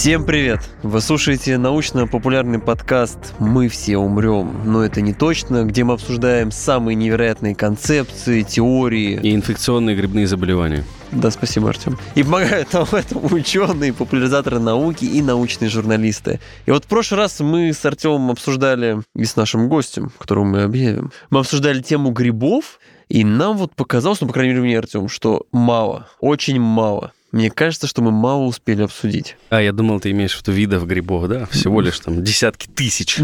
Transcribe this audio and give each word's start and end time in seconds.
Всем 0.00 0.24
привет! 0.24 0.60
Вы 0.82 1.02
слушаете 1.02 1.58
научно-популярный 1.58 2.58
подкаст 2.58 3.34
«Мы 3.38 3.68
все 3.68 3.98
умрем», 3.98 4.62
но 4.64 4.82
это 4.82 5.02
не 5.02 5.12
точно, 5.12 5.64
где 5.64 5.84
мы 5.84 5.92
обсуждаем 5.92 6.52
самые 6.52 6.94
невероятные 6.94 7.54
концепции, 7.54 8.40
теории. 8.40 9.20
И 9.22 9.34
инфекционные 9.34 9.94
грибные 9.94 10.26
заболевания. 10.26 10.86
Да, 11.12 11.30
спасибо, 11.30 11.68
Артем. 11.68 11.98
И 12.14 12.22
помогают 12.22 12.72
нам 12.72 12.86
в 12.86 12.94
этом 12.94 13.30
ученые, 13.30 13.92
популяризаторы 13.92 14.58
науки 14.58 15.04
и 15.04 15.20
научные 15.20 15.68
журналисты. 15.68 16.40
И 16.64 16.70
вот 16.70 16.86
в 16.86 16.88
прошлый 16.88 17.20
раз 17.20 17.38
мы 17.40 17.70
с 17.70 17.84
Артемом 17.84 18.30
обсуждали, 18.30 19.02
и 19.14 19.26
с 19.26 19.36
нашим 19.36 19.68
гостем, 19.68 20.10
которого 20.18 20.44
мы 20.44 20.62
объявим, 20.62 21.12
мы 21.28 21.40
обсуждали 21.40 21.82
тему 21.82 22.10
грибов, 22.12 22.80
и 23.10 23.22
нам 23.22 23.58
вот 23.58 23.74
показалось, 23.74 24.22
ну, 24.22 24.28
по 24.28 24.32
крайней 24.32 24.54
мере, 24.54 24.62
мне, 24.62 24.78
Артем, 24.78 25.08
что 25.10 25.46
мало, 25.52 26.08
очень 26.20 26.58
мало. 26.58 27.12
Мне 27.32 27.50
кажется, 27.50 27.86
что 27.86 28.02
мы 28.02 28.10
мало 28.10 28.42
успели 28.42 28.82
обсудить. 28.82 29.36
А, 29.50 29.62
я 29.62 29.72
думал, 29.72 30.00
ты 30.00 30.10
имеешь 30.10 30.34
в 30.36 30.40
виду 30.42 30.52
видов 30.52 30.86
грибов, 30.86 31.28
да? 31.28 31.46
Всего 31.46 31.80
лишь 31.80 32.00
там 32.00 32.24
десятки 32.24 32.66
тысяч. 32.66 33.18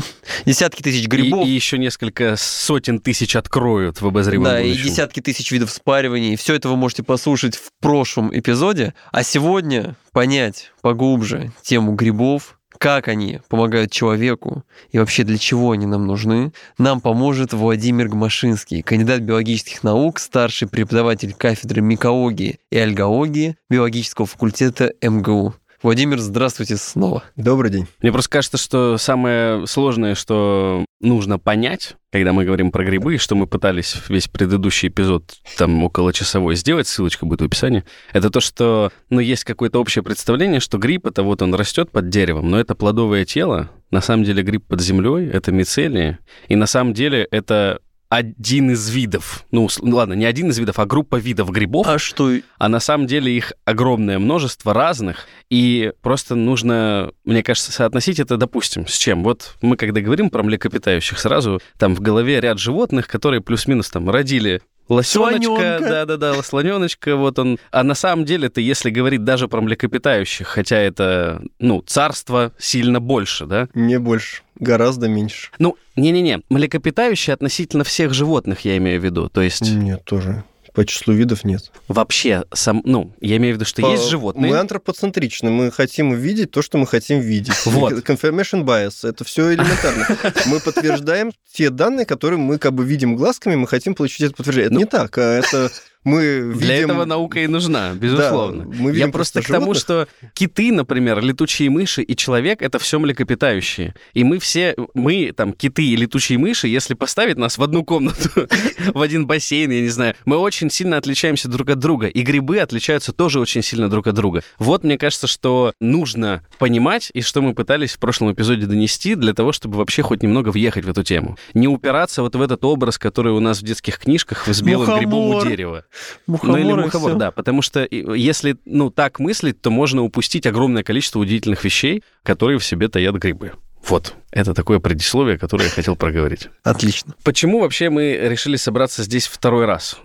Десятки 0.45 0.83
тысяч 0.83 1.09
грибов. 1.09 1.47
И, 1.47 1.51
и 1.51 1.55
еще 1.55 1.77
несколько 1.79 2.37
сотен 2.37 3.01
тысяч 3.01 3.35
откроют 3.35 4.01
в 4.01 4.07
обозримом 4.07 4.45
Да, 4.45 4.61
будущем. 4.61 4.81
и 4.81 4.85
десятки 4.85 5.21
тысяч 5.21 5.51
видов 5.51 5.71
спариваний. 5.71 6.37
Все 6.37 6.55
это 6.55 6.69
вы 6.69 6.77
можете 6.77 7.03
послушать 7.03 7.57
в 7.57 7.71
прошлом 7.81 8.37
эпизоде. 8.37 8.95
А 9.11 9.23
сегодня 9.23 9.97
понять 10.13 10.73
поглубже 10.83 11.53
тему 11.63 11.93
грибов, 11.95 12.59
как 12.79 13.09
они 13.09 13.41
помогают 13.49 13.91
человеку 13.91 14.65
и 14.91 14.99
вообще 14.99 15.25
для 15.25 15.39
чего 15.39 15.73
они 15.73 15.87
нам 15.87 16.07
нужны, 16.07 16.53
нам 16.79 17.01
поможет 17.01 17.53
Владимир 17.53 18.09
Гмашинский, 18.09 18.83
кандидат 18.83 19.21
биологических 19.21 19.83
наук, 19.83 20.19
старший 20.19 20.69
преподаватель 20.69 21.35
кафедры 21.35 21.81
микологии 21.81 22.59
и 22.71 22.79
альгологии 22.79 23.57
биологического 23.69 24.27
факультета 24.27 24.93
МГУ. 25.03 25.55
Владимир, 25.83 26.19
здравствуйте 26.19 26.77
снова. 26.77 27.23
Добрый 27.37 27.71
день. 27.71 27.87
Мне 28.01 28.11
просто 28.11 28.31
кажется, 28.31 28.57
что 28.57 28.97
самое 28.97 29.67
сложное, 29.67 30.15
что 30.15 30.85
нужно 31.01 31.39
понять, 31.39 31.97
когда 32.11 32.33
мы 32.33 32.45
говорим 32.45 32.71
про 32.71 32.85
грибы, 32.85 33.17
и 33.17 33.19
что 33.19 33.35
мы 33.35 33.47
пытались 33.47 33.97
весь 34.09 34.27
предыдущий 34.27 34.89
эпизод, 34.89 35.35
там, 35.59 35.85
около 35.85 36.15
часовой 36.15 36.57
сделать, 36.57 36.87
ссылочка 36.87 37.27
будет 37.27 37.43
в 37.43 37.45
описании, 37.45 37.85
это 38.13 38.31
то, 38.31 38.41
что, 38.41 38.91
ну, 39.11 39.21
есть 39.21 39.45
какое-то 39.45 39.79
общее 39.79 40.03
представление, 40.03 40.61
что 40.61 40.79
гриб— 40.79 41.07
это 41.09 41.23
вот 41.23 41.43
он 41.43 41.55
растет 41.55 41.91
под 41.91 42.09
деревом, 42.09 42.49
но 42.49 42.59
это 42.59 42.75
плодовое 42.75 43.27
тело, 43.27 43.71
на 43.91 44.01
самом 44.01 44.25
деле 44.25 44.43
гриб 44.43 44.65
под 44.67 44.81
землей— 44.81 45.29
это 45.33 45.53
мицелия, 45.53 46.19
и 46.49 46.57
на 46.57 46.67
самом 46.67 46.95
деле 46.95 47.29
это 47.31 47.81
один 48.09 48.71
из 48.71 48.89
видов, 48.89 49.45
ну, 49.51 49.69
ладно, 49.83 50.13
не 50.15 50.25
один 50.25 50.51
из 50.51 50.59
видов, 50.59 50.79
а 50.79 50.87
группа 50.87 51.17
видов 51.17 51.51
грибов. 51.51 51.87
А 51.87 51.99
что? 51.99 52.33
А 52.59 52.69
на 52.69 52.81
самом 52.81 53.07
деле 53.07 53.37
их 53.37 53.53
огромное 53.65 54.19
множество 54.19 54.73
разных, 54.73 55.27
и 55.51 55.93
просто 56.03 56.35
нужно, 56.35 57.13
мне 57.25 57.43
кажется, 57.43 57.73
соотносить 57.73 58.21
это, 58.21 58.37
допустим, 58.37 58.87
с 58.87 58.97
чем? 58.97 59.25
Вот 59.25 59.57
мы, 59.63 59.77
когда 59.77 60.01
говорим 60.01 60.31
про 60.31 60.43
млекопитающих, 60.43 61.19
сразу 61.19 61.61
там 61.79 61.95
в 61.95 62.01
голове 62.01 62.41
ряд 62.41 62.59
животных, 62.59 63.09
которые 63.09 63.41
плюс-минус 63.41 63.91
там 63.91 64.09
родили 64.09 64.63
Лосеночка, 64.89 65.79
да-да-да, 65.81 66.43
слоненочка, 66.43 67.17
вот 67.17 67.39
он. 67.39 67.59
А 67.71 67.83
на 67.83 67.95
самом 67.95 68.25
деле, 68.25 68.47
это 68.47 68.61
если 68.61 68.91
говорить 68.91 69.25
даже 69.25 69.49
про 69.49 69.61
млекопитающих, 69.61 70.47
хотя 70.47 70.77
это, 70.77 71.43
ну, 71.59 71.83
царство 71.83 72.53
сильно 72.59 73.01
больше, 73.01 73.47
да? 73.47 73.69
Не 73.75 73.99
больше, 73.99 74.43
гораздо 74.59 75.09
меньше. 75.09 75.51
Ну, 75.59 75.77
не-не-не, 75.97 76.43
млекопитающие 76.49 77.35
относительно 77.35 77.85
всех 77.85 78.15
животных, 78.15 78.61
я 78.61 78.77
имею 78.77 79.01
в 79.01 79.05
виду, 79.05 79.29
то 79.29 79.41
есть... 79.41 79.63
Нет, 79.63 80.05
тоже. 80.05 80.45
По 80.77 80.85
числу 80.85 81.15
видов 81.15 81.43
нет. 81.45 81.73
Вообще, 81.89 82.45
сам, 82.53 82.83
ну, 82.85 83.11
я 83.23 83.39
имею 83.39 83.55
в 83.55 83.57
виду, 83.57 83.65
что 83.65 83.81
По... 83.81 83.93
есть 83.93 84.11
животные. 84.11 84.53
Мы 84.53 84.59
антропоцентричны, 84.59 85.49
мы 85.51 85.73
хотим 85.73 86.13
видеть 86.13 86.51
то, 86.51 86.61
что 86.61 86.77
мы 86.77 86.87
хотим 86.87 87.21
видеть. 87.21 87.55
Вот. 87.65 87.95
Confirmation 87.95 88.63
bias, 88.63 89.09
это 89.09 89.25
все 89.25 89.55
элементарно. 89.55 90.07
Мы 90.47 90.61
подтверждаем 90.61 91.33
те 91.53 91.71
данные, 91.71 92.07
которые 92.07 92.39
мы 92.39 92.59
как 92.59 92.73
бы 92.73 92.85
видим 92.85 93.17
глазками, 93.17 93.55
мы 93.55 93.67
хотим 93.67 93.95
получить 93.95 94.21
это 94.21 94.35
подтверждение. 94.35 94.67
Это 94.69 94.77
не 94.77 94.85
так, 94.85 95.17
а 95.19 95.39
это 95.39 95.71
мы 96.07 96.39
видим... 96.39 96.59
Для 96.59 96.77
этого 96.77 97.05
наука 97.05 97.41
и 97.41 97.49
нужна, 97.49 97.93
безусловно. 97.95 98.65
Да, 98.65 98.77
мы 98.79 98.93
видим 98.93 99.09
Я 99.09 99.13
просто 99.13 99.43
к 99.43 99.47
тому, 99.49 99.75
что 99.75 100.07
киты, 100.35 100.71
например, 100.71 101.21
летучие 101.21 101.69
мыши 101.69 102.01
и 102.01 102.15
человек— 102.15 102.59
это 102.63 102.79
все 102.79 103.01
млекопитающие. 103.01 103.93
И 104.15 104.23
мы 104.23 104.39
все, 104.39 104.77
мы 104.95 105.33
там, 105.37 105.53
киты 105.53 105.85
и 105.85 105.97
летучие 105.97 106.39
мыши, 106.39 106.69
если 106.69 106.95
поставить 106.95 107.39
нас 107.39 107.59
в 107.59 107.63
одну 107.63 107.85
комнату, 107.85 108.31
в 108.95 109.01
один 109.01 109.27
бассейн, 109.27 109.73
я 109.73 109.81
не 109.81 109.89
знаю, 109.89 110.15
мы 110.25 110.37
очень 110.37 110.71
сильно 110.71 110.97
отличаемся 110.97 111.49
друг 111.49 111.71
от 111.71 111.81
друга. 111.81 112.07
И 112.07 112.23
грибы 112.23 112.61
отличаются 112.61 113.13
тоже 113.13 113.41
очень 113.41 113.63
сильно 113.63 113.91
друг 113.91 114.07
от 114.07 114.15
друга. 114.15 114.45
Вот, 114.59 114.85
мне 114.85 114.99
кажется, 114.99 115.27
что 115.27 115.73
нужно 115.81 116.47
понимать, 116.61 117.11
и 117.15 117.21
что 117.21 117.43
мы 117.43 117.53
пытались 117.53 117.95
в 117.95 117.99
прошлом 117.99 118.33
эпизоде 118.33 118.67
донести, 118.67 119.17
для 119.17 119.35
того, 119.35 119.51
чтобы 119.51 119.77
вообще 119.79 120.03
хоть 120.03 120.23
немного 120.23 120.51
въехать 120.51 120.85
в 120.85 120.89
эту 120.89 121.03
тему. 121.03 121.37
Не 121.53 121.67
упираться 121.67 122.23
вот 122.23 122.37
в 122.37 122.41
этот 122.41 122.65
образ, 122.65 122.97
который 122.97 123.33
у 123.33 123.41
нас 123.41 123.59
в 123.59 123.65
детских 123.65 123.99
книжках 123.99 124.47
с 124.47 124.63
белым 124.63 124.99
грибом 125.01 125.35
у 125.35 125.45
дерева. 125.45 125.85
Мухомор 126.27 126.59
ну 126.59 126.65
или 126.65 126.73
мухомор, 126.73 127.15
да. 127.15 127.31
Потому 127.31 127.63
что 127.63 127.87
если, 127.91 128.57
ну, 128.65 128.91
так 128.91 129.19
мыслить, 129.19 129.61
то 129.61 129.71
можно 129.71 130.03
упустить 130.03 130.47
огромное 130.47 130.83
количество 130.83 131.19
удивительных 131.19 131.65
вещей, 131.65 132.03
которые 132.23 132.59
в 132.59 132.65
себе 132.65 132.89
таят 132.89 133.15
грибы. 133.17 133.53
Вот, 133.87 134.15
это 134.33 134.53
такое 134.53 134.81
предисловие, 134.81 135.39
которое 135.39 135.65
я 135.65 135.71
хотел 135.71 135.95
проговорить. 135.95 136.49
Отлично. 136.65 137.15
Почему 137.23 137.61
вообще 137.61 137.89
мы 137.89 138.17
решили 138.21 138.57
собраться 138.57 139.05
здесь 139.05 139.27
второй 139.29 139.65
раз? 139.65 139.99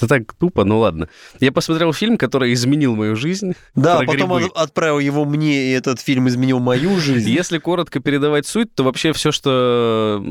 Это 0.00 0.08
так 0.08 0.32
тупо, 0.32 0.64
ну 0.64 0.78
ладно. 0.78 1.08
Я 1.40 1.52
посмотрел 1.52 1.92
фильм, 1.92 2.16
который 2.16 2.54
изменил 2.54 2.96
мою 2.96 3.16
жизнь. 3.16 3.52
Да, 3.74 3.98
потом 3.98 4.14
грибы. 4.14 4.34
он 4.34 4.50
отправил 4.54 4.98
его 4.98 5.26
мне, 5.26 5.68
и 5.68 5.70
этот 5.72 6.00
фильм 6.00 6.26
изменил 6.28 6.58
мою 6.58 6.98
жизнь. 6.98 7.28
Если 7.28 7.58
коротко 7.58 8.00
передавать 8.00 8.46
суть, 8.46 8.74
то 8.74 8.82
вообще 8.82 9.12
все, 9.12 9.30
что 9.30 10.24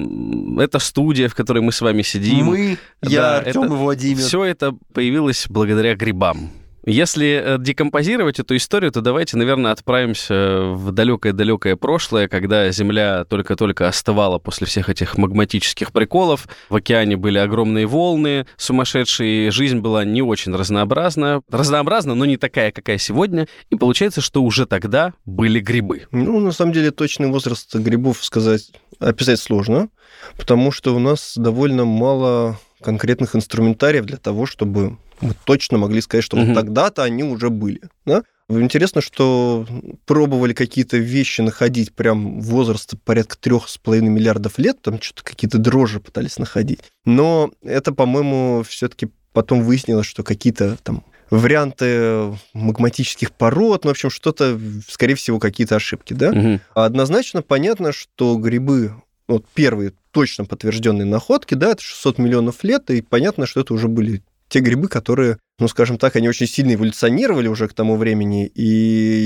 это 0.59 0.79
студия, 0.79 1.29
в 1.29 1.35
которой 1.35 1.59
мы 1.59 1.71
с 1.71 1.81
вами 1.81 2.01
сидим, 2.01 2.45
Мы, 2.45 2.77
Да, 3.01 3.09
я, 3.09 3.37
Артем 3.37 3.63
это 3.63 3.73
и 3.73 3.77
Владимир. 3.77 4.23
Все 4.23 4.43
это 4.43 4.73
появилось 4.93 5.45
благодаря 5.47 5.95
грибам. 5.95 6.49
Если 6.85 7.41
э, 7.43 7.57
декомпозировать 7.59 8.39
эту 8.39 8.55
историю, 8.55 8.91
то 8.91 9.01
давайте, 9.01 9.37
наверное, 9.37 9.71
отправимся 9.71 10.61
в 10.73 10.91
далекое-далекое 10.91 11.75
прошлое, 11.75 12.27
когда 12.27 12.69
Земля 12.71 13.25
только-только 13.25 13.87
остывала 13.87 14.39
после 14.39 14.65
всех 14.65 14.89
этих 14.89 15.17
магматических 15.17 15.91
приколов. 15.91 16.47
В 16.69 16.75
океане 16.75 17.17
были 17.17 17.37
огромные 17.37 17.85
волны 17.85 18.45
сумасшедшие, 18.57 19.51
жизнь 19.51 19.79
была 19.79 20.05
не 20.05 20.21
очень 20.21 20.55
разнообразна. 20.55 21.41
Разнообразна, 21.49 22.15
но 22.15 22.25
не 22.25 22.37
такая, 22.37 22.71
какая 22.71 22.97
сегодня. 22.97 23.47
И 23.69 23.75
получается, 23.75 24.21
что 24.21 24.41
уже 24.43 24.65
тогда 24.65 25.13
были 25.25 25.59
грибы. 25.59 26.07
Ну, 26.11 26.39
на 26.39 26.51
самом 26.51 26.73
деле, 26.73 26.91
точный 26.91 27.27
возраст 27.27 27.75
грибов 27.75 28.23
сказать, 28.23 28.71
описать 28.99 29.39
сложно, 29.39 29.89
потому 30.37 30.71
что 30.71 30.95
у 30.95 30.99
нас 30.99 31.33
довольно 31.35 31.85
мало 31.85 32.59
конкретных 32.81 33.35
инструментариев 33.35 34.05
для 34.05 34.17
того, 34.17 34.45
чтобы 34.45 34.97
мы 35.21 35.35
точно 35.45 35.77
могли 35.77 36.01
сказать, 36.01 36.23
что 36.23 36.37
Мгм. 36.37 36.47
вот 36.47 36.53
тогда-то 36.55 37.03
они 37.03 37.23
уже 37.23 37.49
были. 37.49 37.81
Да? 38.05 38.23
Интересно, 38.49 39.01
что 39.01 39.67
пробовали 40.05 40.53
какие-то 40.53 40.97
вещи 40.97 41.41
находить 41.41 41.93
прям 41.93 42.41
возраста 42.41 42.97
порядка 42.97 43.37
трех 43.37 43.69
с 43.69 43.77
половиной 43.77 44.09
миллиардов 44.09 44.57
лет, 44.57 44.81
там 44.81 44.99
что-то 45.01 45.23
какие-то 45.23 45.59
дрожжи 45.59 45.99
пытались 45.99 46.39
находить. 46.39 46.79
Но 47.05 47.51
это, 47.63 47.93
по-моему, 47.93 48.63
все-таки 48.67 49.09
потом 49.33 49.61
выяснилось, 49.61 50.07
что 50.07 50.23
какие-то 50.23 50.77
там 50.81 51.03
варианты 51.29 52.35
магматических 52.53 53.31
пород, 53.31 53.83
ну, 53.83 53.89
в 53.89 53.91
общем, 53.91 54.09
что-то, 54.09 54.59
скорее 54.87 55.15
всего, 55.15 55.39
какие-то 55.39 55.75
ошибки, 55.75 56.13
да? 56.13 56.59
А 56.73 56.85
Однозначно 56.85 57.43
понятно, 57.43 57.91
что 57.91 58.35
грибы, 58.35 58.93
вот 59.27 59.45
первые 59.53 59.93
точно 60.11 60.45
подтвержденные 60.45 61.05
находки, 61.05 61.53
да, 61.53 61.71
это 61.71 61.83
600 61.83 62.17
миллионов 62.17 62.63
лет, 62.63 62.89
и 62.89 63.01
понятно, 63.03 63.45
что 63.45 63.61
это 63.61 63.75
уже 63.75 63.87
были 63.87 64.23
те 64.49 64.59
грибы, 64.59 64.87
которые, 64.89 65.37
ну, 65.59 65.67
скажем 65.67 65.97
так, 65.97 66.15
они 66.15 66.27
очень 66.27 66.47
сильно 66.47 66.73
эволюционировали 66.73 67.47
уже 67.47 67.67
к 67.67 67.73
тому 67.73 67.95
времени, 67.95 68.47
и 68.47 68.63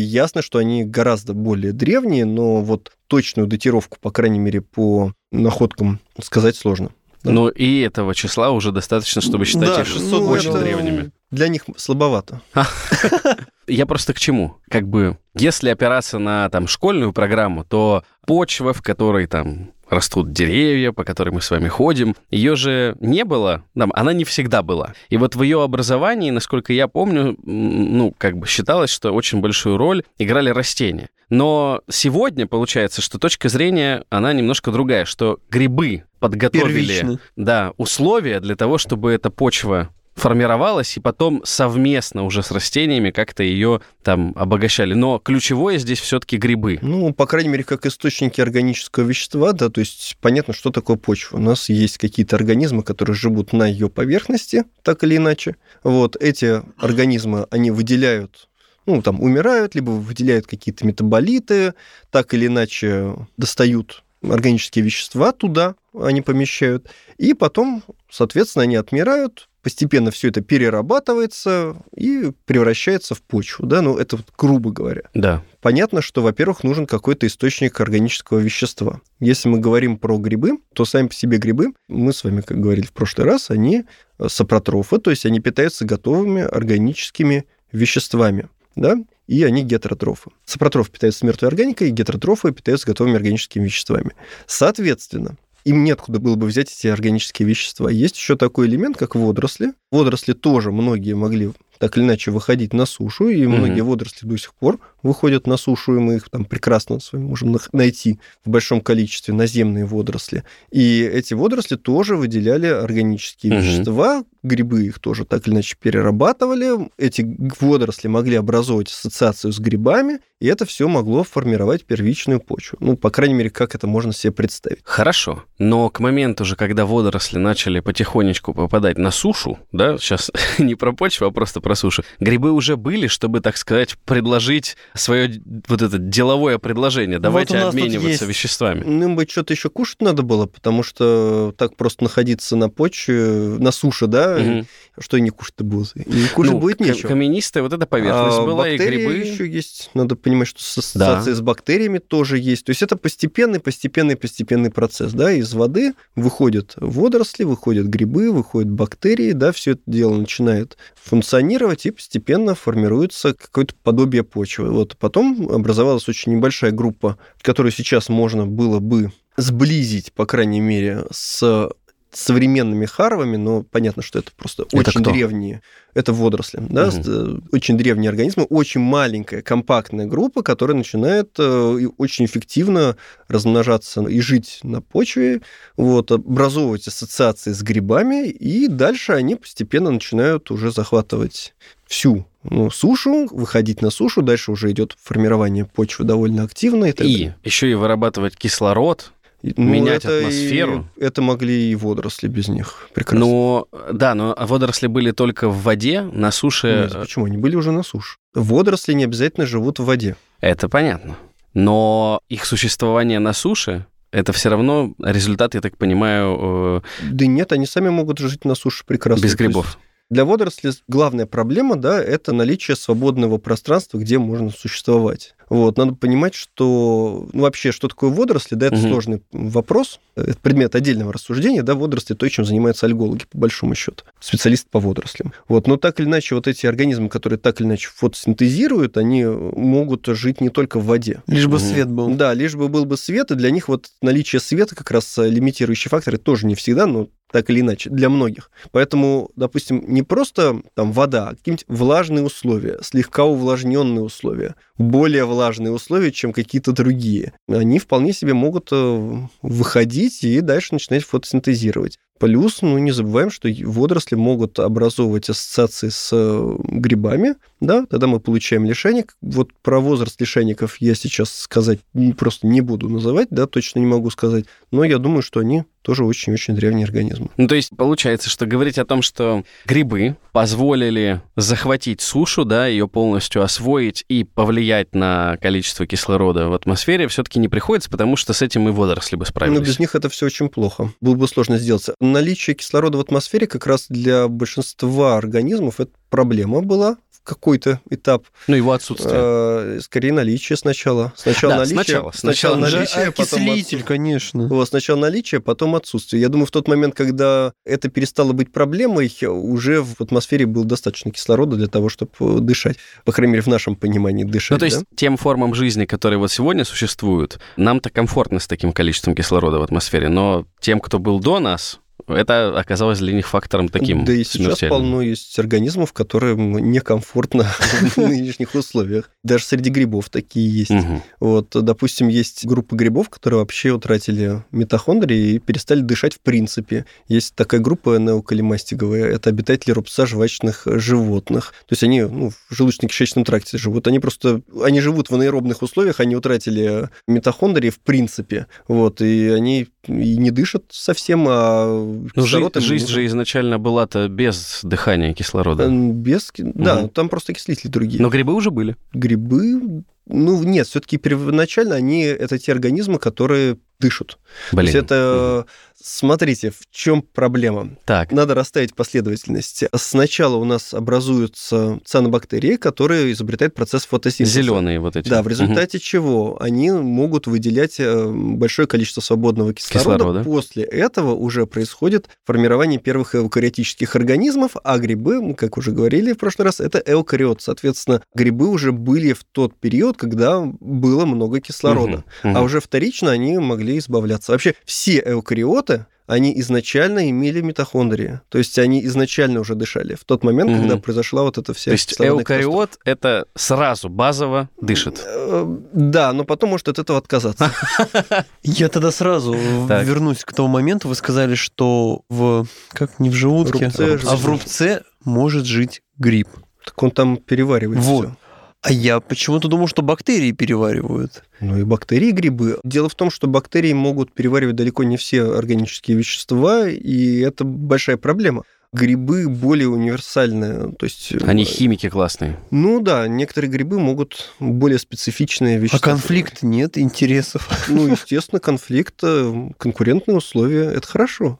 ясно, 0.06 0.42
что 0.42 0.60
они 0.60 0.84
гораздо 0.84 1.34
более 1.34 1.74
древние, 1.74 2.26
но 2.26 2.62
вот 2.62 2.92
точную 3.08 3.48
датировку, 3.48 3.98
по 4.02 4.12
крайней 4.12 4.40
мере, 4.40 4.62
по 4.62 5.14
находкам 5.32 6.00
сказать 6.22 6.56
сложно. 6.56 6.90
Да. 7.24 7.32
Но 7.32 7.50
и 7.50 7.80
этого 7.80 8.14
числа 8.14 8.52
уже 8.52 8.72
достаточно, 8.74 9.22
чтобы 9.22 9.46
считать 9.46 9.70
Да, 9.70 9.82
их 9.82 9.88
600 9.88 10.22
очень 10.24 10.50
это- 10.50 10.60
древними. 10.60 11.12
Для 11.32 11.48
них 11.48 11.64
слабовато. 11.78 12.42
Я 13.68 13.86
просто 13.86 14.14
к 14.14 14.20
чему? 14.20 14.58
Как 14.70 14.88
бы, 14.88 15.18
если 15.36 15.70
опираться 15.70 16.20
на 16.20 16.50
там 16.50 16.68
школьную 16.68 17.14
программу, 17.14 17.64
то 17.64 18.04
почва, 18.26 18.74
в 18.74 18.82
которой 18.82 19.28
там 19.28 19.72
растут 19.90 20.32
деревья, 20.32 20.92
по 20.92 21.04
которой 21.04 21.30
мы 21.30 21.42
с 21.42 21.52
вами 21.52 21.68
ходим, 21.68 22.16
ее 22.32 22.56
же 22.56 22.96
не 23.00 23.24
было, 23.24 23.64
там, 23.78 23.92
она 23.96 24.14
не 24.14 24.24
всегда 24.24 24.64
была. 24.64 24.94
И 25.10 25.18
вот 25.18 25.36
в 25.36 25.44
ее 25.44 25.64
образовании, 25.64 26.32
насколько 26.32 26.74
я 26.74 26.88
помню, 26.88 27.38
ну, 27.44 28.14
как 28.18 28.38
бы 28.38 28.48
считалось, 28.48 28.90
что 28.90 29.12
очень 29.12 29.40
большую 29.40 29.78
роль 29.78 30.04
играли 30.18 30.50
растения. 30.50 31.10
Но 31.30 31.82
сегодня 31.90 32.48
получается, 32.48 33.02
что 33.02 33.18
точка 33.18 33.50
зрения, 33.50 34.04
она 34.10 34.34
немножко 34.34 34.72
другая, 34.72 35.06
что 35.06 35.40
грибы 35.50 36.04
подготовили 36.20 36.86
Первично. 36.88 37.20
да, 37.36 37.74
условия 37.78 38.40
для 38.40 38.56
того, 38.56 38.78
чтобы 38.78 39.12
эта 39.12 39.30
почва 39.30 39.90
формировалась, 40.16 40.96
и 40.98 41.00
потом 41.00 41.42
совместно 41.44 42.24
уже 42.24 42.44
с 42.44 42.52
растениями 42.52 43.12
как-то 43.12 43.44
ее 43.44 43.82
там 44.04 44.34
обогащали. 44.36 44.94
Но 44.94 45.20
ключевое 45.20 45.78
здесь 45.78 46.00
все-таки 46.00 46.38
грибы. 46.38 46.80
Ну, 46.82 47.14
по 47.14 47.26
крайней 47.26 47.50
мере, 47.50 47.64
как 47.64 47.86
источники 47.86 48.40
органического 48.40 49.06
вещества, 49.06 49.54
да, 49.54 49.70
то 49.70 49.80
есть 49.80 50.18
понятно, 50.22 50.54
что 50.54 50.70
такое 50.70 50.98
почва. 50.98 51.38
У 51.38 51.42
нас 51.42 51.70
есть 51.70 51.98
какие-то 51.98 52.36
организмы, 52.36 52.84
которые 52.84 53.16
живут 53.16 53.54
на 53.54 53.66
ее 53.66 53.90
поверхности, 53.90 54.66
так 54.84 55.04
или 55.04 55.18
иначе. 55.18 55.56
Вот 55.84 56.16
эти 56.16 56.62
организмы, 56.78 57.48
они 57.50 57.72
выделяют 57.72 58.48
ну, 58.86 59.02
там, 59.02 59.22
умирают, 59.22 59.76
либо 59.76 59.92
выделяют 59.92 60.46
какие-то 60.46 60.86
метаболиты, 60.86 61.74
так 62.12 62.34
или 62.34 62.48
иначе 62.48 63.16
достают 63.38 64.04
органические 64.22 64.84
вещества 64.86 65.32
туда, 65.32 65.76
они 65.94 66.22
помещают, 66.22 66.90
и 67.18 67.34
потом, 67.34 67.84
соответственно, 68.10 68.64
они 68.64 68.76
отмирают, 68.76 69.50
постепенно 69.64 70.12
все 70.12 70.28
это 70.28 70.42
перерабатывается 70.42 71.78
и 71.96 72.32
превращается 72.46 73.16
в 73.16 73.22
почву, 73.22 73.66
да, 73.66 73.82
ну 73.82 73.98
это 73.98 74.18
вот 74.18 74.28
грубо 74.38 74.72
говоря. 74.72 75.04
Да. 75.14 75.42
Понятно, 75.62 76.02
что, 76.02 76.22
во-первых, 76.22 76.64
нужен 76.64 76.86
какой-то 76.86 77.26
источник 77.26 77.80
органического 77.80 78.40
вещества. 78.40 79.00
Если 79.20 79.48
мы 79.48 79.60
говорим 79.60 79.98
про 79.98 80.18
грибы, 80.18 80.60
то 80.74 80.84
сами 80.84 81.08
по 81.08 81.14
себе 81.14 81.38
грибы, 81.38 81.74
мы 81.88 82.12
с 82.14 82.24
вами, 82.24 82.42
как 82.42 82.60
говорили 82.60 82.86
в 82.86 82.92
прошлый 82.92 83.26
раз, 83.26 83.50
они 83.50 83.86
сапротрофы, 84.28 85.00
то 85.00 85.10
есть 85.10 85.26
они 85.26 85.40
питаются 85.40 85.86
готовыми 85.86 86.42
органическими 86.42 87.46
веществами, 87.72 88.50
да, 88.76 88.98
и 89.28 89.44
они 89.44 89.64
гетеротрофы. 89.64 90.32
Сапротрофы 90.44 90.92
питаются 90.92 91.26
мертвой 91.26 91.48
органикой, 91.48 91.88
и 91.88 91.92
гетеротрофы 91.92 92.52
питаются 92.52 92.88
готовыми 92.88 93.16
органическими 93.16 93.64
веществами. 93.64 94.12
Соответственно, 94.46 95.38
им 95.64 95.84
неоткуда 95.84 96.20
было 96.20 96.36
бы 96.36 96.48
взять 96.48 96.72
эти 96.72 96.88
органические 96.88 97.48
вещества. 97.48 97.90
Есть 97.90 98.18
еще 98.18 98.36
такой 98.36 98.68
элемент, 98.68 98.98
как 98.98 99.16
водоросли. 99.16 99.74
Водоросли 99.92 100.34
тоже 100.34 100.72
многие 100.72 101.14
могли 101.14 101.52
так 101.80 101.98
или 101.98 102.04
иначе 102.04 102.32
выходить 102.32 102.74
на 102.74 102.86
сушу, 102.86 103.28
и 103.30 103.46
многие 103.46 103.80
mm-hmm. 103.80 103.84
водоросли 103.84 104.28
до 104.28 104.38
сих 104.38 104.54
пор 104.54 104.80
выходят 105.04 105.48
на 105.48 105.58
сушу, 105.58 105.96
и 105.96 106.00
мы 106.00 106.16
их 106.16 106.30
там 106.30 106.46
прекрасно 106.46 107.00
с 107.00 107.14
вами 107.14 107.26
можем 107.26 107.58
найти 107.72 108.20
в 108.44 108.50
большом 108.50 108.82
количестве 108.82 109.34
наземные 109.34 109.86
водоросли. 109.86 110.44
И 110.72 111.02
эти 111.02 111.34
водоросли 111.34 111.76
тоже 111.76 112.16
выделяли 112.16 112.68
органические 112.68 113.54
mm-hmm. 113.54 113.62
вещества, 113.62 114.24
грибы 114.44 114.86
их 114.86 115.00
тоже 115.00 115.26
так 115.26 115.48
или 115.48 115.56
иначе 115.56 115.76
перерабатывали, 115.80 116.90
эти 116.98 117.26
водоросли 117.60 118.08
могли 118.08 118.36
образовывать 118.36 118.90
ассоциацию 118.90 119.52
с 119.52 119.60
грибами, 119.60 120.20
и 120.40 120.48
это 120.48 120.66
все 120.66 120.88
могло 120.90 121.24
формировать 121.24 121.86
первичную 121.86 122.42
почву. 122.42 122.78
Ну, 122.82 122.98
по 122.98 123.10
крайней 123.10 123.34
мере, 123.34 123.50
как 123.50 123.76
это 123.76 123.88
можно 123.88 124.12
себе 124.12 124.34
представить. 124.34 124.82
Хорошо, 124.84 125.44
но 125.58 125.90
к 125.90 126.00
моменту 126.02 126.44
же, 126.44 126.58
когда 126.58 126.86
водоросли 126.86 127.38
начали 127.38 127.80
потихонечку 127.80 128.54
попадать 128.54 128.98
на 128.98 129.12
сушу, 129.12 129.60
да, 129.72 129.98
сейчас 129.98 130.32
не 130.58 130.76
про 130.76 130.92
почву, 130.92 131.28
а 131.28 131.32
просто 131.32 131.62
про 131.62 131.76
сушу, 131.76 132.04
грибы 132.20 132.52
уже 132.52 132.76
были, 132.76 133.08
чтобы, 133.08 133.40
так 133.40 133.56
сказать, 133.56 133.98
предложить 134.06 134.76
свое 134.96 135.42
вот 135.68 135.82
это 135.82 135.98
деловое 135.98 136.58
предложение. 136.58 137.20
Давайте 137.20 137.58
вот 137.58 137.70
обмениваться 137.70 138.26
веществами. 138.26 138.84
Ну, 138.84 139.16
бы 139.16 139.26
что-то 139.30 139.54
еще 139.54 139.70
кушать 139.70 140.02
надо 140.02 140.22
было, 140.24 140.46
потому 140.46 140.84
что 140.84 141.54
так 141.58 141.76
просто 141.76 142.04
находиться 142.04 142.56
на 142.56 142.70
почве, 142.70 143.58
на 143.60 143.72
суше, 143.72 144.08
да, 144.08 144.38
угу. 144.38 144.66
что 145.00 145.18
они 145.18 145.30
кушать-то 145.30 145.64
будут? 145.64 145.96
И 145.96 146.28
кушать 146.34 146.54
ну, 146.54 146.60
будет 146.60 146.80
нечего. 146.80 147.08
Каменистая 147.08 147.64
вот 147.64 147.74
эта 147.74 147.86
поверхность 147.86 148.38
а, 148.38 148.46
была, 148.46 148.70
и 148.70 148.78
грибы... 148.78 149.14
еще 149.14 149.50
есть. 149.50 149.90
Надо 149.94 150.16
понимать, 150.16 150.48
что 150.48 150.60
ассоциация 150.60 151.34
да. 151.34 151.36
с 151.36 151.42
бактериями 151.42 152.00
тоже 152.00 152.38
есть. 152.38 152.66
То 152.66 152.70
есть 152.72 152.82
это 152.82 152.96
постепенный, 152.96 153.60
постепенный, 153.60 154.16
постепенный 154.16 154.72
процесс, 154.72 155.14
да, 155.14 155.32
из 155.32 155.54
воды 155.54 155.94
выходят 156.16 156.74
водоросли, 156.76 157.44
выходят 157.44 157.88
грибы, 157.88 158.32
выходят 158.32 158.70
бактерии, 158.70 159.32
да, 159.32 159.52
все 159.52 159.72
это 159.72 159.82
дело 159.88 160.16
начинает 160.16 160.78
функционировать, 160.96 161.86
и 161.86 161.92
постепенно 161.92 162.56
формируется 162.56 163.34
какое-то 163.34 163.74
подобие 163.84 164.24
почвы. 164.24 164.72
Вот 164.72 164.83
потом 164.98 165.50
образовалась 165.50 166.08
очень 166.10 166.36
небольшая 166.36 166.72
группа, 166.72 167.18
которую 167.42 167.72
сейчас 167.72 168.10
можно 168.10 168.46
было 168.46 168.80
бы 168.80 169.12
сблизить, 169.38 170.14
по 170.14 170.26
крайней 170.26 170.62
мере, 170.62 171.06
с 171.12 171.70
современными 172.16 172.86
харовыми, 172.86 173.38
но 173.38 173.64
понятно, 173.64 174.02
что 174.04 174.20
это 174.20 174.32
просто 174.36 174.64
это 174.64 174.78
очень 174.78 175.02
кто? 175.02 175.12
древние. 175.12 175.62
Это 175.94 176.12
водоросли, 176.12 176.60
да, 176.70 176.88
угу. 176.88 177.44
очень 177.52 177.78
древние 177.78 178.10
организмы, 178.10 178.46
очень 178.46 178.82
маленькая, 178.82 179.44
компактная 179.44 180.08
группа, 180.08 180.42
которая 180.42 180.76
начинает 180.76 181.36
э, 181.38 181.88
очень 181.98 182.26
эффективно 182.26 182.98
размножаться 183.28 184.02
и 184.02 184.20
жить 184.20 184.60
на 184.64 184.82
почве, 184.82 185.42
вот, 185.78 186.12
образовывать 186.12 186.88
ассоциации 186.88 187.52
с 187.52 187.62
грибами, 187.62 188.28
и 188.28 188.68
дальше 188.68 189.14
они 189.14 189.36
постепенно 189.36 189.92
начинают 189.92 190.50
уже 190.50 190.72
захватывать 190.72 191.54
всю 191.86 192.26
ну, 192.44 192.70
сушу, 192.70 193.28
выходить 193.32 193.82
на 193.82 193.90
сушу, 193.90 194.22
дальше 194.22 194.52
уже 194.52 194.72
идет 194.72 194.98
формирование 195.02 195.66
почвы 195.66 196.06
довольно 196.06 196.44
активно. 196.44 196.86
И, 196.86 197.04
и 197.04 197.34
еще 197.44 197.72
и 197.72 197.74
вырабатывать 197.74 198.36
кислород, 198.36 199.13
ну, 199.44 199.64
менять 199.64 200.06
это 200.06 200.20
атмосферу. 200.20 200.88
И, 200.96 201.02
это 201.02 201.22
могли 201.22 201.72
и 201.72 201.76
водоросли 201.76 202.28
без 202.28 202.48
них. 202.48 202.88
Прекрасно. 202.94 203.26
Но, 203.26 203.68
да, 203.92 204.16
но 204.16 204.36
водоросли 204.40 204.88
были 204.88 205.12
только 205.12 205.50
в 205.50 205.64
воде, 205.64 206.02
на 206.02 206.32
суше... 206.32 206.90
Нет, 206.90 207.02
почему? 207.02 207.26
Они 207.26 207.38
были 207.38 207.56
уже 207.56 207.72
на 207.72 207.84
суше. 207.84 208.18
Водоросли 208.34 208.94
не 208.94 209.04
обязательно 209.04 209.46
живут 209.46 209.80
в 209.80 209.86
воде. 209.86 210.16
Это 210.40 210.70
понятно. 210.70 211.18
Но 211.54 212.22
их 212.30 212.46
существование 212.46 213.20
на 213.20 213.34
суше 213.34 213.86
это 214.14 214.32
все 214.32 214.50
равно 214.50 214.94
результат, 215.00 215.56
я 215.56 215.62
так 215.62 215.76
понимаю... 215.76 216.84
Э... 217.02 217.10
Да 217.10 217.26
нет, 217.26 217.52
они 217.52 217.66
сами 217.66 217.90
могут 217.90 218.20
жить 218.20 218.46
на 218.46 218.54
суше 218.54 218.84
прекрасно. 218.86 219.24
Без 219.24 219.36
грибов. 219.36 219.80
Для 220.10 220.26
водорослей 220.26 220.74
главная 220.88 221.26
проблема, 221.26 221.76
да, 221.76 222.02
это 222.02 222.34
наличие 222.34 222.76
свободного 222.76 223.38
пространства, 223.38 223.98
где 223.98 224.20
можно 224.20 224.52
существовать. 224.52 225.36
Вот, 225.50 225.78
надо 225.78 225.94
понимать, 225.94 226.34
что 226.34 227.28
ну, 227.32 227.42
вообще, 227.42 227.72
что 227.72 227.88
такое 227.88 228.10
водоросли, 228.10 228.56
да, 228.56 228.68
это 228.68 228.78
угу. 228.78 228.88
сложный 228.88 229.24
вопрос, 229.32 230.00
это 230.16 230.38
предмет 230.40 230.76
отдельного 230.76 231.14
рассуждения, 231.14 231.64
да, 231.64 231.76
водоросли 231.76 232.16
то, 232.16 232.28
чем 232.28 232.46
занимаются 232.46 232.86
альгологи, 232.86 233.26
по 233.30 233.38
большому 233.38 233.76
счету, 233.76 234.04
специалисты 234.20 234.68
по 234.72 234.80
водорослям. 234.80 235.34
Вот, 235.48 235.68
но 235.68 235.78
так 235.78 236.00
или 236.00 236.08
иначе, 236.08 236.36
вот 236.36 236.48
эти 236.48 236.66
организмы, 236.66 237.10
которые 237.10 237.38
так 237.38 237.60
или 237.60 237.68
иначе 237.68 237.90
фотосинтезируют, 237.94 238.98
они 238.98 239.26
могут 239.26 240.08
жить 240.08 240.42
не 240.42 240.50
только 240.50 240.80
в 240.80 240.86
воде. 240.86 241.22
Лишь 241.28 241.48
бы 241.48 241.58
угу. 241.58 241.64
свет 241.64 241.90
был. 241.90 242.10
Да, 242.16 242.34
лишь 242.34 242.56
бы 242.56 242.68
был 242.68 242.86
бы 242.86 242.98
свет, 242.98 243.32
и 243.32 243.36
для 243.36 243.52
них 243.52 243.68
вот 243.68 243.90
наличие 244.02 244.40
света 244.40 244.76
как 244.76 244.92
раз 244.92 245.18
лимитирующий 245.18 245.90
фактор, 245.90 246.16
это 246.16 246.24
тоже 246.24 246.48
не 246.48 246.56
всегда, 246.56 246.88
но 246.88 247.10
так 247.34 247.50
или 247.50 247.62
иначе, 247.62 247.90
для 247.90 248.10
многих. 248.10 248.52
Поэтому, 248.72 249.32
допустим, 249.36 249.84
не 249.88 250.04
просто 250.04 250.62
там 250.76 250.92
вода, 250.92 251.30
а 251.30 251.36
какие-нибудь 251.36 251.66
влажные 251.68 252.24
условия, 252.24 252.78
слегка 252.84 253.24
увлажненные 253.26 254.04
условия, 254.04 254.54
более 254.78 255.26
влажные 255.26 255.72
условия, 255.72 256.12
чем 256.12 256.32
какие-то 256.32 256.74
другие. 256.74 257.34
Они 257.50 257.80
вполне 257.80 258.14
себе 258.14 258.36
могут 258.36 258.70
э, 258.72 259.18
выходить 259.42 260.24
и 260.24 260.42
дальше 260.42 260.76
начинать 260.76 261.04
фотосинтезировать. 261.06 261.98
Плюс, 262.20 262.62
ну, 262.62 262.78
не 262.78 262.92
забываем, 262.92 263.32
что 263.32 263.50
водоросли 263.64 264.14
могут 264.14 264.60
образовывать 264.60 265.28
ассоциации 265.30 265.90
с 265.90 266.10
э, 266.14 266.56
грибами, 266.66 267.34
да, 267.60 267.88
тогда 267.90 268.06
мы 268.06 268.20
получаем 268.20 268.66
лишайник. 268.66 269.18
Вот 269.22 269.50
про 269.64 269.80
возраст 269.80 270.22
лишайников 270.22 270.78
я 270.80 270.94
сейчас 270.94 271.34
сказать 271.34 271.80
просто 272.16 272.46
не 272.46 272.62
буду 272.62 272.90
называть, 272.90 273.30
да, 273.32 273.48
точно 273.48 273.80
не 273.80 273.88
могу 273.88 274.12
сказать, 274.12 274.46
но 274.70 274.84
я 274.84 275.00
думаю, 275.00 275.24
что 275.24 275.40
они 275.40 275.64
тоже 275.84 276.06
очень-очень 276.06 276.56
древний 276.56 276.84
организм. 276.84 277.30
Ну, 277.38 277.48
то 277.48 277.56
есть 277.56 277.70
получается, 277.76 278.30
что 278.30 278.46
говорить 278.46 278.80
о 278.80 278.86
том, 278.86 279.02
что 279.02 279.44
грибы 279.66 280.16
позволили 280.32 281.22
захватить 281.36 282.02
сушу, 282.02 282.46
да, 282.46 282.66
ее 282.66 282.88
полностью 282.88 283.44
освоить 283.44 284.04
и 284.10 284.24
повлиять 284.24 284.96
на 284.96 285.38
количество 285.42 285.86
кислорода 285.86 286.50
в 286.50 286.54
атмосфере, 286.54 287.08
все-таки 287.08 287.40
не 287.40 287.50
приходится, 287.50 287.90
потому 287.90 288.16
что 288.16 288.34
с 288.34 288.42
этим 288.42 288.68
и 288.68 288.72
водоросли 288.72 289.16
бы 289.16 289.26
справились. 289.26 289.60
Ну, 289.60 289.66
без 289.66 289.80
них 289.80 289.94
это 289.94 290.10
все 290.10 290.26
очень 290.26 290.50
плохо. 290.50 290.92
Было 291.02 291.16
бы 291.16 291.28
сложно 291.28 291.58
сделать. 291.58 291.86
Наличие 292.00 292.56
кислорода 292.56 292.98
в 292.98 293.02
атмосфере 293.02 293.46
как 293.46 293.68
раз 293.68 293.86
для 293.90 294.28
большинства 294.28 295.18
организмов 295.18 295.80
это 295.80 295.92
проблема 296.14 296.62
была 296.62 296.98
какой-то 297.24 297.80
этап. 297.90 298.26
Ну, 298.48 298.56
его 298.56 298.72
отсутствие. 298.74 299.16
Э, 299.16 299.80
скорее 299.82 300.14
наличие 300.14 300.58
сначала. 300.58 301.12
Сначала 301.16 301.54
да, 301.54 301.60
наличие. 301.62 301.84
Сначала, 301.84 302.12
сначала, 302.12 302.56
сначала 302.56 302.56
наличие, 302.58 303.12
потом 303.12 303.50
отсутствие. 303.50 303.84
конечно. 303.84 304.48
Вот, 304.48 304.68
сначала 304.70 305.00
наличие, 305.00 305.42
потом 305.42 305.74
отсутствие. 305.76 306.22
Я 306.22 306.30
думаю, 306.30 306.46
в 306.46 306.52
тот 306.52 306.68
момент, 306.68 306.94
когда 306.94 307.54
это 307.66 307.90
перестало 307.90 308.34
быть 308.34 308.52
проблемой, 308.52 309.12
уже 309.26 309.82
в 309.82 310.02
атмосфере 310.02 310.46
было 310.46 310.66
достаточно 310.66 311.10
кислорода 311.10 311.56
для 311.56 311.68
того, 311.68 311.90
чтобы 311.90 312.12
дышать. 312.42 312.78
По 313.06 313.12
крайней 313.12 313.32
мере, 313.32 313.42
в 313.42 313.48
нашем 313.48 313.76
понимании 313.76 314.24
дышать. 314.24 314.52
Ну, 314.52 314.60
то 314.60 314.66
есть 314.66 314.82
да? 314.82 314.86
тем 314.96 315.18
формам 315.18 315.56
жизни, 315.56 315.86
которые 315.86 316.20
вот 316.20 316.32
сегодня 316.32 316.64
существуют, 316.64 317.40
нам-то 317.58 317.90
комфортно 317.90 318.40
с 318.40 318.46
таким 318.46 318.72
количеством 318.72 319.16
кислорода 319.16 319.58
в 319.58 319.64
атмосфере, 319.64 320.10
но 320.10 320.46
тем, 320.60 320.80
кто 320.80 321.00
был 321.00 321.20
до 321.20 321.40
нас, 321.40 321.80
это 322.08 322.58
оказалось 322.60 323.00
для 323.00 323.14
них 323.14 323.28
фактором 323.28 323.70
таким 323.70 324.06
Да 324.06 324.14
и 324.14 324.24
сейчас 324.24 324.60
полно 324.60 325.02
есть 325.02 325.38
организмов, 325.40 325.94
которым 325.94 326.72
некомфортно 326.72 327.44
в 327.96 327.98
нынешних 327.98 328.56
условиях. 328.56 329.10
Даже 329.24 329.46
среди 329.46 329.70
грибов 329.70 330.10
такие 330.10 330.50
есть. 330.50 330.72
Вот, 331.20 331.50
допустим, 331.52 332.08
есть 332.08 332.46
группа 332.46 332.76
грибов, 332.76 333.10
которые 333.10 333.40
вообще 333.40 333.72
утратили 333.72 334.44
митохондрии 334.52 335.34
и 335.34 335.40
перестали 335.40 335.82
дышать 335.82 336.16
в 336.16 336.20
принципе. 336.20 336.86
Есть 337.08 337.36
такая 337.36 337.62
группа 337.62 337.98
неокалимастиговая, 337.98 339.06
это 339.06 339.30
обитатели 339.30 339.72
рубца 339.72 340.06
жвачных 340.06 340.64
животных. 340.66 341.54
То 341.68 341.74
есть 341.74 341.84
они 341.84 342.02
ну, 342.02 342.32
в 342.32 342.54
желудочно-кишечном 342.54 343.24
тракте 343.24 343.58
живут. 343.58 343.88
Они 343.88 344.00
просто, 344.00 344.42
они 344.64 344.82
живут 344.82 345.10
в 345.10 345.16
анаэробных 345.16 345.62
условиях, 345.62 346.00
они 346.00 346.16
утратили 346.16 346.90
митохондрии 347.08 347.70
в 347.70 347.80
принципе. 347.80 348.48
Вот, 348.68 349.02
и 349.02 349.30
они 349.30 349.68
и 349.88 350.18
не 350.18 350.32
дышат 350.32 350.64
совсем, 350.70 351.26
а 351.28 351.93
Ну, 352.16 352.24
жи- 352.26 352.38
кислород 352.38 352.58
им 352.58 352.62
жизнь 352.64 352.88
же 352.88 353.06
изначально 353.06 353.60
была-то 353.60 354.08
без 354.08 354.60
дыхания 354.64 355.14
кислорода. 355.14 355.70
Без... 355.70 356.32
Да, 356.38 356.88
там 356.88 357.10
просто 357.10 357.32
окислители 357.32 357.70
другие. 357.70 358.02
Но 358.02 358.10
грибы 358.10 358.34
уже 358.34 358.52
были. 358.52 358.76
Грибы, 358.94 359.84
ну 360.06 360.44
нет, 360.44 360.68
все-таки 360.68 360.98
первоначально 360.98 361.76
они 361.76 362.04
это 362.04 362.38
те 362.38 362.52
организмы, 362.52 363.00
которые 363.00 363.58
дышат. 363.84 364.18
То 364.50 364.58
Блин. 364.58 364.66
есть 364.66 364.76
это, 364.76 365.46
смотрите, 365.76 366.52
в 366.52 366.70
чем 366.72 367.02
проблема. 367.02 367.72
Так, 367.86 368.12
Надо 368.12 368.34
расставить 368.34 368.74
последовательности. 368.74 369.70
Сначала 369.76 370.38
у 370.38 370.46
нас 370.46 370.74
образуются 370.74 371.80
цианобактерии, 371.86 372.56
которые 372.56 373.12
изобретают 373.12 373.54
процесс 373.54 373.86
фотосинтеза. 373.86 374.42
зеленые 374.42 374.80
вот 374.80 374.96
эти. 374.96 375.10
Да, 375.10 375.22
в 375.22 375.28
результате 375.28 375.80
чего 375.80 376.42
они 376.42 376.72
могут 376.72 377.28
выделять 377.28 377.80
э, 377.80 378.08
большое 378.10 378.68
количество 378.68 379.02
свободного 379.02 379.54
кислорода. 379.54 379.96
Кислорода. 379.96 380.24
После 380.24 380.64
этого 380.64 381.14
уже 381.14 381.46
происходит 381.46 382.10
формирование 382.26 382.80
первых 382.80 383.16
эукариотических 383.16 383.96
организмов, 383.96 384.56
а 384.64 384.78
грибы, 384.78 385.36
как 385.36 385.58
уже 385.58 385.72
говорили 385.72 386.14
в 386.14 386.18
прошлый 386.18 386.46
раз, 386.46 386.60
это 386.60 386.82
эукариот. 386.86 387.42
Соответственно, 387.42 388.02
грибы 388.16 388.48
уже 388.48 388.72
были 388.72 389.14
в 389.14 389.24
тот 389.26 389.60
период, 389.60 389.93
когда 389.98 390.42
было 390.60 391.06
много 391.06 391.40
кислорода. 391.40 392.04
Мгм, 392.24 392.32
мгм. 392.32 392.38
А 392.38 392.42
уже 392.42 392.60
вторично 392.60 393.12
они 393.12 393.38
могли 393.38 393.78
избавляться. 393.78 394.32
Вообще 394.32 394.56
все 394.66 395.00
эукариоты, 395.06 395.86
они 396.06 396.38
изначально 396.42 397.10
имели 397.10 397.40
митохондрии. 397.40 398.20
То 398.28 398.38
есть 398.38 398.60
они 398.60 398.84
изначально 398.86 399.40
уже 399.40 399.56
дышали 399.56 399.96
в 399.96 400.04
тот 400.04 400.24
момент, 400.24 400.52
Мгм. 400.52 400.60
когда 400.60 400.78
произошла 400.78 401.24
вот 401.24 401.38
эта 401.38 401.54
вся 401.54 401.72
То 401.72 401.74
есть 401.74 401.96
эукариот 401.98 402.78
это 402.84 403.26
сразу 403.36 403.88
базово 403.88 404.50
дышит. 404.60 405.02
Э, 405.06 405.46
Да, 405.74 406.12
но 406.12 406.26
потом 406.26 406.50
может 406.50 406.68
от 406.68 406.78
этого 406.78 406.98
отказаться. 407.00 407.52
Я 408.44 408.68
тогда 408.70 408.92
сразу 408.92 409.34
вернусь 409.34 410.24
к 410.26 410.34
тому 410.34 410.50
моменту. 410.50 410.90
Вы 410.90 410.96
сказали, 410.96 411.36
что 411.36 412.02
в 412.10 412.46
как 412.70 413.00
не 413.00 413.10
в 413.10 413.14
желудке, 413.14 413.66
Рубце 413.66 414.00
а 414.06 414.16
в 414.18 414.26
рубце 414.26 414.82
может 415.06 415.46
жить 415.46 415.82
гриб. 415.98 416.28
Так 416.66 416.82
он 416.84 416.92
там 416.92 417.18
переваривает 417.18 417.80
Вот. 417.80 418.06
всё. 418.08 418.16
А 418.64 418.72
я 418.72 419.02
почему-то 419.02 419.50
думал, 419.50 419.68
что 419.68 419.82
бактерии 419.82 420.32
переваривают. 420.32 421.26
Ну 421.42 421.58
и 421.58 421.64
бактерии, 421.64 422.08
и 422.08 422.14
грибы. 422.14 422.60
Дело 422.64 422.88
в 422.88 422.96
том, 422.96 423.12
что 423.12 423.28
бактерии 423.28 423.74
могут 423.74 424.14
переваривать 424.14 424.56
далеко 424.56 424.86
не 424.86 424.96
все 424.96 425.38
органические 425.38 425.98
вещества, 425.98 426.70
и 426.70 427.20
это 427.20 427.44
большая 427.44 427.98
проблема. 427.98 428.44
Грибы 428.74 429.30
более 429.30 429.70
универсальные, 429.70 430.72
то 430.74 430.84
есть... 430.86 431.12
э, 431.14 431.20
Они 431.26 431.46
химики 431.46 431.90
классные. 431.90 432.40
Ну 432.52 432.82
да, 432.82 433.08
некоторые 433.08 433.50
грибы 433.52 433.80
могут 433.80 434.34
более 434.40 434.80
специфичные 434.80 435.58
А 435.58 435.60
вещества. 435.60 435.92
конфликт 435.92 436.42
нет, 436.44 436.78
интересов. 436.78 437.48
Ну, 437.68 437.88
естественно, 437.88 438.40
конфликт, 438.40 438.96
э, 439.04 439.50
конкурентные 439.58 440.18
условия, 440.18 440.66
это 440.72 440.88
хорошо. 440.88 441.40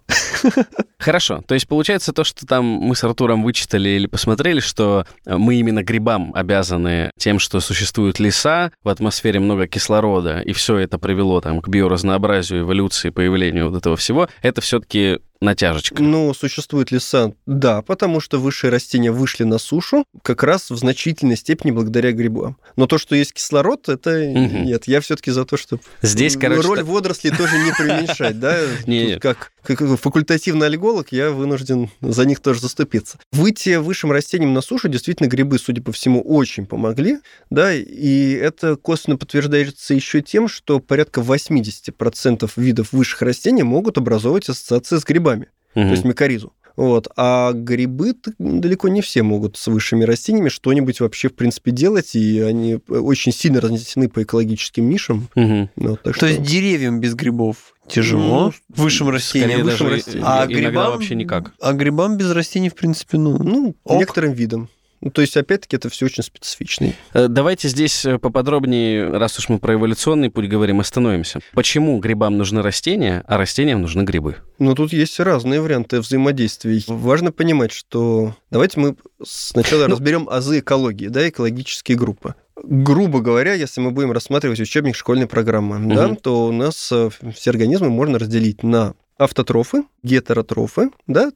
Хорошо. 1.00 1.44
То 1.48 1.54
есть 1.54 1.68
получается 1.68 2.14
то, 2.14 2.24
что 2.24 2.46
там 2.46 2.64
мы 2.66 2.96
с 2.96 3.04
Артуром 3.04 3.44
вычитали 3.44 3.90
или 3.90 4.08
посмотрели, 4.08 4.60
что 4.60 5.06
э, 5.26 5.36
мы 5.38 5.56
именно 5.56 5.84
грибам 5.84 6.32
обязаны 6.34 7.12
тем, 7.18 7.40
что 7.40 7.60
существуют 7.60 8.20
леса, 8.20 8.72
в 8.84 8.90
атмосфере 8.90 9.40
много 9.40 9.68
кислорода, 9.68 10.40
и 10.40 10.54
все 10.54 10.78
это 10.78 10.98
привело 10.98 11.42
там 11.42 11.62
к 11.62 11.68
биоразнообразию, 11.68 12.62
эволюции, 12.62 13.10
появлению 13.10 13.70
вот 13.70 13.78
этого 13.78 13.98
всего. 13.98 14.30
Это 14.42 14.62
все-таки 14.62 15.20
натяжечка. 15.44 16.02
Ну, 16.02 16.34
существуют 16.34 16.92
леса, 16.92 17.34
да, 17.46 17.82
потому 17.82 18.20
что 18.20 18.40
высшие 18.40 18.72
растения 18.72 19.12
вышли 19.12 19.44
на 19.44 19.58
сушу 19.60 20.06
как 20.22 20.44
раз 20.44 20.70
в 20.70 20.76
значительной 20.78 21.38
степени 21.38 21.72
благодаря 21.72 22.12
грибам. 22.12 22.58
Но 22.76 22.88
то, 22.88 22.98
что 22.98 23.16
есть 23.16 23.34
кислород, 23.34 23.88
это 23.90 24.10
Мгм. 24.12 24.64
нет. 24.66 24.88
Я 24.88 25.00
все-таки 25.02 25.32
за 25.32 25.46
то, 25.46 25.56
что 25.58 25.80
Здесь, 26.02 26.36
короче, 26.38 26.68
роль 26.68 26.80
та- 26.80 26.84
водорослей 26.86 27.32
тоже 27.36 27.58
не 27.60 27.72
преуменьшать, 27.78 28.40
да? 28.40 28.58
Не, 28.60 28.68
Тут 28.78 28.88
не. 28.88 29.20
Как, 29.20 29.52
как 29.64 29.80
факультативный 30.00 30.68
аллерголог 30.68 31.08
я 31.12 31.32
вынужден 31.32 31.90
за 32.02 32.26
них 32.26 32.40
тоже 32.40 32.60
заступиться. 32.62 33.18
Выйти 33.32 33.76
высшим 33.78 34.12
растениям 34.12 34.54
на 34.54 34.62
сушу 34.62 34.90
действительно 34.90 35.28
грибы, 35.28 35.58
судя 35.60 35.82
по 35.82 35.92
всему, 35.92 36.22
очень 36.22 36.66
помогли, 36.66 37.18
да, 37.50 37.74
и 37.74 38.32
это 38.32 38.76
косвенно 38.76 39.18
подтверждается 39.18 39.94
еще 39.94 40.22
тем, 40.22 40.48
что 40.48 40.80
порядка 40.80 41.22
80% 41.22 42.52
видов 42.58 42.92
высших 42.92 43.22
растений 43.22 43.64
могут 43.64 43.98
образовывать 43.98 44.50
ассоциации 44.50 44.98
с 44.98 45.04
грибами 45.04 45.48
Мгм. 45.76 45.88
то 45.88 45.92
есть 45.92 46.06
микоризу. 46.06 46.54
Вот. 46.76 47.08
А 47.18 47.52
грибы 47.54 48.16
далеко 48.40 48.88
не 48.90 49.02
все 49.02 49.22
могут 49.22 49.58
с 49.58 49.68
высшими 49.68 50.04
растениями 50.06 50.50
что-нибудь 50.50 51.02
вообще, 51.02 51.30
в 51.30 51.36
принципе, 51.36 51.70
делать, 51.70 52.16
и 52.16 52.40
они 52.40 52.80
очень 52.88 53.32
сильно 53.32 53.62
разнесены 53.62 54.10
по 54.10 54.24
экологическим 54.24 54.90
нишам. 54.90 55.30
Мгм. 55.36 55.70
Ну, 55.76 55.96
так 55.98 56.04
То 56.04 56.14
что- 56.14 56.26
есть 56.28 56.42
деревьям 56.42 57.00
без 57.00 57.14
грибов 57.14 57.73
тяжело, 57.88 58.54
высшим 58.70 59.08
Скорее 59.08 59.16
растениям. 59.16 59.64
высшим 59.64 59.88
даже 59.88 59.98
растениям. 59.98 60.24
А 60.28 60.46
грибам 60.48 60.92
вообще 60.94 61.16
никак. 61.16 61.54
А 61.62 61.74
грибам 61.74 62.18
без 62.18 62.32
растений, 62.32 62.70
в 62.70 62.76
принципе, 62.76 63.18
ну... 63.18 63.38
ну, 63.42 63.76
Ок. 63.84 64.00
некоторым 64.00 64.34
видам. 64.34 64.70
Ну, 65.02 65.12
то 65.12 65.20
есть, 65.20 65.36
опять-таки, 65.36 65.76
это 65.76 65.90
все 65.90 66.06
очень 66.06 66.24
специфично. 66.24 66.94
Э, 67.14 67.28
Давайте 67.28 67.68
здесь 67.68 68.06
э, 68.06 68.20
поподробнее, 68.20 69.10
раз 69.10 69.38
уж 69.38 69.50
мы 69.50 69.60
про 69.60 69.74
эволюционный 69.74 70.30
путь 70.30 70.48
говорим, 70.48 70.80
остановимся. 70.80 71.42
Почему 71.52 72.00
грибам 72.00 72.38
нужны 72.38 72.62
растения, 72.62 73.22
а 73.28 73.38
растениям 73.38 73.82
нужны 73.82 74.04
грибы? 74.04 74.38
Но 74.60 74.76
тут 74.76 74.94
есть 74.94 75.20
разные 75.20 75.60
варианты 75.60 76.00
взаимодействий. 76.00 76.86
Важно 76.88 77.34
понимать, 77.34 77.74
что... 77.74 78.34
Давайте 78.50 78.80
мы 78.80 78.96
сначала 79.22 79.82
Ну- 79.88 79.96
разберем 79.96 80.30
азы 80.30 80.60
экологии, 80.60 81.10
да, 81.10 81.28
экологические 81.28 81.98
группы. 81.98 82.36
Грубо 82.62 83.20
говоря, 83.20 83.54
если 83.54 83.82
мы 83.82 83.92
будем 83.92 84.12
рассматривать 84.12 84.60
учебник 84.60 84.96
школьной 84.96 85.28
программы, 85.28 85.94
да, 85.96 86.08
Мгм. 86.08 86.16
то 86.18 86.48
у 86.48 86.52
нас 86.52 86.92
э, 86.92 87.10
все 87.36 87.50
организмы 87.50 87.90
можно 87.90 88.20
разделить 88.20 88.62
на 88.64 88.94
автотрофы, 89.18 89.84
гетеротрофы, 90.04 90.92
да, 91.08 91.32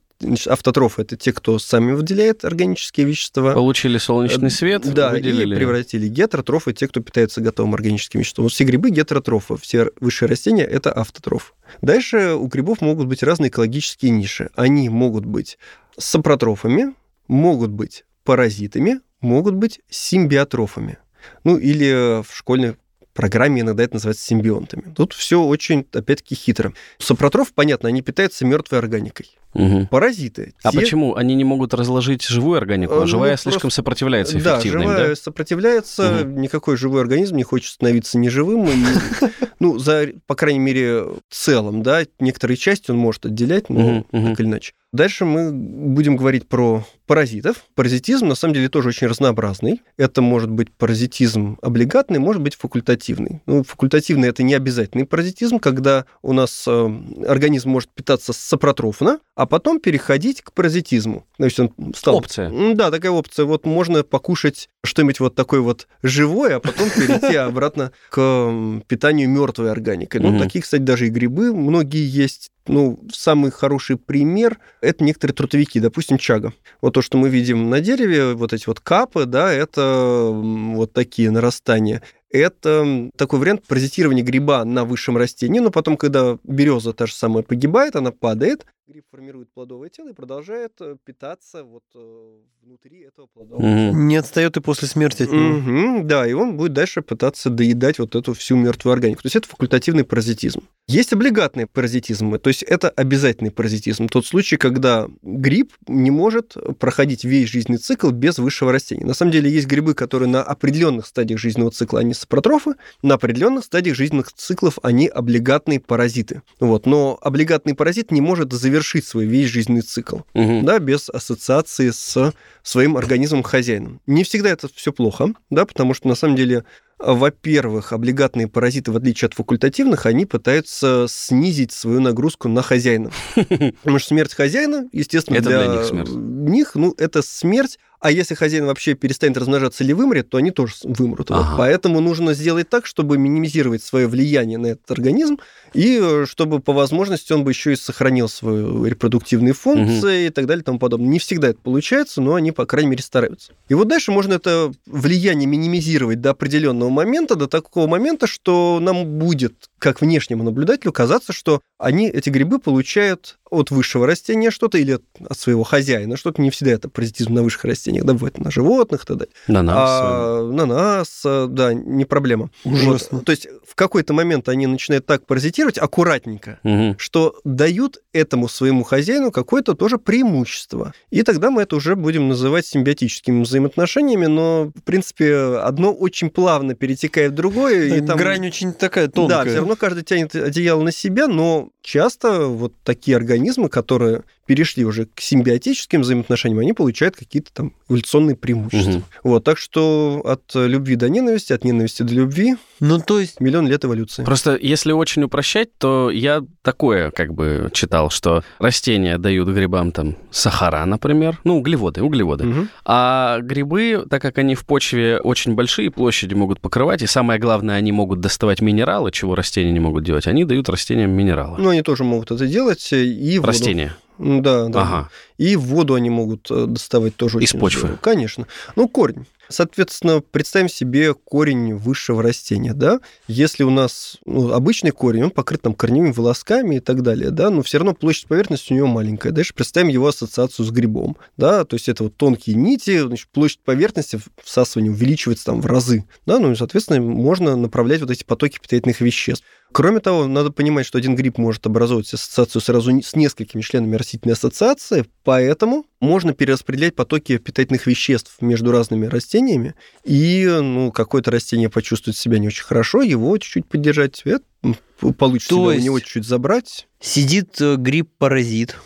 автотрофы 0.48 1.04
это 1.04 1.16
те, 1.16 1.32
кто 1.32 1.60
сами 1.60 1.92
выделяет 1.92 2.44
органические 2.44 3.06
вещества. 3.06 3.54
Получили 3.54 3.98
солнечный 4.00 4.50
свет, 4.50 4.86
Э, 4.86 4.92
Да, 4.92 5.10
выделили... 5.12 5.54
и 5.54 5.58
превратили 5.58 6.08
гетеротрофы, 6.08 6.74
те, 6.74 6.88
кто 6.88 7.02
питается 7.02 7.40
готовым 7.42 7.74
органическим 7.76 8.20
веществом. 8.22 8.44
Вот 8.46 8.52
все 8.54 8.64
грибы 8.64 8.90
гетеротрофы, 8.90 9.58
все 9.58 9.92
высшие 10.00 10.30
растения– 10.30 10.64
это 10.66 10.92
автотрофы. 10.92 11.54
Дальше 11.82 12.34
у 12.34 12.46
грибов 12.48 12.82
могут 12.82 13.08
быть 13.08 13.22
разные 13.24 13.50
экологические 13.50 14.12
ниши. 14.12 14.50
Они 14.56 14.90
могут 14.90 15.26
быть 15.26 15.58
сапротрофами, 15.98 16.94
могут 17.28 17.72
быть 17.72 18.06
паразитами, 18.24 19.02
могут 19.22 19.56
быть 19.56 19.82
симбиотрофами. 19.90 20.98
Ну, 21.44 21.58
или 21.58 22.22
в 22.24 22.36
школьной 22.36 22.76
программе 23.14 23.62
иногда 23.62 23.84
это 23.84 23.96
называется 23.96 24.24
симбионтами. 24.26 24.94
Тут 24.96 25.14
все 25.14 25.42
очень, 25.42 25.88
опять-таки, 25.92 26.36
хитро. 26.36 26.74
Сапротроф, 27.00 27.52
понятно, 27.54 27.90
они 27.90 28.04
питаются 28.04 28.46
мертвой 28.46 28.78
органикой. 28.80 29.32
Мгм. 29.56 29.88
Паразиты. 29.88 30.54
А 30.62 30.72
те- 30.72 30.78
почему? 30.80 31.16
Они 31.16 31.34
не 31.34 31.44
могут 31.44 31.74
разложить 31.74 32.24
живую 32.28 32.58
органику? 32.60 32.94
Э, 32.94 33.00
ну, 33.00 33.08
Живая 33.08 33.32
просто- 33.32 33.50
слишком 33.50 33.72
сопротивляется 33.72 34.38
Да, 34.40 34.54
эффективно 34.56 34.84
им, 34.84 34.90
живая 34.90 35.08
да? 35.08 35.16
сопротивляется, 35.16 36.20
Мгм. 36.26 36.42
никакой 36.42 36.78
живой 36.78 37.02
организм 37.02 37.38
не 37.38 37.44
хочет 37.44 37.72
становиться 37.74 38.20
неживым. 38.20 38.68
и, 38.68 38.72
ну, 39.60 39.80
за, 39.80 40.10
по 40.28 40.36
крайней 40.36 40.60
мере, 40.60 41.02
в 41.02 41.20
целом, 41.32 41.82
да, 41.82 42.04
некоторые 42.20 42.56
части 42.58 42.92
он 42.92 42.98
может 42.98 43.26
отделять, 43.26 43.70
но 43.70 44.04
так 44.12 44.40
или 44.40 44.46
иначе. 44.48 44.74
Дальше 44.94 45.26
мы 45.26 45.52
будем 45.52 46.18
говорить 46.18 46.48
про 46.48 46.86
паразитов. 47.08 47.64
Паразитизм, 47.74 48.28
на 48.28 48.36
самом 48.36 48.54
деле, 48.54 48.70
тоже 48.70 48.90
очень 48.90 49.08
разнообразный. 49.08 49.82
Это 49.98 50.22
может 50.22 50.52
быть 50.52 50.72
паразитизм 50.72 51.58
облигатный, 51.62 52.20
может 52.20 52.42
быть 52.42 52.56
факультативный. 52.56 53.42
Ну, 53.46 53.64
факультативный– 53.64 54.28
это 54.30 54.44
не 54.44 54.54
обязательный 54.54 55.06
паразитизм, 55.06 55.60
когда 55.60 56.06
у 56.22 56.34
нас 56.34 56.66
э, 56.68 57.02
организм 57.28 57.70
может 57.70 57.90
питаться 57.90 58.34
сапротрофно, 58.34 59.20
а 59.36 59.46
потом 59.46 59.80
переходить 59.80 60.42
к 60.42 60.52
паразитизму. 60.52 61.26
Есть 61.40 61.60
он 61.60 61.72
стал... 61.96 62.18
Опция. 62.18 62.52
Да, 62.76 62.92
такая 62.92 63.12
опция. 63.12 63.46
Вот 63.46 63.66
можно 63.66 64.04
покушать 64.04 64.70
что-нибудь 64.84 65.20
вот 65.20 65.36
такое 65.36 65.62
вот 65.62 65.88
живое, 66.04 66.58
а 66.58 66.60
потом 66.60 66.90
перейти 66.90 67.36
обратно 67.36 67.92
к 68.10 68.82
питанию 68.88 69.30
мертвой 69.30 69.72
органикой. 69.72 70.22
Ну, 70.22 70.38
такие, 70.40 70.62
кстати, 70.62 70.82
даже 70.82 71.08
и 71.08 71.10
грибы 71.10 71.54
многие 71.54 72.06
есть. 72.06 72.52
Ну, 72.68 73.00
самый 73.14 73.52
хороший 73.52 73.98
пример– 73.98 74.60
это 74.82 75.04
некоторые 75.04 75.34
трутовики, 75.36 75.80
допустим, 75.80 76.18
чага. 76.18 76.52
Вот 76.82 76.97
то, 76.98 77.04
что 77.04 77.20
мы 77.20 77.30
видим 77.30 77.70
на 77.70 77.80
дереве, 77.80 78.34
вот 78.34 78.54
эти 78.54 78.66
вот 78.66 78.80
капы, 78.80 79.26
да, 79.26 79.54
это 79.54 80.32
вот 80.34 80.94
такие 80.94 81.30
нарастания. 81.30 82.02
Это 82.32 83.12
такой 83.16 83.38
вариант 83.38 83.68
паразитирования 83.68 84.24
гриба 84.24 84.66
на 84.66 84.84
высшем 84.84 85.16
растении, 85.16 85.60
но 85.60 85.70
потом, 85.70 85.96
когда 85.96 86.40
береза 86.44 86.94
та 86.94 87.06
же 87.06 87.14
самая 87.14 87.44
погибает, 87.44 87.96
она 87.96 88.10
падает, 88.10 88.66
гриб 88.88 89.04
формирует 89.12 89.52
плодовое 89.52 89.90
тело 89.90 90.10
и 90.10 90.14
продолжает 90.14 90.72
э, 90.80 90.96
питаться 91.04 91.66
вот 91.66 91.84
э, 91.94 92.38
внутри 92.64 93.02
этого 93.02 93.28
плодового 93.28 93.62
тела. 93.62 93.92
Не 93.92 94.16
отстает 94.16 94.56
и 94.56 94.62
после 94.62 94.88
смерти 94.88 95.24
от 95.24 95.32
него. 95.32 95.58
Мгм, 95.58 96.08
да, 96.08 96.26
и 96.26 96.32
он 96.32 96.56
будет 96.56 96.72
дальше 96.72 97.02
пытаться 97.02 97.50
доедать 97.50 98.00
вот 98.00 98.16
эту 98.16 98.34
всю 98.34 98.56
мертвую 98.56 98.94
органику. 98.94 99.24
То 99.24 99.26
есть 99.26 99.36
это 99.36 99.50
факультативный 99.50 100.06
паразитизм. 100.06 100.62
Есть 100.88 101.12
облигатный 101.12 101.68
паразитизм, 101.68 102.40
то 102.40 102.48
есть 102.48 102.64
это 102.64 102.88
обязательный 102.90 103.52
паразитизм. 103.52 104.08
Тот 104.08 104.26
случай, 104.26 104.56
когда 104.56 105.10
гриб 105.22 105.74
не 105.88 106.12
может 106.12 106.56
проходить 106.80 107.26
весь 107.26 107.50
жизненный 107.50 107.80
цикл 107.80 108.12
без 108.12 108.38
высшего 108.38 108.72
растения. 108.72 109.06
На 109.06 109.14
самом 109.14 109.34
деле 109.34 109.52
есть 109.52 109.68
грибы, 109.68 109.96
которые 109.96 110.30
на 110.30 110.42
определенных 110.44 111.08
стадиях 111.08 111.42
жизненного 111.42 111.72
цикла 111.72 112.00
они 112.00 112.14
сапротрофы, 112.14 112.76
на 113.02 113.16
определенных 113.16 113.66
стадиях 113.66 113.98
жизненных 113.98 114.32
циклов 114.32 114.80
они 114.82 115.08
облигатные 115.10 115.82
паразиты. 115.82 116.42
Вот. 116.62 116.86
Но 116.86 117.20
облигатный 117.22 117.76
паразит 117.76 118.12
не 118.12 118.22
может 118.22 118.54
завершить 118.54 118.77
свой 118.82 119.26
весь 119.26 119.50
жизненный 119.50 119.82
цикл 119.82 120.20
Мгм. 120.34 120.66
да, 120.66 120.80
без 120.80 121.10
ассоциации 121.10 121.90
с 121.92 122.34
своим 122.64 122.98
организмом-хозяином. 122.98 124.02
Не 124.08 124.24
всегда 124.24 124.50
это 124.50 124.68
все 124.74 124.92
плохо, 124.92 125.34
да, 125.50 125.66
потому 125.66 125.94
что 125.94 126.08
на 126.08 126.16
самом 126.16 126.36
деле, 126.36 126.64
во-первых, 127.00 127.94
облигатные 127.94 128.48
паразиты, 128.48 128.92
в 128.92 128.98
отличие 128.98 129.28
от 129.28 129.34
факультативных, 129.34 130.06
они 130.06 130.26
пытаются 130.26 131.06
снизить 131.10 131.72
свою 131.72 132.00
нагрузку 132.02 132.48
на 132.50 132.62
хозяина. 132.62 133.12
Потому 133.36 134.00
что 134.00 134.10
смерть 134.10 134.34
хозяина, 134.34 134.88
естественно, 134.92 135.38
Это 135.38 135.50
для 135.50 135.68
них 135.68 135.86
смерть. 135.86 136.10
них, 136.10 136.72
ну, 136.76 136.94
это 136.98 137.22
смерть, 137.22 137.78
а 138.00 138.12
если 138.12 138.36
хозяин 138.36 138.66
вообще 138.66 138.94
перестанет 138.94 139.38
размножаться 139.38 139.84
или 139.84 139.94
вымрет, 139.94 140.30
то 140.30 140.38
они 140.38 140.52
тоже 140.52 140.76
вымрут. 140.84 141.30
Вот. 141.30 141.40
Ага. 141.40 141.56
Поэтому 141.58 142.00
нужно 142.00 142.34
сделать 142.34 142.70
так, 142.70 142.86
чтобы 142.86 143.18
минимизировать 143.18 143.82
свое 143.82 144.08
влияние 144.08 144.58
на 144.58 144.68
этот 144.68 144.90
организм, 144.92 145.40
и 145.74 146.00
э, 146.02 146.26
чтобы 146.28 146.60
по 146.60 146.74
возможности 146.74 147.34
он 147.34 147.44
бы 147.44 147.52
еще 147.52 147.74
и 147.74 147.76
сохранил 147.76 148.30
свою 148.30 148.86
репродуктивные 148.86 149.54
функции 149.54 150.28
и 150.28 150.30
так 150.30 150.46
далее 150.46 150.62
и 150.62 150.66
тому 150.66 150.80
подобное. 150.80 151.08
Не 151.08 151.20
всегда 151.20 151.50
это 151.50 151.60
получается, 151.60 152.22
но 152.22 152.36
они, 152.36 152.52
по 152.52 152.66
крайней 152.66 152.92
мере, 152.92 153.04
стараются. 153.04 153.54
И 153.68 153.74
вот 153.74 153.88
дальше 153.88 154.12
можно 154.12 154.34
это 154.34 154.72
влияние 154.86 155.48
минимизировать 155.48 156.22
до 156.22 156.32
определенного 156.32 156.90
момента, 156.90 157.36
до 157.36 157.48
такого 157.48 157.88
момента, 157.88 158.28
что 158.28 158.80
нам 158.82 159.06
будет, 159.18 159.70
как 159.80 160.02
внешнему 160.02 160.44
наблюдателю, 160.44 160.92
казаться, 160.92 161.34
что 161.34 161.62
они, 161.80 162.10
эти 162.10 162.30
грибы, 162.30 162.60
получают 162.60 163.38
от 163.50 163.72
высшего 163.72 164.06
растения 164.08 164.52
что-то 164.52 164.78
или 164.78 164.94
от, 164.94 165.04
от 165.28 165.38
своего 165.40 165.64
хозяина 165.64 166.18
что-то. 166.18 166.42
Не 166.42 166.50
всегда 166.52 166.72
это 166.74 166.90
паразитизм 166.90 167.34
на 167.34 167.44
высших 167.44 167.66
растениях, 167.66 168.06
да, 168.06 168.14
бывает 168.14 168.38
на 168.40 168.52
животных 168.52 169.04
и 169.04 169.06
так 169.06 169.18
далее. 169.18 169.34
На 169.48 169.62
нас. 169.62 169.90
А, 170.04 170.52
на 170.52 170.66
нас, 170.66 171.22
а, 171.26 171.48
да, 171.48 171.74
не 171.74 172.06
проблема. 172.06 172.50
Ужасно. 172.64 173.18
Вот, 173.18 173.26
то 173.26 173.32
есть 173.32 173.48
в 173.68 173.76
какой-то 173.76 174.14
момент 174.14 174.50
они 174.50 174.68
начинают 174.68 175.06
так 175.06 175.26
паразитировать 175.26 175.78
аккуратненько, 175.78 176.60
Мгм. 176.64 176.96
что 176.98 177.36
дают 177.44 178.00
этому 178.14 178.48
своему 178.48 178.84
хозяину 178.84 179.32
какое-то 179.32 179.74
тоже 179.76 179.98
преимущество. 179.98 180.94
И 181.10 181.24
тогда 181.24 181.50
мы 181.52 181.62
это 181.64 181.76
уже 181.76 181.96
будем 181.96 182.28
называть 182.28 182.66
симбиотическими 182.66 183.42
взаимоотношениями, 183.44 184.26
но, 184.26 184.72
в 184.76 184.84
принципе, 184.84 185.36
одно 185.62 185.94
очень 185.94 186.30
плавно 186.30 186.76
перетекает 186.76 187.32
в 187.32 187.36
другое. 187.36 187.96
и 187.98 188.02
там... 188.02 188.18
Грань 188.18 188.48
очень 188.48 188.74
такая 188.74 189.08
тонкая. 189.08 189.44
Да, 189.44 189.50
все 189.50 189.60
равно 189.60 189.76
каждый 189.76 190.04
тянет 190.04 190.36
одеяло 190.36 190.82
на 190.82 190.92
себя, 190.92 191.28
но 191.28 191.70
часто 191.82 192.46
вот 192.48 192.74
такие 192.84 193.16
организмы, 193.18 193.37
которые 193.70 194.24
перешли 194.48 194.86
уже 194.86 195.06
к 195.06 195.20
симбиотическим 195.20 196.02
взаимоотношениям, 196.02 196.60
они 196.60 196.74
получают 196.74 197.16
какие-то 197.16 197.52
там 197.54 197.74
эволюционные 197.90 198.36
преимущества. 198.36 198.92
Мгм. 198.92 199.04
Вот, 199.24 199.44
так 199.44 199.58
что 199.58 200.22
от 200.26 200.44
любви 200.56 200.96
до 200.96 201.10
ненависти, 201.10 201.54
от 201.54 201.64
ненависти 201.64 202.04
до 202.04 202.14
любви 202.14 202.56
Ну, 202.80 203.00
то 203.00 203.20
есть, 203.20 203.40
миллион 203.42 203.68
лет 203.68 203.84
эволюции. 203.86 204.24
Просто 204.24 204.58
если 204.60 204.92
очень 204.92 205.24
упрощать, 205.24 205.70
то 205.78 206.10
я 206.10 206.44
такое 206.62 207.12
как 207.12 207.34
бы 207.34 207.70
читал, 207.74 208.10
что 208.10 208.44
растения 208.60 209.18
дают 209.18 209.50
грибам 209.50 209.92
там 209.92 210.16
сахара, 210.32 210.86
например, 210.86 211.40
ну, 211.44 211.58
углеводы, 211.58 212.02
углеводы. 212.02 212.46
Мгм. 212.46 212.70
А 212.86 213.40
грибы, 213.42 214.06
так 214.10 214.22
как 214.22 214.38
они 214.38 214.56
в 214.56 214.66
почве 214.66 215.20
очень 215.20 215.56
большие 215.56 215.92
площади 215.92 216.34
могут 216.34 216.62
покрывать, 216.62 217.02
и 217.02 217.08
самое 217.08 217.40
главное, 217.40 217.76
они 217.76 217.92
могут 217.92 218.22
доставать 218.22 218.62
минералы, 218.62 219.12
чего 219.12 219.36
растения 219.36 219.72
не 219.72 219.80
могут 219.80 220.04
делать, 220.04 220.28
они 220.28 220.46
дают 220.46 220.70
растениям 220.70 221.12
минералы. 221.12 221.58
Ну, 221.60 221.70
они 221.70 221.82
тоже 221.82 222.04
могут 222.04 222.32
это 222.32 222.48
делать. 222.48 222.88
И 222.94 223.38
воду. 223.40 223.48
Растения. 223.48 223.88
М, 223.88 224.07
Да, 224.18 224.68
да. 224.68 224.82
Ага. 224.82 225.10
И 225.38 225.56
воду 225.56 225.94
они 225.94 226.10
могут 226.10 226.50
э, 226.50 226.66
доставать 226.68 227.16
тоже 227.16 227.40
Из 227.40 227.54
почвы. 227.54 227.80
здорово. 227.82 228.00
Конечно. 228.02 228.48
Ну, 228.76 228.88
корень. 228.88 229.26
Соответственно, 229.50 230.22
представим 230.22 230.70
себе 230.70 231.14
корень 231.14 231.74
высшего 231.76 232.22
растения, 232.22 232.74
да? 232.74 233.00
Если 233.28 233.64
у 233.64 233.70
нас 233.70 234.18
ну, 234.26 234.52
обычный 234.52 234.92
корень, 234.92 235.24
он 235.24 235.32
покрыт 235.32 235.62
там 235.62 235.74
корневыми 235.74 236.12
волосками 236.12 236.76
и 236.76 236.80
так 236.80 237.02
далее, 237.02 237.32
да, 237.32 237.50
но 237.50 237.62
все 237.62 237.78
равно 237.78 237.94
площадь 237.94 238.28
поверхности 238.28 238.74
у 238.74 238.76
него 238.76 238.88
маленькая. 238.88 239.32
Дальше 239.32 239.54
представим 239.54 239.88
его 239.88 240.08
ассоциацию 240.08 240.66
с 240.66 240.72
грибом, 240.72 241.16
да, 241.38 241.64
то 241.64 241.76
есть 241.76 241.88
это 241.88 242.04
вот 242.04 242.18
тонкие 242.18 242.56
нити, 242.56 243.00
значит, 243.00 243.30
площадь 243.30 243.60
поверхности 243.64 244.20
всасывания 244.44 244.92
увеличивается 244.92 245.46
там 245.46 245.62
в 245.62 245.66
разы, 245.66 246.06
да, 246.26 246.40
ну 246.40 246.52
и, 246.52 246.56
соответственно, 246.56 247.02
можно 247.02 247.56
направлять 247.56 248.02
вот 248.02 248.12
эти 248.12 248.24
потоки 248.24 248.60
питательных 248.60 249.00
веществ. 249.00 249.46
Кроме 249.74 250.00
того, 250.00 250.28
надо 250.28 250.52
понимать, 250.52 250.86
что 250.86 250.98
один 250.98 251.16
гриб 251.16 251.38
может 251.38 251.66
образовывать 251.66 252.12
ассоциацию 252.14 252.62
сразу 252.62 252.92
с 253.02 253.16
несколькими 253.16 253.62
членами 253.62 253.96
растительной 253.96 254.34
ассоциации, 254.34 255.06
поэтому 255.24 255.86
можно 256.00 256.34
перераспределять 256.34 256.96
потоки 256.96 257.38
питательных 257.38 257.86
веществ 257.86 258.38
между 258.42 258.72
разными 258.72 259.06
растениями, 259.08 259.76
и 260.04 260.46
ну, 260.48 260.92
какое-то 260.92 261.32
растение 261.32 261.70
почувствует 261.70 262.16
себя 262.18 262.40
не 262.40 262.48
очень 262.48 262.64
хорошо, 262.64 263.02
его 263.02 263.38
чуть-чуть 263.38 263.66
поддержать, 263.68 264.22
э, 264.26 264.40
м, 264.64 264.76
получится 265.18 265.50
То 265.50 265.72
себя 265.74 265.82
у 265.82 265.84
него 265.84 266.00
чуть-чуть 266.00 266.26
забрать. 266.26 266.88
сидит 267.00 267.60
э, 267.62 267.76
гриб-паразит. 267.76 268.78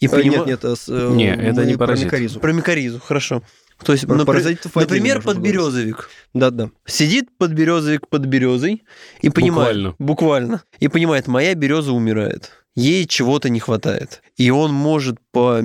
И 0.00 0.06
Э, 0.06 0.08
понима- 0.08 0.46
Нет, 0.46 0.62
нет, 0.64 0.64
с- 0.78 0.88
э, 0.88 1.10
Не, 1.14 1.34
это 1.36 1.64
не 1.66 1.74
про 1.74 1.86
паразит. 1.88 2.06
микоризу. 2.06 2.40
Про 2.40 2.52
микоризу, 2.52 2.98
хорошо. 2.98 3.42
То 3.84 3.92
есть, 3.92 4.06
например, 4.06 5.16
можно 5.16 5.32
подберезовик. 5.32 6.10
Да-да. 6.34 6.70
Сидит 6.86 7.28
подберезовик 7.38 8.08
под 8.08 8.26
березой 8.26 8.84
и 9.22 9.30
понимает... 9.30 9.76
Буквально. 9.76 9.94
Буквально. 9.98 10.62
И 10.80 10.88
понимает, 10.88 11.26
моя 11.26 11.54
береза 11.54 11.92
умирает. 11.92 12.52
Ей 12.76 13.06
чего-то 13.06 13.48
не 13.48 13.58
хватает. 13.58 14.22
И 14.36 14.50
он 14.50 14.72
может 14.72 15.18
по 15.32 15.60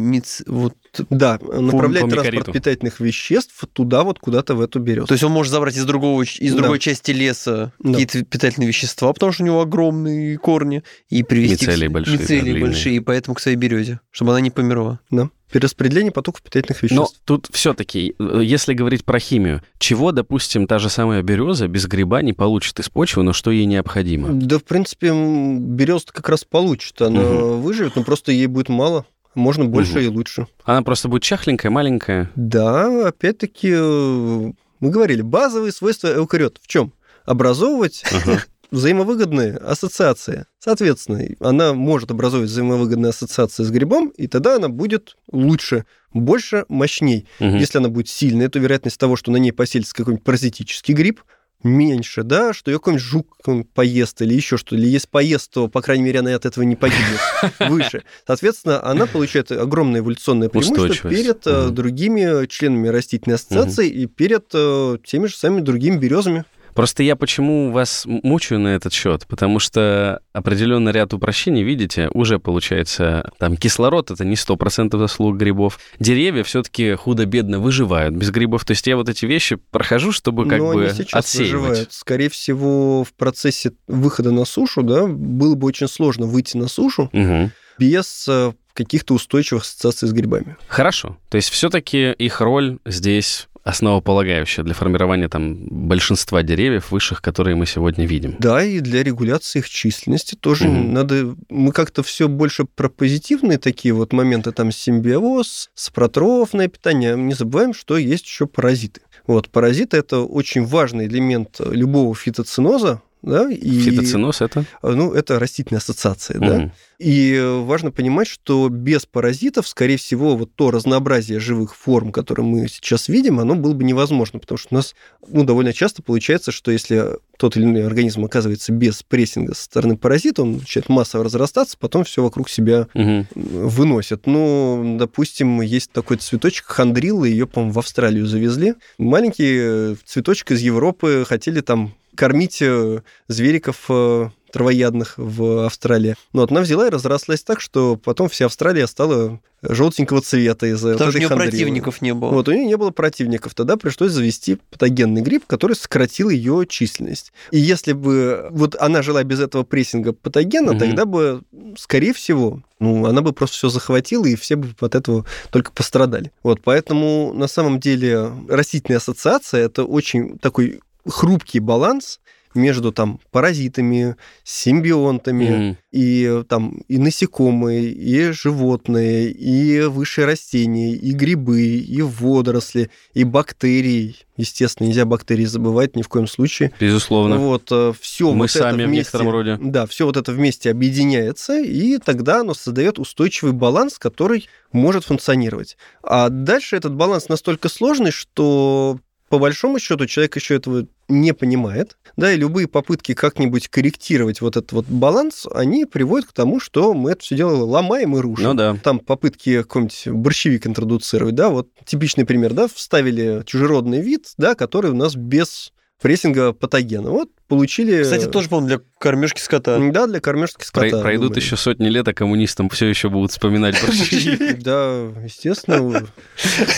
вот, 0.48 0.76
Да, 1.10 1.40
направлять 1.42 2.04
по 2.04 2.10
транспорт 2.10 2.52
питательных 2.52 3.00
веществ 3.00 3.64
туда 3.74 4.04
вот 4.04 4.20
куда-то 4.20 4.56
в 4.56 4.62
эту 4.62 4.80
березу. 4.80 5.08
То 5.08 5.14
есть 5.14 5.24
он 5.24 5.32
может 5.32 5.52
забрать 5.52 5.76
из, 5.78 5.86
другого, 5.86 6.22
из 6.24 6.54
Да. 6.54 6.60
другой 6.62 6.80
части 6.80 7.12
леса 7.12 7.74
Да. 7.80 7.92
какие-то 7.92 8.24
питательные 8.24 8.68
вещества, 8.68 9.12
потому 9.14 9.32
что 9.32 9.44
у 9.44 9.46
него 9.46 9.62
огромные 9.62 10.38
корни, 10.38 10.84
и 11.10 11.24
привести... 11.24 11.66
к- 11.66 11.70
Мицелии 11.70 11.88
большие, 11.88 12.18
Мицелии 12.20 12.54
да, 12.54 12.60
большие, 12.60 12.96
и 12.96 13.00
поэтому 13.00 13.36
к 13.36 13.40
своей 13.40 13.58
березе, 13.58 14.00
чтобы 14.12 14.32
она 14.32 14.42
не 14.42 14.52
померла. 14.52 15.00
Да. 15.12 15.30
Перераспределение 15.52 16.12
потоков 16.12 16.42
питательных 16.42 16.82
Но 16.82 16.88
веществ. 17.04 17.22
тут 17.24 17.48
все-таки, 17.52 18.16
если 18.20 18.74
говорить 18.74 19.06
про 19.06 19.20
химию, 19.20 19.62
чего, 19.78 20.12
допустим, 20.12 20.66
та 20.68 20.80
же 20.80 20.90
самая 20.90 21.22
береза 21.22 21.68
без 21.68 21.86
гриба 21.86 22.22
не 22.24 22.34
получит 22.34 22.80
из 22.80 22.90
почвы, 22.90 23.22
но 23.24 23.32
что 23.32 23.52
ей 23.52 23.66
необходимо? 23.66 24.30
Да, 24.34 24.58
в 24.58 24.64
принципе, 24.64 25.12
берез 25.14 26.04
как 26.06 26.28
раз 26.30 26.44
получит. 26.44 27.00
Она 27.02 27.22
Мгм. 27.22 27.62
выживет, 27.62 27.96
но 27.96 28.04
просто 28.04 28.32
ей 28.32 28.48
будет 28.48 28.70
мало. 28.70 29.06
Можно 29.36 29.66
больше 29.66 29.94
Мгм. 30.00 30.02
и 30.02 30.08
лучше. 30.08 30.48
Она 30.64 30.82
просто 30.82 31.08
будет 31.10 31.24
чахленькая, 31.24 31.70
маленькая. 31.72 32.32
Да, 32.36 33.08
опять-таки, 33.10 33.70
э, 33.72 34.52
мы 34.80 34.90
говорили, 34.90 35.22
базовые 35.22 35.72
свойства 35.72 36.14
эукариот 36.16 36.60
в 36.62 36.68
чем? 36.68 36.94
Образовывать 37.26 38.04
Ага. 38.12 38.44
взаимовыгодные 38.72 39.58
ассоциации. 39.58 40.46
Соответственно, 40.60 41.24
она 41.40 41.74
может 41.74 42.12
образовывать 42.12 42.50
взаимовыгодные 42.50 43.10
ассоциации 43.10 43.64
с 43.64 43.70
грибом, 43.72 44.10
и 44.10 44.28
тогда 44.28 44.56
она 44.56 44.70
будет 44.70 45.18
лучше, 45.32 45.86
больше, 46.14 46.66
мощней. 46.70 47.28
Мгм. 47.40 47.58
Если 47.58 47.78
она 47.78 47.90
будет 47.90 48.10
сильная, 48.10 48.50
то 48.50 48.60
вероятность 48.60 49.00
того, 49.00 49.16
что 49.16 49.32
на 49.32 49.38
ней 49.38 49.52
поселится 49.52 49.94
какой-нибудь 49.96 50.24
паразитический 50.24 50.94
гриб, 50.94 51.22
меньше, 51.66 52.24
да, 52.24 52.54
что 52.54 52.72
ее 52.72 52.78
какой-нибудь 52.78 53.04
жук 53.04 53.38
поест 53.74 54.22
или 54.22 54.34
еще 54.34 54.58
что, 54.58 54.76
или 54.76 54.88
если 54.88 55.08
поест, 55.08 55.52
то, 55.52 55.68
по 55.68 55.82
крайней 55.82 56.04
мере, 56.04 56.20
она 56.20 56.34
от 56.34 56.46
этого 56.46 56.64
не 56.64 56.76
погибнет 56.76 57.20
выше. 57.70 58.04
Соответственно, 58.26 58.84
она 58.86 59.06
получает 59.08 59.52
огромное 59.52 60.00
эволюционное 60.02 60.50
преимущество 60.50 61.10
перед 61.10 61.46
э, 61.46 61.70
другими 61.70 62.46
членами 62.48 62.88
растительной 62.88 63.36
ассоциации 63.36 63.90
и 63.90 64.06
перед 64.06 64.46
э, 64.54 64.98
теми 65.04 65.28
же 65.28 65.36
самыми 65.36 65.62
другими 65.62 65.98
березами. 65.98 66.46
Просто 66.76 67.04
я 67.04 67.16
почему 67.16 67.72
вас 67.72 68.04
мучаю 68.06 68.60
на 68.60 68.76
этот 68.76 68.92
счет? 68.94 69.26
Потому 69.28 69.60
что 69.60 70.20
определенный 70.34 70.92
ряд 70.92 71.14
упрощений, 71.14 71.64
видите, 71.64 72.10
уже 72.14 72.38
получается, 72.38 73.32
там 73.40 73.56
кислород 73.56 74.12
это 74.12 74.26
не 74.26 74.36
100% 74.36 74.98
заслуг 75.00 75.38
грибов. 75.38 75.80
Деревья 76.00 76.44
все-таки 76.44 76.94
худо-бедно 76.96 77.60
выживают 77.60 78.14
без 78.16 78.30
грибов. 78.30 78.66
То 78.66 78.72
есть 78.72 78.86
я 78.88 78.98
вот 78.98 79.08
эти 79.08 79.26
вещи 79.26 79.56
прохожу, 79.56 80.12
чтобы 80.12 80.48
как 80.48 80.60
Но 80.60 80.74
бы 80.74 80.86
отсеивать. 80.88 81.36
выживают. 81.54 81.94
Скорее 81.94 82.30
всего, 82.30 83.04
в 83.06 83.14
процессе 83.14 83.72
выхода 83.88 84.32
на 84.32 84.44
сушу, 84.44 84.84
да, 84.84 85.08
было 85.08 85.56
бы 85.56 85.68
очень 85.68 85.88
сложно 85.88 86.26
выйти 86.26 86.58
на 86.58 86.68
сушу 86.68 87.10
Мгм. 87.14 87.52
без 87.80 88.26
э, 88.28 88.52
каких-то 88.74 89.14
устойчивых 89.14 89.64
ассоциаций 89.64 90.10
с 90.10 90.12
грибами. 90.12 90.58
Хорошо. 90.68 91.18
То 91.30 91.38
есть 91.38 91.50
все-таки 91.50 92.12
их 92.12 92.42
роль 92.42 92.80
здесь 92.86 93.48
основополагающая 93.66 94.64
для 94.64 94.76
формирования 94.76 95.28
там 95.28 95.58
большинства 95.70 96.44
деревьев 96.44 96.92
высших, 96.92 97.22
которые 97.22 97.56
мы 97.56 97.66
сегодня 97.66 98.06
видим. 98.06 98.36
Да, 98.40 98.64
и 98.64 98.80
для 98.80 99.04
регуляции 99.04 99.60
их 99.60 99.70
численности 99.70 100.36
тоже 100.36 100.68
Мгм. 100.68 100.94
надо... 100.94 101.36
Мы 101.50 101.72
как-то 101.72 102.04
все 102.04 102.28
больше 102.28 102.66
про 102.66 102.90
позитивные 102.90 103.58
такие 103.58 103.94
вот 103.94 104.14
моменты, 104.14 104.52
там 104.52 104.72
симбиоз, 104.72 105.72
спротрофное 105.74 106.68
питание. 106.68 107.18
Не 107.18 107.34
забываем, 107.34 107.74
что 107.74 107.98
есть 107.98 108.26
еще 108.26 108.46
паразиты. 108.46 109.02
Вот, 109.26 109.50
паразиты– 109.50 109.98
это 109.98 110.20
очень 110.20 110.64
важный 110.64 111.08
элемент 111.08 111.60
любого 111.60 112.14
фитоциноза, 112.14 113.02
да, 113.26 113.50
и... 113.50 113.80
Фитоциноз 113.80 114.42
это? 114.42 114.66
Ну, 114.84 115.12
это 115.14 115.40
растительная 115.40 115.80
ассоциация, 115.80 116.40
да. 116.40 116.58
Мгм. 116.60 116.72
И 117.00 117.44
важно 117.64 117.92
понимать, 117.92 118.28
что 118.28 118.70
без 118.70 119.06
паразитов, 119.06 119.68
скорее 119.68 119.98
всего, 119.98 120.38
вот 120.38 120.52
то 120.56 120.72
разнообразие 120.72 121.40
живых 121.40 121.76
форм, 121.76 122.12
которое 122.12 122.44
мы 122.44 122.68
сейчас 122.70 123.10
видим, 123.10 123.40
оно 123.40 123.56
было 123.56 123.74
бы 123.74 123.84
невозможно, 123.84 124.40
потому 124.40 124.58
что 124.58 124.68
у 124.72 124.76
нас 124.76 124.96
ну, 125.28 125.44
довольно 125.44 125.74
часто 125.74 126.04
получается, 126.04 126.52
что 126.52 126.72
если 126.72 127.18
тот 127.38 127.58
или 127.58 127.64
иной 127.66 127.86
организм 127.86 128.24
оказывается 128.24 128.72
без 128.72 129.04
прессинга 129.04 129.56
со 129.56 129.64
стороны 129.64 129.98
паразита, 129.98 130.44
он 130.44 130.54
начинает 130.58 130.88
массово 130.88 131.26
разрастаться, 131.26 131.78
потом 131.78 132.06
все 132.06 132.24
вокруг 132.24 132.48
себя 132.48 132.88
Мгм. 132.94 133.28
выносят. 133.34 134.26
Ну, 134.26 134.96
допустим, 134.98 135.62
есть 135.62 135.92
такой 135.92 136.18
цветочек 136.18 136.66
хандрилла, 136.68 137.26
ее, 137.26 137.48
по-моему, 137.48 137.74
в 137.74 137.80
Австралию 137.80 138.26
завезли. 138.26 138.76
Маленький 138.98 139.58
э, 139.60 139.96
цветочек 140.06 140.52
из 140.52 140.62
Европы 140.62 141.26
хотели 141.28 141.60
там 141.60 141.94
кормить 142.16 142.62
э, 142.62 143.02
звериков 143.28 143.86
э, 143.90 144.30
травоядных 144.52 145.16
в 145.18 145.66
Австралии. 145.66 146.16
Но 146.32 146.42
вот 146.42 146.52
она 146.52 146.62
взяла 146.62 146.88
и 146.88 146.90
разрослась 146.90 147.44
так, 147.44 147.60
что 147.60 147.98
потом 147.98 148.30
вся 148.30 148.46
Австралия 148.46 148.88
стала 148.88 149.40
желтенького 149.62 150.22
цвета 150.22 150.68
из-за 150.68 150.90
вот 150.90 150.94
Потому 150.94 151.08
у 151.08 151.12
этой 151.12 151.20
нее 151.20 151.28
хандриллы. 151.28 151.52
противников 151.52 152.02
не 152.02 152.14
было. 152.14 152.30
Вот, 152.30 152.48
у 152.48 152.52
нее 152.54 152.66
не 152.66 152.78
было 152.78 152.92
противников. 152.92 153.54
Тогда 153.54 153.76
пришлось 153.76 154.12
завести 154.12 154.58
патогенный 154.72 155.22
гриб, 155.22 155.44
который 155.46 155.76
сократил 155.76 156.30
ее 156.30 156.66
численность. 156.70 157.34
И 157.52 157.58
если 157.60 157.92
бы 157.94 158.48
вот 158.52 158.76
она 158.80 159.02
жила 159.02 159.24
без 159.24 159.42
этого 159.42 159.64
прессинга 159.64 160.14
патогена, 160.14 160.72
Мгм. 160.72 160.80
тогда 160.80 161.06
бы, 161.06 161.42
скорее 161.78 162.14
всего, 162.14 162.62
ну, 162.80 163.06
она 163.08 163.22
бы 163.22 163.34
просто 163.34 163.58
все 163.58 163.70
захватила, 163.70 164.26
и 164.26 164.36
все 164.36 164.56
бы 164.56 164.70
от 164.80 164.96
этого 164.96 165.26
только 165.50 165.72
пострадали. 165.72 166.32
Вот, 166.44 166.62
поэтому 166.64 167.34
на 167.34 167.48
самом 167.48 167.80
деле 167.82 168.32
растительная 168.48 169.00
ассоциация– 169.00 169.62
это 169.66 169.84
очень 169.84 170.38
такой 170.40 170.80
хрупкий 171.08 171.60
баланс 171.60 172.20
между 172.54 172.94
там 172.94 173.20
паразитами, 173.32 174.16
симбионтами, 174.46 175.50
Мгм. 175.50 175.78
и 175.92 176.24
э, 176.24 176.44
там 176.48 176.78
и 176.88 176.98
насекомые, 176.98 177.92
и 177.92 178.32
животные, 178.32 179.30
и 179.30 179.82
высшие 179.82 180.26
растения, 180.26 180.94
и 180.96 181.12
грибы, 181.12 181.62
и 181.64 182.02
водоросли, 182.02 182.90
и 183.14 183.26
бактерии. 183.26 184.16
Естественно, 184.38 184.88
нельзя 184.88 185.04
бактерии 185.06 185.44
забывать 185.46 185.98
ни 185.98 186.02
в 186.02 186.08
коем 186.08 186.28
случае. 186.28 186.72
Безусловно. 186.80 187.38
Вот 187.38 187.72
все 188.00 188.32
Мы 188.32 188.40
вот 188.44 188.52
сами 188.52 188.76
это 188.82 188.86
в 188.86 188.88
вместе, 188.88 188.98
некотором 189.18 189.30
роде. 189.30 189.58
Да, 189.62 189.86
все 189.86 190.06
вот 190.06 190.16
это 190.18 190.32
вместе 190.32 190.72
объединяется, 190.72 191.60
и 191.60 191.98
тогда 191.98 192.40
оно 192.40 192.54
создает 192.54 193.00
устойчивый 193.00 193.52
баланс, 193.54 194.00
который 194.00 194.48
может 194.72 195.04
функционировать. 195.06 195.78
А 196.04 196.30
дальше 196.30 196.78
этот 196.78 196.96
баланс 196.96 197.28
настолько 197.30 197.68
сложный, 197.70 198.12
что 198.12 198.98
по 199.28 199.40
большому 199.40 199.80
счету 199.80 200.06
человек 200.06 200.36
еще 200.38 200.56
этого 200.56 200.88
не 201.08 201.34
понимает, 201.34 201.98
да, 202.18 202.32
и 202.32 202.38
любые 202.38 202.68
попытки 202.68 203.14
как-нибудь 203.14 203.68
корректировать 203.68 204.42
вот 204.42 204.58
этот 204.58 204.72
вот 204.72 204.86
баланс, 204.88 205.46
они 205.54 205.86
приводят 205.86 206.30
к 206.30 206.34
тому, 206.34 206.60
что 206.60 206.94
мы 206.94 207.12
это 207.12 207.22
все 207.22 207.36
дело 207.36 207.64
ломаем 207.64 208.18
и 208.18 208.20
рушим. 208.20 208.46
Ну 208.46 208.54
да. 208.54 208.78
Там 208.84 209.00
попытки 209.00 209.62
какой-нибудь 209.62 210.08
борщевик 210.08 210.68
интродуцировать, 210.68 211.36
да, 211.36 211.50
вот 211.50 211.70
типичный 211.86 212.26
пример, 212.26 212.54
да, 212.54 212.68
вставили 212.68 213.44
чужеродный 213.46 214.02
вид, 214.02 214.34
да, 214.38 214.56
который 214.56 214.92
у 214.92 214.96
нас 214.96 215.16
без 215.16 215.72
прессинга 216.02 216.54
патогена. 216.54 217.10
Вот 217.10 217.30
получили... 217.48 218.02
Кстати, 218.04 218.26
тоже, 218.26 218.50
по-моему, 218.50 218.68
для 218.68 218.80
кормежки 219.00 219.40
скота. 219.40 219.80
Да, 219.92 220.08
для 220.08 220.20
кормежки 220.20 220.58
Про- 220.58 220.66
скота. 220.88 221.02
пройдут 221.02 221.26
выбрали. 221.30 221.44
еще 221.44 221.58
сотни 221.58 221.88
лет, 221.90 222.08
а 222.08 222.14
коммунистам 222.14 222.70
все 222.70 222.88
еще 222.88 223.10
будут 223.10 223.32
вспоминать 223.32 223.76
борщи. 223.86 224.56
Да, 224.62 225.10
естественно. 225.24 225.78
Ну 225.78 225.92
В 225.92 226.04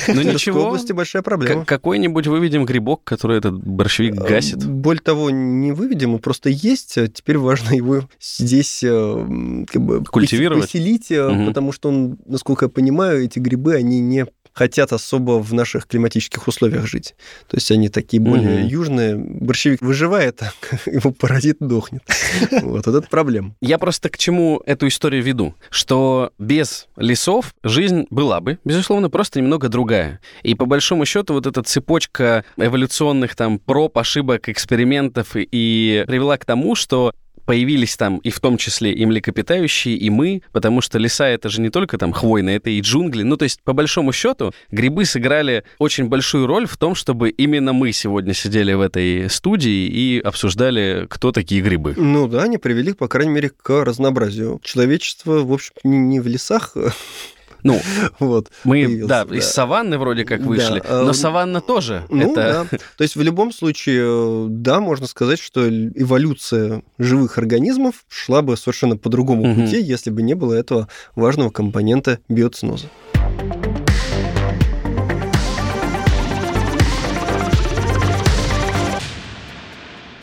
Тверской 0.06 0.34
ничего, 0.34 0.64
области 0.66 0.92
большая 0.92 1.22
проблема. 1.24 1.64
Какой-нибудь 1.66 2.28
выведем 2.28 2.66
грибок, 2.66 3.04
который 3.06 3.38
этот 3.38 3.54
борщевик 3.66 4.16
гасит. 4.16 4.62
Э, 4.64 4.68
Более 4.68 5.02
того, 5.02 5.30
не 5.30 5.72
выведем, 5.72 6.16
он 6.16 6.20
просто 6.20 6.50
есть. 6.50 6.98
а 6.98 7.08
Теперь 7.08 7.38
важно 7.38 7.74
его 7.74 8.10
здесь 8.20 8.82
э, 8.84 9.66
как 9.68 9.82
бы 9.82 10.04
Культивировать? 10.04 10.66
поселить, 10.66 11.12
э, 11.12 11.46
потому 11.46 11.72
что 11.72 11.90
он, 11.90 12.18
насколько 12.26 12.66
я 12.66 12.70
понимаю, 12.70 13.24
эти 13.24 13.40
грибы, 13.40 13.76
они 13.76 14.02
не 14.02 14.26
хотят 14.58 14.92
особо 14.92 15.40
в 15.42 15.54
наших 15.54 15.86
климатических 15.88 16.48
условиях 16.48 16.88
жить. 16.88 17.16
То 17.48 17.58
есть 17.58 17.70
они 17.72 17.90
такие 17.90 18.20
более 18.22 18.60
Мгм. 18.60 18.68
южные. 18.68 19.16
Борщевик 19.16 19.82
выживает, 19.82 20.42
а 20.42 20.52
его 20.90 21.12
паразит 21.12 21.58
дохнет. 21.60 22.02
Вот, 22.64 22.86
вот 22.86 22.96
это 22.96 23.08
проблема. 23.08 23.56
Я 23.62 23.78
просто 23.78 24.10
к 24.10 24.18
чему 24.18 24.62
эту 24.66 24.88
историю 24.88 25.22
веду? 25.24 25.54
Что 25.70 26.32
без 26.40 26.88
лесов 26.98 27.54
жизнь 27.64 28.06
была 28.10 28.40
бы, 28.42 28.58
безусловно, 28.66 29.10
просто 29.10 29.40
немного 29.40 29.70
другая. 29.70 30.20
И 30.44 30.56
по 30.56 30.66
большому 30.66 31.06
счету 31.06 31.34
вот 31.34 31.46
эта 31.46 31.62
цепочка 31.64 32.44
эволюционных 32.58 33.36
там 33.36 33.60
проб, 33.60 33.98
ошибок, 33.98 34.50
экспериментов 34.50 35.30
и 35.36 36.04
привела 36.08 36.38
к 36.38 36.46
тому, 36.46 36.76
что 36.76 37.14
появились 37.48 37.96
там 37.96 38.18
и 38.18 38.30
в 38.30 38.40
том 38.42 38.58
числе 38.58 38.92
и 38.92 39.06
млекопитающие, 39.06 39.96
и 39.96 40.10
мы, 40.10 40.42
потому 40.52 40.82
что 40.82 41.00
леса 41.00 41.28
это 41.28 41.48
же 41.48 41.62
не 41.62 41.70
только 41.70 41.98
там 41.98 42.12
хвойные, 42.12 42.58
это 42.58 42.70
и 42.70 42.82
джунгли. 42.82 43.24
Ну, 43.24 43.38
то 43.38 43.44
есть, 43.44 43.62
по 43.64 43.72
большому 43.72 44.12
счету, 44.12 44.54
грибы 44.70 45.06
сыграли 45.06 45.64
очень 45.80 46.06
большую 46.10 46.46
роль 46.46 46.68
в 46.68 46.76
том, 46.76 46.94
чтобы 46.94 47.30
именно 47.30 47.72
мы 47.72 47.94
сегодня 47.94 48.34
сидели 48.34 48.74
в 48.74 48.82
этой 48.82 49.30
студии 49.30 49.88
и 49.88 50.20
обсуждали, 50.20 51.08
кто 51.10 51.32
такие 51.32 51.62
грибы. 51.62 51.94
Ну 51.96 52.28
да, 52.28 52.44
они 52.44 52.58
привели, 52.58 52.92
по 52.94 53.08
крайней 53.08 53.32
мере, 53.32 53.50
к 53.50 53.86
разнообразию. 53.86 54.60
Человечество, 54.62 55.40
в 55.46 55.54
общем, 55.54 55.74
не, 55.86 56.20
в 56.20 56.28
лесах, 56.28 56.76
Ну, 57.68 57.82
вот. 58.20 58.50
Мы, 58.64 58.84
появился, 58.86 59.08
да, 59.08 59.26
да. 59.26 59.36
из 59.36 59.46
саванны 59.46 59.98
вроде 59.98 60.24
как 60.24 60.42
Да, 60.42 60.48
вышли, 60.48 60.82
а, 60.86 61.04
но 61.04 61.14
саванна 61.14 61.60
тоже. 61.60 62.04
Ну 62.10 62.32
это... 62.32 62.68
да. 62.72 62.78
То 62.98 63.04
есть 63.04 63.16
в 63.16 63.22
любом 63.22 63.52
случае, 63.52 64.48
да, 64.50 64.80
можно 64.80 65.08
сказать, 65.08 65.40
что 65.40 65.68
эволюция 65.70 66.84
живых 66.98 67.38
организмов 67.38 68.06
шла 68.08 68.42
бы 68.42 68.56
совершенно 68.56 68.96
по 68.98 69.10
другому 69.10 69.46
Мгм. 69.46 69.66
пути, 69.66 69.82
если 69.82 70.10
бы 70.10 70.22
не 70.22 70.34
было 70.34 70.54
этого 70.54 70.88
важного 71.16 71.50
компонента 71.50 72.20
биоциноза. 72.30 72.88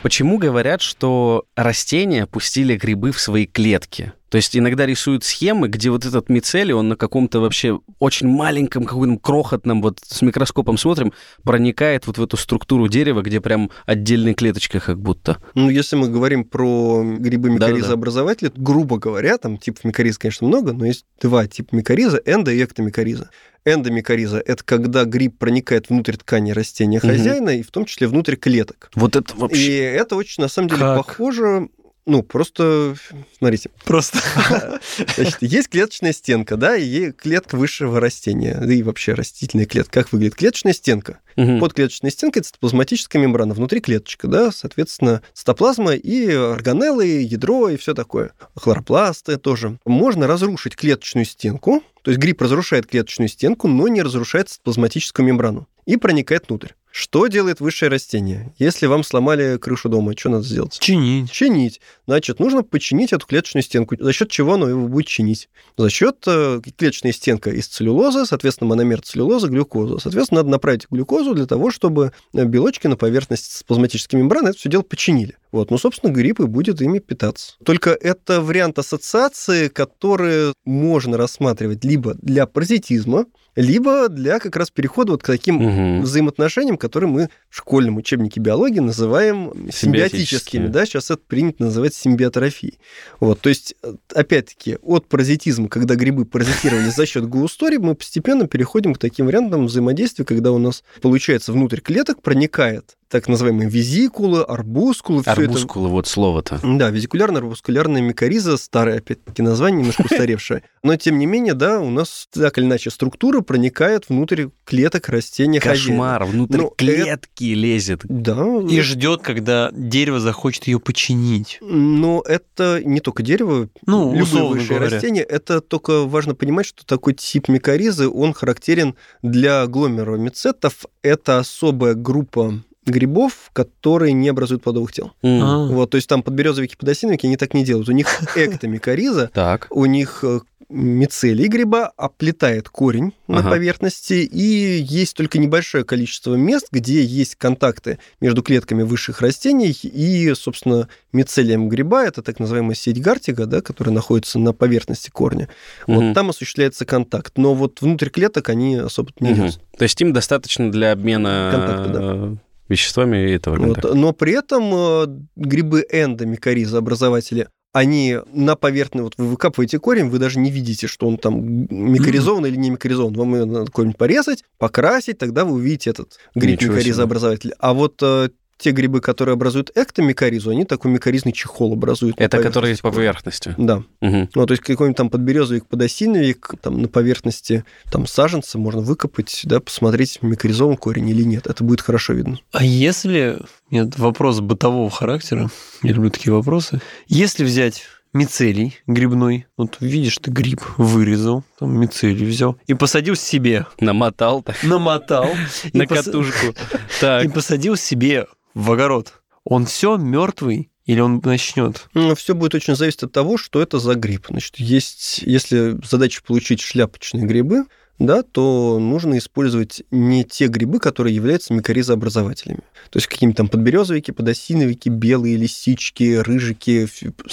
Почему 0.02 0.36
говорят, 0.36 0.82
что 0.82 1.46
растения 1.56 2.26
пустили 2.26 2.76
грибы 2.76 3.10
в 3.10 3.18
свои 3.18 3.46
клетки? 3.46 4.12
То 4.34 4.38
есть 4.38 4.56
иногда 4.56 4.84
рисуют 4.84 5.22
схемы, 5.22 5.68
где 5.68 5.90
вот 5.90 6.04
этот 6.04 6.28
мицелий, 6.28 6.74
он 6.74 6.88
на 6.88 6.96
каком-то 6.96 7.38
вообще 7.38 7.78
очень 8.00 8.26
маленьком, 8.26 8.84
каком-то 8.84 9.20
крохотном, 9.20 9.80
вот 9.80 10.00
с 10.04 10.22
микроскопом 10.22 10.76
смотрим, 10.76 11.12
проникает 11.44 12.08
вот 12.08 12.18
в 12.18 12.22
эту 12.24 12.36
структуру 12.36 12.88
дерева, 12.88 13.22
где 13.22 13.40
прям 13.40 13.70
отдельная 13.86 14.34
клеточка 14.34 14.80
как 14.80 14.98
будто. 14.98 15.40
Ну, 15.54 15.70
если 15.70 15.94
мы 15.94 16.08
говорим 16.08 16.42
про 16.42 17.04
грибы 17.20 17.48
микоризообразователи, 17.50 18.50
грубо 18.56 18.98
говоря, 18.98 19.38
там 19.38 19.56
типов 19.56 19.84
микориза, 19.84 20.18
конечно, 20.18 20.48
много, 20.48 20.72
но 20.72 20.84
есть 20.84 21.04
два 21.20 21.46
типа 21.46 21.76
микориза, 21.76 22.20
эндо- 22.26 22.52
и 22.52 22.64
эктомикориза. 22.64 23.30
Эндомикориза– 23.64 24.42
это 24.44 24.64
когда 24.64 25.04
гриб 25.04 25.38
проникает 25.38 25.90
внутрь 25.90 26.16
ткани 26.16 26.50
растения 26.50 26.98
хозяина 26.98 27.50
и 27.50 27.62
в 27.62 27.70
том 27.70 27.84
числе 27.84 28.08
внутрь 28.08 28.34
клеток. 28.34 28.90
Вот 28.96 29.14
это 29.14 29.32
И 29.32 29.38
вообще... 29.38 29.84
это 29.84 30.16
очень, 30.16 30.42
на 30.42 30.48
самом 30.48 30.70
деле, 30.70 30.80
Как? 30.80 31.06
похоже... 31.06 31.68
Ну, 32.06 32.22
просто, 32.22 32.96
смотрите, 33.38 33.70
Просто. 33.84 34.18
Значит, 35.16 35.38
есть 35.40 35.68
клеточная 35.68 36.12
стенка, 36.12 36.56
да, 36.56 36.76
и 36.76 37.12
клетка 37.12 37.56
высшего 37.56 37.98
растения, 37.98 38.58
да 38.60 38.72
и 38.72 38.82
вообще 38.82 39.14
растительная 39.14 39.64
клетка. 39.64 40.02
Как 40.02 40.12
выглядит 40.12 40.34
клеточная 40.34 40.74
стенка? 40.74 41.20
Мгм. 41.36 41.60
Под 41.60 41.72
клеточной 41.72 42.10
стенкой 42.10 42.42
цитоплазматическая 42.42 43.20
мембрана, 43.22 43.54
внутри 43.54 43.80
клеточка, 43.80 44.28
да, 44.28 44.52
соответственно, 44.52 45.22
цитоплазма 45.32 45.94
и 45.94 46.30
органеллы, 46.30 47.06
ядро 47.06 47.70
и 47.70 47.76
все 47.76 47.94
такое. 47.94 48.32
Хлоропласты 48.54 49.38
тоже. 49.38 49.78
Можно 49.86 50.26
разрушить 50.26 50.76
клеточную 50.76 51.24
стенку, 51.24 51.82
то 52.02 52.10
есть 52.10 52.20
гриб 52.20 52.42
разрушает 52.42 52.86
клеточную 52.86 53.28
стенку, 53.28 53.66
но 53.66 53.88
не 53.88 54.02
разрушает 54.02 54.50
цитоплазматическую 54.50 55.26
мембрану 55.26 55.66
и 55.86 55.96
проникает 55.96 56.48
внутрь. 56.48 56.72
Что 56.96 57.26
делает 57.26 57.58
высшее 57.58 57.90
растение? 57.90 58.54
Если 58.56 58.86
вам 58.86 59.02
сломали 59.02 59.58
крышу 59.58 59.88
дома, 59.88 60.16
что 60.16 60.28
надо 60.28 60.44
сделать? 60.44 60.78
Чинить. 60.78 61.28
чинить. 61.28 61.80
Значит, 62.06 62.38
нужно 62.38 62.62
починить 62.62 63.12
эту 63.12 63.26
клеточную 63.26 63.64
стенку. 63.64 63.96
За 63.98 64.12
счет 64.12 64.30
чего 64.30 64.54
оно 64.54 64.68
его 64.68 64.86
будет 64.86 65.08
чинить? 65.08 65.48
За 65.76 65.90
счет 65.90 66.22
э, 66.28 66.60
клеточной 66.78 67.12
стенка 67.12 67.50
из 67.50 67.66
целлюлозы, 67.66 68.26
соответственно, 68.26 68.68
мономер 68.68 69.02
целлюлозы, 69.02 69.48
глюкозу. 69.48 69.98
Соответственно, 69.98 70.42
надо 70.42 70.50
направить 70.50 70.86
глюкозу 70.88 71.34
для 71.34 71.46
того, 71.46 71.72
чтобы 71.72 72.12
э, 72.32 72.44
белочки 72.44 72.86
на 72.86 72.96
поверхности 72.96 73.64
плазматической 73.64 74.20
мембраны 74.20 74.50
это 74.50 74.58
все 74.58 74.68
дело 74.68 74.82
починили. 74.82 75.36
Вот, 75.54 75.70
ну, 75.70 75.78
собственно, 75.78 76.10
гриб 76.10 76.40
и 76.40 76.46
будет 76.46 76.82
ими 76.82 76.98
питаться. 76.98 77.54
Только 77.64 77.90
это 77.90 78.40
вариант 78.40 78.76
ассоциации, 78.80 79.68
который 79.68 80.52
можно 80.64 81.16
рассматривать 81.16 81.84
либо 81.84 82.14
для 82.14 82.46
паразитизма, 82.46 83.26
либо 83.54 84.08
для 84.08 84.40
как 84.40 84.56
раз 84.56 84.72
перехода 84.72 85.12
вот 85.12 85.22
к 85.22 85.26
таким 85.26 85.54
Мгм. 85.54 86.02
взаимоотношениям, 86.02 86.76
которые 86.76 87.08
мы 87.08 87.28
в 87.50 87.56
школьном 87.56 87.98
учебнике 87.98 88.40
биологии 88.40 88.80
называем 88.80 89.70
симбиотическими. 89.72 90.66
Да, 90.66 90.86
сейчас 90.86 91.12
это 91.12 91.22
принято 91.24 91.62
называть 91.62 91.94
симбиотрофией. 91.94 92.80
Вот, 93.20 93.40
то 93.40 93.48
есть, 93.48 93.76
э, 93.84 93.94
опять-таки, 94.12 94.78
от 94.82 95.06
паразитизма, 95.06 95.68
когда 95.68 95.94
грибы 95.94 96.24
паразитировали 96.24 96.90
за 96.90 97.06
счет 97.06 97.28
гуустори, 97.28 97.76
мы 97.78 97.94
постепенно 97.94 98.48
переходим 98.48 98.92
к 98.92 98.98
таким 98.98 99.26
вариантам 99.26 99.66
взаимодействия, 99.66 100.24
когда 100.24 100.50
у 100.50 100.58
нас, 100.58 100.82
получается, 101.00 101.52
внутрь 101.52 101.78
клеток 101.80 102.22
проникает 102.22 102.96
так 103.08 103.28
называемые 103.28 103.68
визикулы, 103.68 104.42
арбускулы, 104.42 105.22
все 105.22 105.32
это 105.32 105.42
Арбускулы, 105.42 105.88
вот 105.88 106.06
слово-то. 106.06 106.60
да, 106.62 106.90
визикулярно-арбускулярная 106.90 108.00
микориза, 108.00 108.56
старое, 108.56 108.98
опять-таки, 108.98 109.42
название, 109.42 109.80
немножко 109.80 110.02
устаревшее. 110.02 110.62
Но, 110.82 110.96
тем 110.96 111.18
не 111.18 111.26
менее, 111.26 111.54
да, 111.54 111.80
у 111.80 111.90
нас 111.90 112.28
так 112.32 112.58
или 112.58 112.64
иначе 112.64 112.90
структура 112.90 113.40
проникает 113.40 114.08
внутрь 114.08 114.46
клеток 114.64 115.08
растения 115.08 115.60
хозяина. 115.60 115.78
Кошмар, 115.88 116.24
внутрь 116.24 116.56
Ну, 116.58 116.72
клетки 116.76 117.44
лезет. 117.54 118.00
Да, 118.04 118.44
И 118.68 118.80
ждет, 118.80 119.22
когда 119.22 119.70
дерево 119.72 120.20
захочет 120.20 120.66
ее 120.66 120.80
починить. 120.80 121.58
но 121.62 122.22
это 122.26 122.80
не 122.84 123.00
только 123.00 123.22
дерево, 123.22 123.68
Ну, 123.86 124.14
любые 124.14 124.44
высшие 124.48 124.78
говоря. 124.78 124.90
растения. 124.94 125.22
Это 125.22 125.60
только 125.60 126.02
важно 126.04 126.34
понимать, 126.34 126.66
что 126.66 126.84
такой 126.84 127.14
тип 127.14 127.48
микоризы, 127.48 128.08
он 128.08 128.32
характерен 128.34 128.94
для 129.22 129.66
гломеромицетов. 129.66 130.84
Это 131.02 131.38
особая 131.38 131.94
группа 131.94 132.62
грибов, 132.86 133.50
которые 133.52 134.12
не 134.12 134.28
образуют 134.28 134.62
плодовых 134.62 134.92
тел. 134.92 135.12
А. 135.22 135.66
Вот, 135.66 135.90
то 135.90 135.96
есть 135.96 136.08
там 136.08 136.22
подберезовики, 136.22 136.76
подосиновики, 136.76 137.26
они 137.26 137.36
так 137.36 137.54
не 137.54 137.64
делают. 137.64 137.88
У 137.88 137.92
них 137.92 138.06
эктомикориза, 138.36 139.30
у 139.70 139.86
них 139.86 140.20
э, 140.22 140.40
мицелий 140.68 141.46
гриба 141.48 141.92
оплетает 141.96 142.68
корень 142.68 143.12
на 143.28 143.40
Ага. 143.40 143.50
поверхности, 143.50 144.14
и 144.14 144.82
есть 144.82 145.16
только 145.16 145.38
небольшое 145.38 145.84
количество 145.84 146.34
мест, 146.34 146.68
где 146.70 147.02
есть 147.02 147.36
контакты 147.36 147.98
между 148.20 148.42
клетками 148.42 148.82
высших 148.82 149.20
растений 149.20 149.70
и, 149.82 150.32
собственно, 150.34 150.88
мицелием 151.12 151.68
гриба, 151.68 152.04
это 152.04 152.22
так 152.22 152.40
называемая 152.40 152.74
сеть 152.74 153.00
Гартига, 153.00 153.46
да, 153.46 153.60
которая 153.60 153.94
находится 153.94 154.38
на 154.38 154.52
поверхности 154.52 155.10
корня. 155.10 155.48
Мгм. 155.86 155.96
Вот 156.06 156.14
там 156.14 156.30
осуществляется 156.30 156.84
контакт, 156.84 157.34
но 157.36 157.54
вот 157.54 157.80
внутрь 157.80 158.08
клеток 158.08 158.48
они 158.48 158.76
особо 158.76 159.10
не 159.20 159.34
лезут. 159.34 159.60
То 159.76 159.84
есть 159.84 160.00
им 160.00 160.12
достаточно 160.12 160.70
для 160.70 160.92
обмена 160.92 161.50
Контакта, 161.52 161.88
да. 161.88 162.36
Веществами 162.68 163.32
этого 163.32 163.56
Вот, 163.56 163.94
но 163.94 164.12
при 164.12 164.32
этом 164.32 164.70
э, 164.72 165.06
грибы 165.36 165.84
эндомикориза 165.90 166.78
образователи 166.78 167.48
они 167.74 168.18
на 168.32 168.54
поверхности, 168.54 169.02
вот 169.02 169.14
вы 169.18 169.26
выкапываете 169.30 169.80
корень, 169.80 170.08
вы 170.08 170.20
даже 170.20 170.38
не 170.38 170.52
видите, 170.52 170.86
что 170.86 171.08
он 171.08 171.18
там 171.18 171.44
микоризован 171.44 172.46
или 172.46 172.54
не 172.54 172.70
микоризован. 172.70 173.14
Вам 173.14 173.34
ее 173.34 173.44
надо 173.46 173.70
корень 173.72 173.94
порезать, 173.94 174.44
покрасить, 174.58 175.18
тогда 175.18 175.44
вы 175.44 175.54
увидите 175.54 175.90
этот 175.90 176.16
гриб 176.36 176.62
микоризообразователь. 176.62 177.52
А 177.58 177.74
вот 177.74 178.00
э, 178.00 178.28
те 178.58 178.70
грибы, 178.70 179.00
которые 179.00 179.34
образуют 179.34 179.70
эктомикоризу, 179.74 180.50
они 180.50 180.64
такой 180.64 180.90
микоризный 180.90 181.32
чехол 181.32 181.72
образуют. 181.72 182.18
на 182.18 182.24
Это 182.24 182.38
которые 182.38 182.74
поверхности 182.74 182.82
по 182.82 182.90
поверхности. 182.92 183.54
Да. 183.58 183.82
Мгм. 184.00 184.30
Ну, 184.34 184.46
то 184.46 184.52
есть 184.52 184.62
какой-нибудь 184.62 184.96
там 184.96 185.10
подберезовик, 185.10 185.66
подосиновик, 185.66 186.54
там 186.60 186.80
на 186.80 186.88
поверхности 186.88 187.64
там 187.90 188.06
саженца 188.06 188.58
можно 188.58 188.80
выкопать, 188.80 189.42
да, 189.44 189.60
посмотреть, 189.60 190.18
микоризован 190.22 190.76
корень 190.76 191.08
или 191.08 191.22
нет. 191.22 191.46
Это 191.46 191.64
будет 191.64 191.80
хорошо 191.80 192.12
видно. 192.12 192.38
А 192.52 192.64
если... 192.64 193.38
Нет, 193.70 193.98
вопрос 193.98 194.40
бытового 194.40 194.90
характера. 194.90 195.50
Я 195.82 195.92
люблю 195.92 196.10
такие 196.10 196.32
вопросы. 196.32 196.80
Если 197.08 197.44
взять 197.44 197.82
мицелий 198.14 198.78
грибной, 198.86 199.46
вот 199.58 199.76
видишь, 199.80 200.18
ты 200.18 200.30
гриб 200.30 200.62
вырезал, 200.78 201.44
там 201.58 201.78
мицелий 201.78 202.24
взял 202.24 202.56
и 202.66 202.74
посадил 202.74 203.16
себе, 203.16 203.66
Намотал 203.80 204.42
так 204.42 204.62
намотал 204.62 205.28
на 205.72 205.86
катушку. 205.86 206.54
и 207.02 207.28
посадил 207.28 207.76
себе 207.76 208.26
в 208.54 208.72
огород. 208.72 209.22
Он 209.44 209.66
все 209.66 209.96
мертвый 209.96 210.70
или 210.86 211.00
он 211.00 211.20
начнет? 211.24 211.88
Все 212.16 212.34
будет 212.34 212.54
очень 212.54 212.76
зависеть 212.76 213.02
от 213.02 213.12
того, 213.12 213.36
что 213.36 213.60
это 213.60 213.78
за 213.78 213.94
гриб. 213.94 214.26
Значит, 214.28 214.56
есть, 214.56 215.18
если 215.22 215.78
задача 215.86 216.22
получить 216.22 216.60
шляпочные 216.60 217.26
грибы, 217.26 217.64
да, 217.98 218.22
то 218.22 218.78
нужно 218.80 219.18
использовать 219.18 219.82
не 219.90 220.24
те 220.24 220.48
грибы, 220.48 220.78
которые 220.80 221.14
являются 221.14 221.52
микоризообразователями. 221.54 222.60
То 222.90 222.98
есть 222.98 223.06
какие-нибудь 223.06 223.36
там 223.36 223.48
подберезовики, 223.48 224.10
подосиновики, 224.10 224.88
белые 224.88 225.36
лисички, 225.36 226.16
рыжики, 226.16 226.88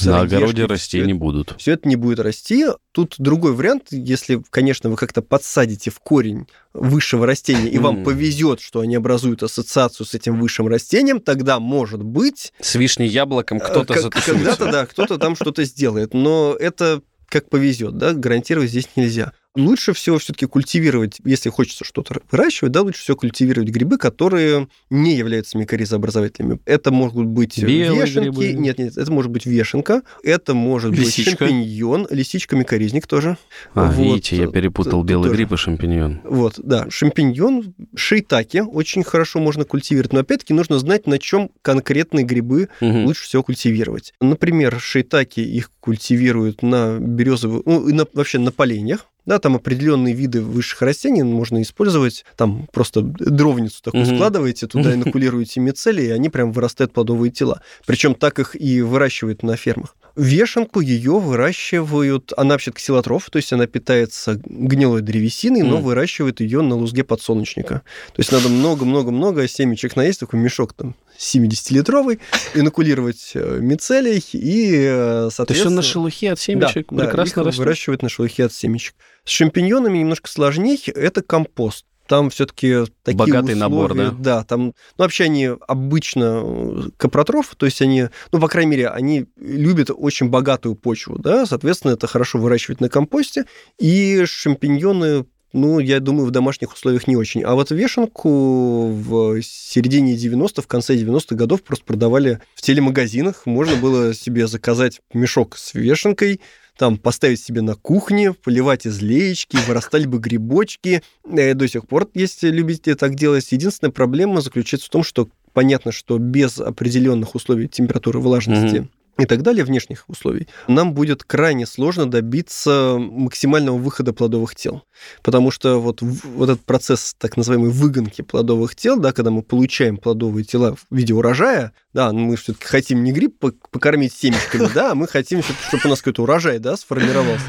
На 0.06 0.22
огороде 0.22 0.66
расти 0.66 0.98
всё 1.00 1.06
не 1.06 1.14
будут. 1.14 1.56
все 1.58 1.74
это 1.74 1.88
не 1.88 1.96
будет 1.96 2.20
расти. 2.20 2.66
Тут 2.92 3.16
другой 3.18 3.54
вариант, 3.54 3.88
если, 3.92 4.42
конечно, 4.50 4.90
вы 4.90 4.96
как-то 4.98 5.22
подсадите 5.22 5.90
в 5.92 6.00
корень 6.00 6.48
высшего 6.74 7.26
растения, 7.26 7.70
и 7.70 7.78
вам 7.80 8.04
повезет, 8.04 8.60
что 8.62 8.80
они 8.82 8.96
образуют 8.96 9.44
ассоциацию 9.44 10.06
с 10.06 10.14
этим 10.14 10.40
высшим 10.40 10.68
растением, 10.68 11.20
тогда, 11.20 11.60
может 11.60 12.04
быть, 12.04 12.54
С 12.62 12.76
вишней 12.76 13.08
яблоком 13.08 13.60
кто-то 13.60 13.94
Э, 13.94 13.96
как- 13.96 14.04
затусуется. 14.04 14.34
Когда-то, 14.34 14.72
да, 14.72 14.86
кто-то 14.86 15.18
там 15.18 15.36
что-то 15.36 15.64
сделает. 15.66 16.14
Но 16.14 16.56
это 16.60 17.02
как 17.28 17.50
повезет, 17.50 17.98
да, 17.98 18.14
гарантировать 18.14 18.70
здесь 18.70 18.90
нельзя. 18.96 19.32
Лучше 19.56 19.92
всего 19.92 20.18
все-таки 20.18 20.46
культивировать, 20.46 21.18
если 21.26 21.50
хочется 21.50 21.84
что-то 21.84 22.22
выращивать, 22.32 22.72
да, 22.72 22.84
лучше 22.84 23.02
всего 23.02 23.18
культивировать 23.18 23.68
грибы, 23.70 23.98
которые 23.98 24.70
не 24.90 25.16
являются 25.16 25.58
микоризообразователями. 25.58 26.60
Это 26.66 26.92
могут 26.92 27.26
быть 27.26 27.62
Белые 27.62 28.02
вешенки, 28.06 28.30
грибы. 28.30 28.54
нет, 28.54 28.78
нет, 28.80 28.98
это 28.98 29.12
может 29.12 29.30
быть 29.30 29.46
вешенка, 29.46 30.04
это 30.24 30.54
может 30.54 30.92
Лисичка. 30.94 31.32
быть 31.32 31.40
шампиньон, 31.40 32.08
лисичка, 32.10 32.56
микоризник 32.56 33.08
тоже. 33.08 33.38
А, 33.74 33.92
Вот, 33.92 33.98
видите, 33.98 34.38
я 34.38 34.48
перепутал 34.48 35.02
т- 35.02 35.08
белый 35.10 35.28
тоже. 35.30 35.36
гриб 35.38 35.52
и 35.52 35.58
шампиньон. 35.58 36.22
Вот, 36.24 36.54
да, 36.58 36.88
шампиньон, 36.90 37.74
шейтаки 37.94 38.60
очень 38.66 39.04
хорошо 39.04 39.40
можно 39.42 39.66
культивировать, 39.66 40.14
но 40.14 40.20
опять-таки 40.22 40.54
нужно 40.54 40.80
знать, 40.80 41.08
на 41.08 41.20
чем 41.20 41.52
конкретные 41.62 42.24
грибы 42.24 42.70
Мгм. 42.80 43.04
лучше 43.06 43.26
всего 43.26 43.44
культивировать. 43.44 44.14
Например, 44.22 44.80
шейтаки 44.80 45.42
их 45.42 45.72
культивируют 45.82 46.62
на 46.62 47.00
березовых, 47.00 47.64
ну, 47.66 47.82
на- 47.94 48.08
вообще 48.14 48.40
на 48.40 48.54
поленьях. 48.54 49.08
Да, 49.26 49.38
там 49.40 49.56
определенные 49.56 50.14
виды 50.16 50.42
высших 50.42 50.82
растений 50.82 51.22
можно 51.24 51.62
использовать. 51.62 52.26
Там 52.36 52.68
просто 52.74 53.02
дровницу 53.02 53.82
такую 53.84 54.06
Мгм. 54.06 54.16
складываете, 54.16 54.68
туда 54.68 54.94
инокулируете 54.96 55.60
мицелии, 55.60 56.06
и 56.06 56.10
они 56.12 56.30
прям 56.30 56.52
вырастают 56.52 56.92
плодовые 56.94 57.32
тела. 57.32 57.62
Причем 57.86 58.16
так 58.16 58.40
их 58.40 58.60
и 58.60 58.82
выращивают 58.82 59.44
на 59.44 59.56
фермах. 59.58 59.96
Вешенку 60.18 60.82
ее 60.82 61.20
выращивают, 61.20 62.34
она 62.36 62.56
вообще 62.56 62.72
ксилотроф, 62.72 63.30
то 63.30 63.38
есть 63.38 63.54
она 63.54 63.66
питается 63.68 64.42
гнилой 64.44 65.02
древесиной, 65.02 65.62
но 65.62 65.76
Мгм. 65.78 65.84
выращивают 65.86 66.42
ее 66.42 66.62
на 66.62 66.76
лузге 66.76 67.04
подсолнечника. 67.04 67.82
То 68.14 68.20
есть 68.20 68.32
надо 68.32 68.50
много-много-много 68.50 69.48
семечек 69.48 69.96
наесть, 69.96 70.20
такой 70.20 70.40
мешок 70.40 70.74
там 70.74 70.96
70-литровый, 71.22 72.20
инокулировать 72.56 73.32
э, 73.36 73.60
мицелий 73.62 74.24
и, 74.34 74.74
э, 74.74 74.88
То 74.88 75.26
есть 75.26 75.36
соответственно... 75.36 75.72
он 75.72 75.76
на 75.76 75.82
шелухе 75.84 76.32
от 76.32 76.40
семечек 76.40 76.88
Да, 76.90 76.98
да, 76.98 77.04
прекрасно 77.06 77.42
их 77.42 77.46
растет? 77.46 77.60
выращивают 77.60 78.02
на 78.02 78.10
шелухе 78.10 78.46
от 78.46 78.54
семечек. 78.54 78.96
С 79.24 79.30
шампиньонами 79.30 80.00
немножко 80.00 80.30
сложнее, 80.30 80.78
это 80.88 81.22
компост. 81.22 81.86
Там 82.08 82.30
все-таки 82.30 82.86
такие 83.04 83.18
Богатый 83.18 83.54
условия, 83.54 83.60
набор, 83.60 83.94
да? 83.94 84.12
Да, 84.12 84.44
там, 84.44 84.66
ну, 84.66 84.74
вообще 84.98 85.26
они 85.26 85.50
обычно 85.68 86.42
э, 86.44 86.82
капротрофы, 86.98 87.56
то 87.56 87.66
есть 87.66 87.82
они, 87.82 88.08
ну, 88.32 88.40
по 88.40 88.48
крайней 88.48 88.72
мере, 88.72 88.90
они 88.90 89.28
любят 89.38 89.92
очень 89.96 90.28
богатую 90.28 90.76
почву, 90.76 91.18
да, 91.20 91.46
соответственно, 91.46 91.94
это 91.94 92.08
хорошо 92.08 92.40
выращивать 92.40 92.82
на 92.82 92.90
компосте, 92.90 93.46
и 93.80 94.26
шампиньоны 94.26 95.26
ну, 95.54 95.80
я 95.80 96.00
думаю, 96.00 96.28
в 96.28 96.32
домашних 96.32 96.74
условиях 96.74 97.08
не 97.08 97.16
очень. 97.16 97.44
А 97.44 97.54
вот 97.56 97.72
вешенку 97.72 98.88
в 98.88 99.42
середине 99.42 100.16
90-х, 100.16 100.62
в 100.62 100.68
конце 100.68 100.96
90-х 100.96 101.36
годов 101.36 101.64
просто 101.64 101.86
продавали 101.86 102.40
в 102.56 102.62
телемагазинах. 102.62 103.46
Можно 103.46 103.76
было 103.76 104.14
себе 104.14 104.48
заказать 104.48 105.02
мешок 105.14 105.58
с 105.58 105.74
вешенкой, 105.74 106.42
там 106.78 106.98
поставить 106.98 107.42
себе 107.42 107.62
на 107.62 107.76
кухне, 107.76 108.34
поливать 108.34 108.86
из 108.86 109.02
леечки, 109.02 109.58
вырастали 109.68 110.06
бы 110.06 110.20
грибочки. 110.20 111.04
Э, 111.30 111.54
До 111.54 111.68
сих 111.68 111.88
пор 111.88 112.10
есть 112.14 112.44
любители 112.44 112.94
так 112.94 113.16
делать. 113.16 113.52
Единственная 113.52 113.92
проблема 113.92 114.42
заключается 114.42 114.88
в 114.88 114.92
том, 114.92 115.04
что 115.04 115.30
понятно, 115.54 115.92
что 115.92 116.18
без 116.18 116.60
определенных 116.60 117.36
условий 117.36 117.68
температуры, 117.68 118.20
влажности 118.20 118.80
Мгм. 118.80 118.90
И 119.18 119.26
так 119.26 119.42
далее, 119.42 119.64
внешних 119.64 120.06
условий, 120.08 120.48
нам 120.68 120.94
будет 120.94 121.24
крайне 121.24 121.66
сложно 121.66 122.10
добиться 122.10 122.98
максимального 122.98 123.78
выхода 123.78 124.14
плодовых 124.14 124.56
тел. 124.56 124.84
Потому 125.22 125.52
что 125.52 125.80
вот, 125.80 126.02
вот 126.02 126.50
этот 126.50 126.66
процесс 126.66 127.16
так 127.18 127.38
называемой 127.38 127.70
выгонки 127.70 128.22
плодовых 128.22 128.76
тел, 128.76 129.00
да, 129.00 129.12
когда 129.12 129.32
мы 129.32 129.44
получаем 129.44 129.98
плодовые 129.98 130.44
тела 130.44 130.76
в 130.76 130.96
виде 130.96 131.14
урожая, 131.14 131.74
да, 131.94 132.12
ну, 132.12 132.20
мы 132.20 132.36
все-таки 132.36 132.66
хотим 132.66 133.04
не 133.04 133.12
гриб 133.12 133.36
пок- 133.40 133.58
покормить 133.70 134.14
семечками, 134.14 134.70
да, 134.74 134.92
а 134.92 134.96
мы 134.96 135.08
хотим, 135.08 135.42
чтобы 135.44 135.84
у 135.86 135.88
нас 135.90 136.00
какой-то 136.00 136.24
урожай, 136.24 136.60
да, 136.60 136.78
сформировался. 136.78 137.46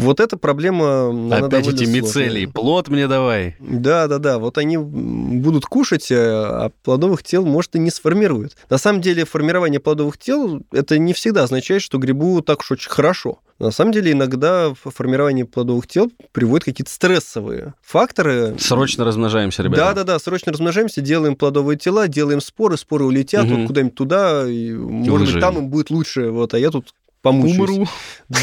Вот 0.00 0.20
эта 0.20 0.36
проблема, 0.36 1.36
Опять 1.36 1.68
эти 1.68 1.84
мицелии. 1.84 2.46
Плод 2.46 2.88
мне 2.88 3.06
давай. 3.08 3.56
Да, 3.60 4.06
да, 4.06 4.18
да. 4.18 4.38
Вот 4.38 4.58
они 4.58 4.76
будут 4.78 5.66
кушать, 5.66 6.10
э, 6.10 6.16
а 6.18 6.70
плодовых 6.82 7.22
тел, 7.22 7.44
может, 7.44 7.76
и 7.76 7.78
не 7.78 7.90
сформируют. 7.90 8.56
На 8.68 8.78
самом 8.78 9.00
деле, 9.00 9.24
формирование 9.24 9.80
плодовых 9.80 10.18
тел 10.18 10.62
это 10.72 10.98
не 10.98 11.12
всегда 11.12 11.44
означает, 11.44 11.82
что 11.82 11.98
грибу 11.98 12.40
так 12.42 12.60
уж 12.60 12.72
очень 12.72 12.90
хорошо. 12.90 13.38
На 13.58 13.70
самом 13.72 13.92
деле, 13.92 14.12
иногда 14.12 14.72
формирование 14.74 15.44
плодовых 15.44 15.86
тел 15.86 16.10
приводит 16.32 16.64
какие-то 16.64 16.90
стрессовые 16.90 17.74
факторы. 17.82 18.54
Срочно 18.58 19.04
размножаемся, 19.04 19.62
ребята. 19.62 19.82
Да, 19.82 19.92
да, 19.92 20.04
да, 20.04 20.18
срочно 20.18 20.50
размножаемся, 20.50 21.02
делаем 21.02 21.36
плодовые 21.36 21.76
тела, 21.76 22.08
делаем 22.08 22.40
споры, 22.40 22.78
споры 22.78 23.04
улетят 23.04 23.44
Мгм. 23.44 23.56
вот 23.58 23.66
куда-нибудь 23.66 23.94
туда, 23.94 24.48
и, 24.48 24.72
может 24.72 25.10
быть, 25.12 25.20
выживем. 25.20 25.40
там 25.42 25.58
им 25.58 25.68
будет 25.68 25.90
лучше, 25.90 26.30
вот, 26.30 26.54
а 26.54 26.58
я 26.58 26.70
тут 26.70 26.94
помучаюсь. 27.22 27.58
Умру. 27.58 27.86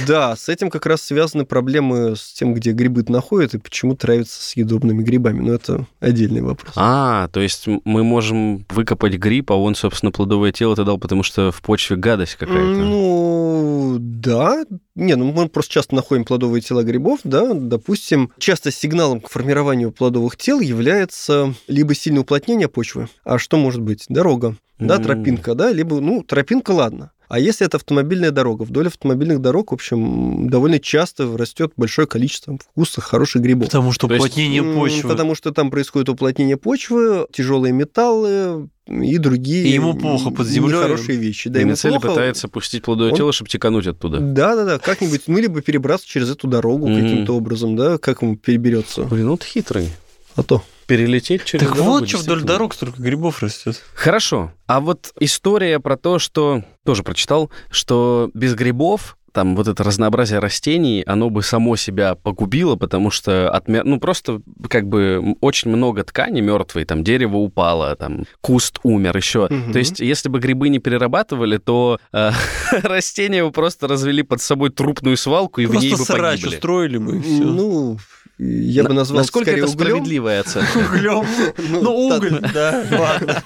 Да, 0.07 0.35
с 0.35 0.49
этим 0.49 0.69
как 0.69 0.85
раз 0.85 1.01
связаны 1.01 1.45
проблемы 1.45 2.15
с 2.15 2.33
тем, 2.33 2.53
где 2.53 2.71
грибы 2.71 3.03
находят 3.07 3.53
и 3.53 3.57
почему 3.57 3.95
травятся 3.95 4.41
съедобными 4.41 5.03
грибами. 5.03 5.39
Но 5.39 5.53
это 5.53 5.85
отдельный 5.99 6.41
вопрос. 6.41 6.73
А, 6.75 7.27
то 7.29 7.39
есть 7.39 7.67
мы 7.67 8.03
можем 8.03 8.65
выкопать 8.69 9.15
гриб, 9.15 9.51
а 9.51 9.55
он, 9.55 9.75
собственно, 9.75 10.11
плодовое 10.11 10.51
тело 10.51 10.75
ты 10.75 10.83
дал, 10.83 10.97
потому 10.97 11.23
что 11.23 11.51
в 11.51 11.61
почве 11.61 11.95
гадость 11.95 12.35
какая-то. 12.35 12.61
Ну, 12.61 13.97
да. 13.99 14.65
Не, 14.97 15.15
ну 15.15 15.31
мы 15.31 15.47
просто 15.47 15.71
часто 15.73 15.93
находим 15.95 16.25
плодовые 16.25 16.61
тела 16.61 16.81
грибов, 16.83 17.19
да, 17.23 17.53
допустим. 17.53 18.31
Часто 18.39 18.71
сигналом 18.71 19.21
к 19.21 19.29
формированию 19.29 19.91
плодовых 19.91 20.35
тел 20.37 20.59
является 20.59 21.53
либо 21.67 21.93
сильное 21.93 22.21
уплотнение 22.21 22.67
почвы, 22.67 23.07
а 23.23 23.37
что 23.37 23.57
может 23.57 23.81
быть? 23.81 24.05
Дорога, 24.09 24.55
да, 24.79 24.97
тропинка, 24.97 25.53
да, 25.53 25.71
либо, 25.71 25.99
ну, 26.01 26.23
тропинка, 26.23 26.71
ладно. 26.71 27.11
А 27.29 27.39
если 27.39 27.67
это 27.67 27.75
автомобильная 27.75 28.31
дорога? 28.31 28.63
Вдоль 28.63 28.87
автомобильных 28.87 29.41
дорог, 29.41 29.71
в 29.71 29.73
общем, 29.73 30.49
довольно 30.49 30.79
часто 30.79 31.37
растет 31.37 31.73
большое 31.75 32.07
количество 32.07 32.57
вкусных, 32.57 33.03
хороших 33.03 33.41
грибов. 33.41 33.67
Потому 33.67 33.91
что 33.91 34.07
То 34.07 34.13
есть, 34.13 34.25
уплотнение 34.25 34.61
М, 34.61 34.73
почвы. 34.75 35.09
Потому 35.09 35.35
что 35.35 35.51
там 35.51 35.69
происходит 35.69 36.07
уплотнение 36.07 36.55
почвы, 36.55 37.27
тяжелые 37.33 37.73
металлы 37.73 38.69
и 38.87 39.17
другие 39.17 39.65
И 39.67 39.71
ему 39.73 39.93
плохо 39.93 40.29
под 40.29 40.47
землей. 40.47 40.79
хорошие 40.81 41.17
вещи. 41.17 41.49
Да, 41.49 41.59
И 41.59 41.63
ему 41.63 41.71
мицелий 41.71 41.95
плохо. 41.99 42.07
пытается 42.15 42.47
пустить 42.47 42.83
плодовое 42.83 43.11
Он- 43.11 43.17
тело, 43.17 43.33
чтобы 43.33 43.49
текануть 43.49 43.87
оттуда. 43.87 44.19
Да, 44.21 44.55
да, 44.55 44.63
да, 44.63 44.79
как-нибудь, 44.87 45.23
ну, 45.27 45.37
либо 45.37 45.61
перебраться 45.61 46.07
через 46.07 46.29
эту 46.31 46.47
дорогу 46.47 46.87
Мгм. 46.87 47.01
каким-то 47.03 47.35
образом, 47.35 47.75
да, 47.75 47.97
как 47.97 48.21
ему 48.23 48.35
переберется. 48.37 49.03
Блин, 49.03 49.29
вот 49.29 49.43
хитрый. 49.43 49.89
А 50.35 50.43
то. 50.43 50.63
Перелететь 50.85 51.43
через 51.43 51.67
Так 51.67 51.75
дорогу, 51.75 51.91
вот, 51.99 52.07
что 52.09 52.19
вдоль 52.19 52.43
дорог 52.43 52.73
столько 52.73 53.01
грибов 53.01 53.43
растет. 53.43 53.83
Хорошо. 53.93 54.53
А 54.67 54.79
вот 54.79 55.11
история 55.19 55.79
про 55.79 55.97
то, 55.97 56.17
что 56.17 56.63
тоже 56.85 57.03
прочитал, 57.03 57.51
что 57.69 58.29
без 58.33 58.55
грибов 58.55 59.16
там 59.37 59.55
вот 59.55 59.67
это 59.67 59.83
разнообразие 59.83 60.39
растений, 60.39 61.03
оно 61.05 61.29
бы 61.29 61.43
само 61.43 61.75
себя 61.75 62.15
погубило, 62.15 62.75
потому 62.75 63.11
что 63.11 63.51
отмер... 63.51 63.85
ну 63.85 63.99
просто 63.99 64.41
как 64.67 64.87
бы 64.87 65.35
очень 65.41 65.69
много 65.69 66.03
ткани 66.03 66.41
мертвой, 66.41 66.85
там 66.85 67.03
дерево 67.03 67.37
упало, 67.37 67.95
там 67.95 68.25
куст 68.41 68.79
умер, 68.81 69.15
еще. 69.15 69.47
Мгм. 69.47 69.73
То 69.73 69.77
есть 69.77 69.99
если 69.99 70.29
бы 70.29 70.39
грибы 70.39 70.69
не 70.69 70.79
перерабатывали, 70.79 71.57
то 71.57 71.99
э, 72.11 72.31
растения 72.81 73.43
бы 73.43 73.51
просто 73.51 73.87
развели 73.87 74.23
под 74.23 74.41
собой 74.41 74.71
трупную 74.71 75.17
свалку 75.17 75.61
и 75.61 75.67
в 75.67 75.75
ней 75.75 75.91
Просто 75.93 76.13
бы 76.13 76.17
срач 76.17 76.39
погибли. 76.39 76.55
устроили 76.55 76.97
все. 77.21 77.43
Ну, 77.43 77.99
я 78.39 78.83
бы 78.83 78.89
На- 78.89 78.95
назвал 78.95 79.21
Насколько 79.21 79.51
скорее 79.51 79.63
это 79.63 79.71
углем. 79.71 79.87
справедливая 79.87 80.39
оценка? 80.41 80.77
Углем. 80.89 81.25
Ну, 81.69 81.81
Ну, 81.81 81.91
уголь, 82.07 82.39
да, 82.53 82.85
ладно. 82.91 83.43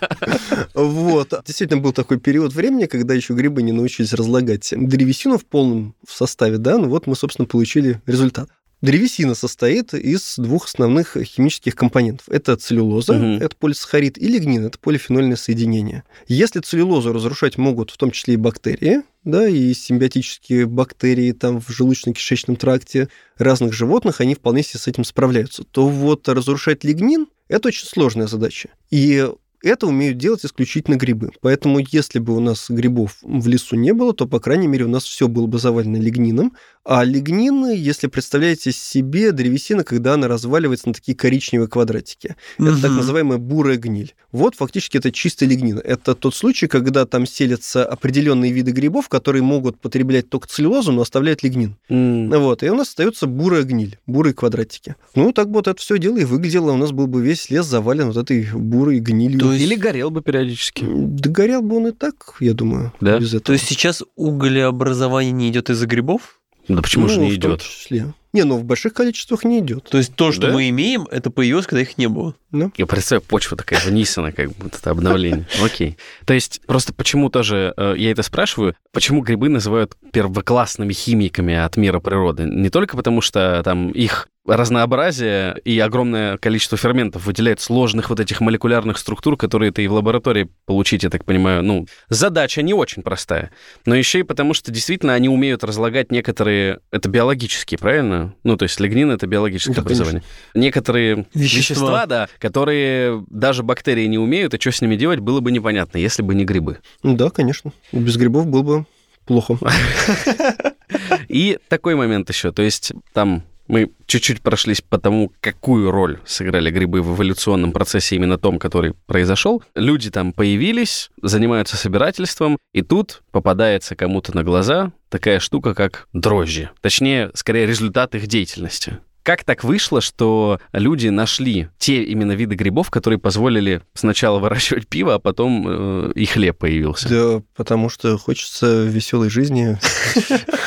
Вот. 0.74 1.34
Действительно, 1.46 1.82
был 1.82 1.94
такой 1.94 2.20
период 2.20 2.54
времени, 2.54 2.86
когда 2.86 3.14
еще 3.14 3.34
грибы 3.34 3.62
не 3.64 3.72
научились 3.72 4.14
разлагать 4.14 4.74
древесину 4.76 5.38
в 5.38 5.46
полном 5.46 5.96
составе, 6.08 6.58
да, 6.58 6.78
ну 6.78 6.90
вот 6.90 7.08
мы, 7.08 7.16
собственно, 7.16 7.46
получили 7.48 8.02
результат. 8.06 8.50
Древесина 8.82 9.36
состоит 9.36 9.94
из 9.94 10.36
двух 10.38 10.66
основных 10.66 11.16
химических 11.24 11.76
компонентов. 11.76 12.28
Это 12.30 12.56
целлюлоза, 12.58 13.14
Мгм. 13.14 13.42
это 13.44 13.56
полисахарид, 13.56 14.18
и 14.18 14.28
лигнин, 14.28 14.66
это 14.66 14.80
полифенольное 14.80 15.36
соединение. 15.38 16.04
Если 16.28 16.60
целлюлозу 16.62 17.14
разрушать 17.14 17.58
могут 17.60 17.92
в 17.92 17.98
том 17.98 18.10
числе 18.10 18.34
и 18.34 18.38
бактерии, 18.38 19.02
да, 19.24 19.48
и 19.48 19.72
симбиотические 19.76 20.66
бактерии 20.66 21.32
там 21.32 21.62
в 21.62 21.70
желудочно-кишечном 21.70 22.56
тракте 22.56 23.10
разных 23.38 23.72
животных, 23.72 24.20
они 24.20 24.34
вполне 24.34 24.64
себе 24.64 24.80
с 24.80 24.88
этим 24.88 25.04
справляются, 25.04 25.64
то 25.64 25.88
вот 25.88 26.28
разрушать 26.28 26.84
лигнин– 26.84 27.28
это 27.48 27.68
очень 27.68 27.86
сложная 27.86 28.26
задача. 28.26 28.70
И 28.90 29.28
это 29.64 29.86
умеют 29.86 30.18
делать 30.18 30.44
исключительно 30.44 30.96
грибы. 30.96 31.30
Поэтому, 31.40 31.80
если 31.92 32.18
бы 32.18 32.36
у 32.36 32.40
нас 32.40 32.66
грибов 32.70 33.18
в 33.22 33.48
лесу 33.48 33.76
не 33.76 33.94
было, 33.94 34.12
то, 34.14 34.26
по 34.26 34.40
крайней 34.40 34.66
мере, 34.66 34.86
у 34.86 34.90
нас 34.90 35.04
все 35.04 35.28
было 35.28 35.46
бы 35.46 35.60
завалено 35.60 35.98
лигнином. 35.98 36.54
А 36.84 37.04
лигнин, 37.04 37.70
если 37.70 38.08
представляете 38.08 38.72
себе 38.72 39.32
древесина, 39.32 39.84
когда 39.84 40.16
она 40.16 40.28
разваливается 40.28 40.88
на 40.88 40.96
такие 40.96 41.16
коричневые 41.16 41.68
квадратики. 41.68 42.36
Это 42.58 42.82
так 42.82 42.92
называемая 42.92 43.38
бурая 43.38 43.78
гниль. 43.78 44.16
Вот 44.32 44.56
фактически 44.56 44.98
это 44.98 45.12
чистый 45.12 45.48
лигнин. 45.48 45.78
Это 45.78 46.16
тот 46.16 46.34
случай, 46.34 46.66
когда 46.68 47.06
там 47.06 47.28
селятся 47.28 47.86
определенные 47.86 48.52
виды 48.52 48.72
грибов, 48.72 49.10
которые 49.10 49.44
могут 49.44 49.80
потреблять 49.80 50.30
только 50.30 50.48
целлюлозу, 50.48 50.92
но 50.92 51.02
оставляют 51.04 51.44
лигнин. 51.44 51.76
М. 51.90 52.30
Вот, 52.32 52.64
и 52.64 52.70
у 52.70 52.76
нас 52.76 52.90
остается 52.90 53.28
бурая 53.28 53.62
гниль, 53.64 54.00
бурые 54.08 54.34
квадратики. 54.34 54.96
Ну, 55.14 55.34
так 55.34 55.50
вот 55.50 55.68
это 55.68 55.80
все 55.80 56.00
дело 56.00 56.18
и 56.18 56.26
выглядело. 56.26 56.72
У 56.72 56.78
нас 56.78 56.92
был 56.92 57.06
бы 57.06 57.22
весь 57.22 57.52
лес 57.52 57.66
завален 57.68 58.08
вот 58.08 58.18
этой 58.18 58.48
бурой 58.54 59.00
гнилью. 59.00 59.40
То 59.40 59.54
есть- 59.54 59.64
Или 59.66 59.76
горел 59.76 60.10
бы 60.10 60.22
периодически. 60.24 60.84
Да 60.90 61.30
горел 61.30 61.62
бы 61.62 61.76
он 61.78 61.88
и 61.90 61.92
так, 61.92 62.36
я 62.40 62.54
думаю, 62.54 62.92
Да? 63.02 63.20
без 63.20 63.30
этого. 63.30 63.44
То 63.44 63.54
есть 63.54 63.68
сейчас 63.68 64.02
уголеобразование 64.16 65.32
не 65.32 65.50
идет 65.50 65.70
из-за 65.70 65.86
грибов? 65.86 66.40
Да 66.68 66.82
почему 66.82 67.08
же 67.08 67.20
Ну, 67.20 67.26
не 67.26 67.32
в 67.38 67.40
том 67.40 67.52
идет? 67.54 67.62
числе. 67.62 68.14
Не, 68.34 68.44
ну 68.46 68.56
в 68.58 68.64
больших 68.64 68.94
количествах 68.94 69.44
не 69.44 69.60
идет. 69.60 69.90
То 69.90 69.98
есть 69.98 70.16
то, 70.16 70.32
что 70.32 70.48
Да? 70.48 70.54
мы 70.54 70.70
имеем, 70.70 71.06
это 71.12 71.30
появилось, 71.32 71.68
когда 71.68 71.82
их 71.82 71.98
не 71.98 72.08
было. 72.08 72.34
Я 72.78 72.86
представляю, 72.86 73.24
почва 73.24 73.58
такая 73.58 73.82
вынесена, 73.84 74.32
как 74.32 74.52
будто 74.54 74.78
это 74.78 74.92
обновление. 74.92 75.48
Окей. 75.64 75.98
То 76.26 76.34
есть 76.34 76.62
просто 76.66 76.94
почему 76.94 77.30
тоже, 77.30 77.74
э, 77.76 77.96
я 77.98 78.12
это 78.12 78.24
спрашиваю, 78.24 78.76
почему 78.94 79.22
грибы 79.22 79.50
называют 79.50 79.98
первоклассными 80.14 80.94
химиками 80.94 81.56
от 81.56 81.76
мира 81.76 82.00
природы? 82.00 82.44
Не 82.46 82.70
только 82.70 82.96
потому, 82.96 83.20
что 83.22 83.62
там 83.66 83.92
их 83.92 84.30
разнообразие 84.46 85.56
и 85.66 85.80
огромное 85.80 86.38
количество 86.38 86.78
ферментов 86.78 87.26
выделяет 87.26 87.62
сложных 87.62 88.10
вот 88.10 88.20
этих 88.20 88.42
молекулярных 88.42 88.98
структур, 88.98 89.38
которые 89.38 89.72
ты 89.72 89.84
и 89.84 89.88
в 89.88 89.94
лаборатории 89.94 90.50
получить, 90.66 91.04
я 91.04 91.10
так 91.10 91.26
понимаю, 91.26 91.64
ну, 91.64 91.86
задача 92.10 92.62
не 92.62 92.74
очень 92.74 93.04
простая. 93.04 93.52
Но 93.86 93.96
еще 93.96 94.20
и 94.20 94.24
потому, 94.24 94.54
что 94.54 94.72
действительно 94.72 95.14
они 95.14 95.30
умеют 95.30 95.64
разлагать 95.64 96.12
некоторые... 96.12 96.80
Это 96.92 97.08
биологические, 97.10 97.78
правильно? 97.78 98.34
Ну, 98.44 98.58
то 98.58 98.64
есть 98.64 98.80
лигнин— 98.80 99.12
это 99.12 99.28
биологическое 99.28 99.76
Да, 99.76 99.82
конечно. 99.84 100.04
образование. 100.04 100.30
Некоторые 100.56 101.26
Вещества. 101.34 101.60
вещества, 101.76 102.06
да, 102.08 102.30
которые 102.40 103.24
даже 103.30 103.64
бактерии 103.64 104.06
не 104.08 104.18
умеют, 104.18 104.54
и 104.54 104.60
что 104.60 104.72
с 104.72 104.82
ними 104.82 104.96
делать, 104.96 105.20
было 105.20 105.40
бы 105.40 105.52
непонятно, 105.52 105.98
если 105.98 106.24
бы 106.24 106.34
не 106.36 106.46
грибы. 106.46 106.80
Ну 107.04 107.16
Да, 107.16 107.30
конечно. 107.30 107.72
Без 107.92 108.18
грибов 108.18 108.48
было 108.48 108.64
бы 108.64 108.86
плохо. 109.26 109.58
И 111.30 111.58
такой 111.70 111.96
момент 111.96 112.30
еще, 112.30 112.52
то 112.52 112.62
есть 112.62 112.92
там 113.14 113.44
мы 113.72 113.90
чуть-чуть 114.06 114.42
прошлись 114.42 114.82
по 114.82 114.98
тому, 114.98 115.32
какую 115.40 115.92
роль 115.92 116.20
сыграли 116.26 116.70
грибы 116.70 117.02
в 117.02 117.16
эволюционном 117.16 117.72
процессе 117.72 118.18
именно 118.18 118.38
том, 118.38 118.60
который 118.60 118.94
произошел. 119.08 119.64
Люди 119.76 120.12
там 120.12 120.34
появились, 120.34 121.10
занимаются 121.22 121.78
собирательством, 121.78 122.58
и 122.74 122.82
тут 122.82 123.24
попадается 123.32 123.96
кому-то 123.96 124.36
на 124.36 124.44
глаза 124.44 124.92
такая 125.08 125.40
штука, 125.40 125.74
как 125.74 126.08
дрожжи. 126.12 126.70
Точнее, 126.82 127.32
скорее, 127.34 127.66
результат 127.66 128.14
их 128.14 128.28
деятельности. 128.28 128.98
Как 129.24 129.44
так 129.44 129.64
вышло, 129.64 130.02
что 130.02 130.60
люди 130.74 131.10
нашли 131.10 131.68
те 131.78 132.04
именно 132.04 132.32
виды 132.32 132.56
грибов, 132.56 132.90
которые 132.90 133.20
позволили 133.20 133.82
сначала 133.94 134.40
выращивать 134.40 134.88
пиво, 134.88 135.16
а 135.16 135.20
потом 135.20 135.66
э, 135.68 136.12
и 136.16 136.26
хлеб 136.26 136.58
появился? 136.58 137.10
Да, 137.10 137.44
потому 137.56 137.90
что 137.90 138.18
хочется 138.18 138.84
веселой 138.84 139.30
жизни. 139.30 139.78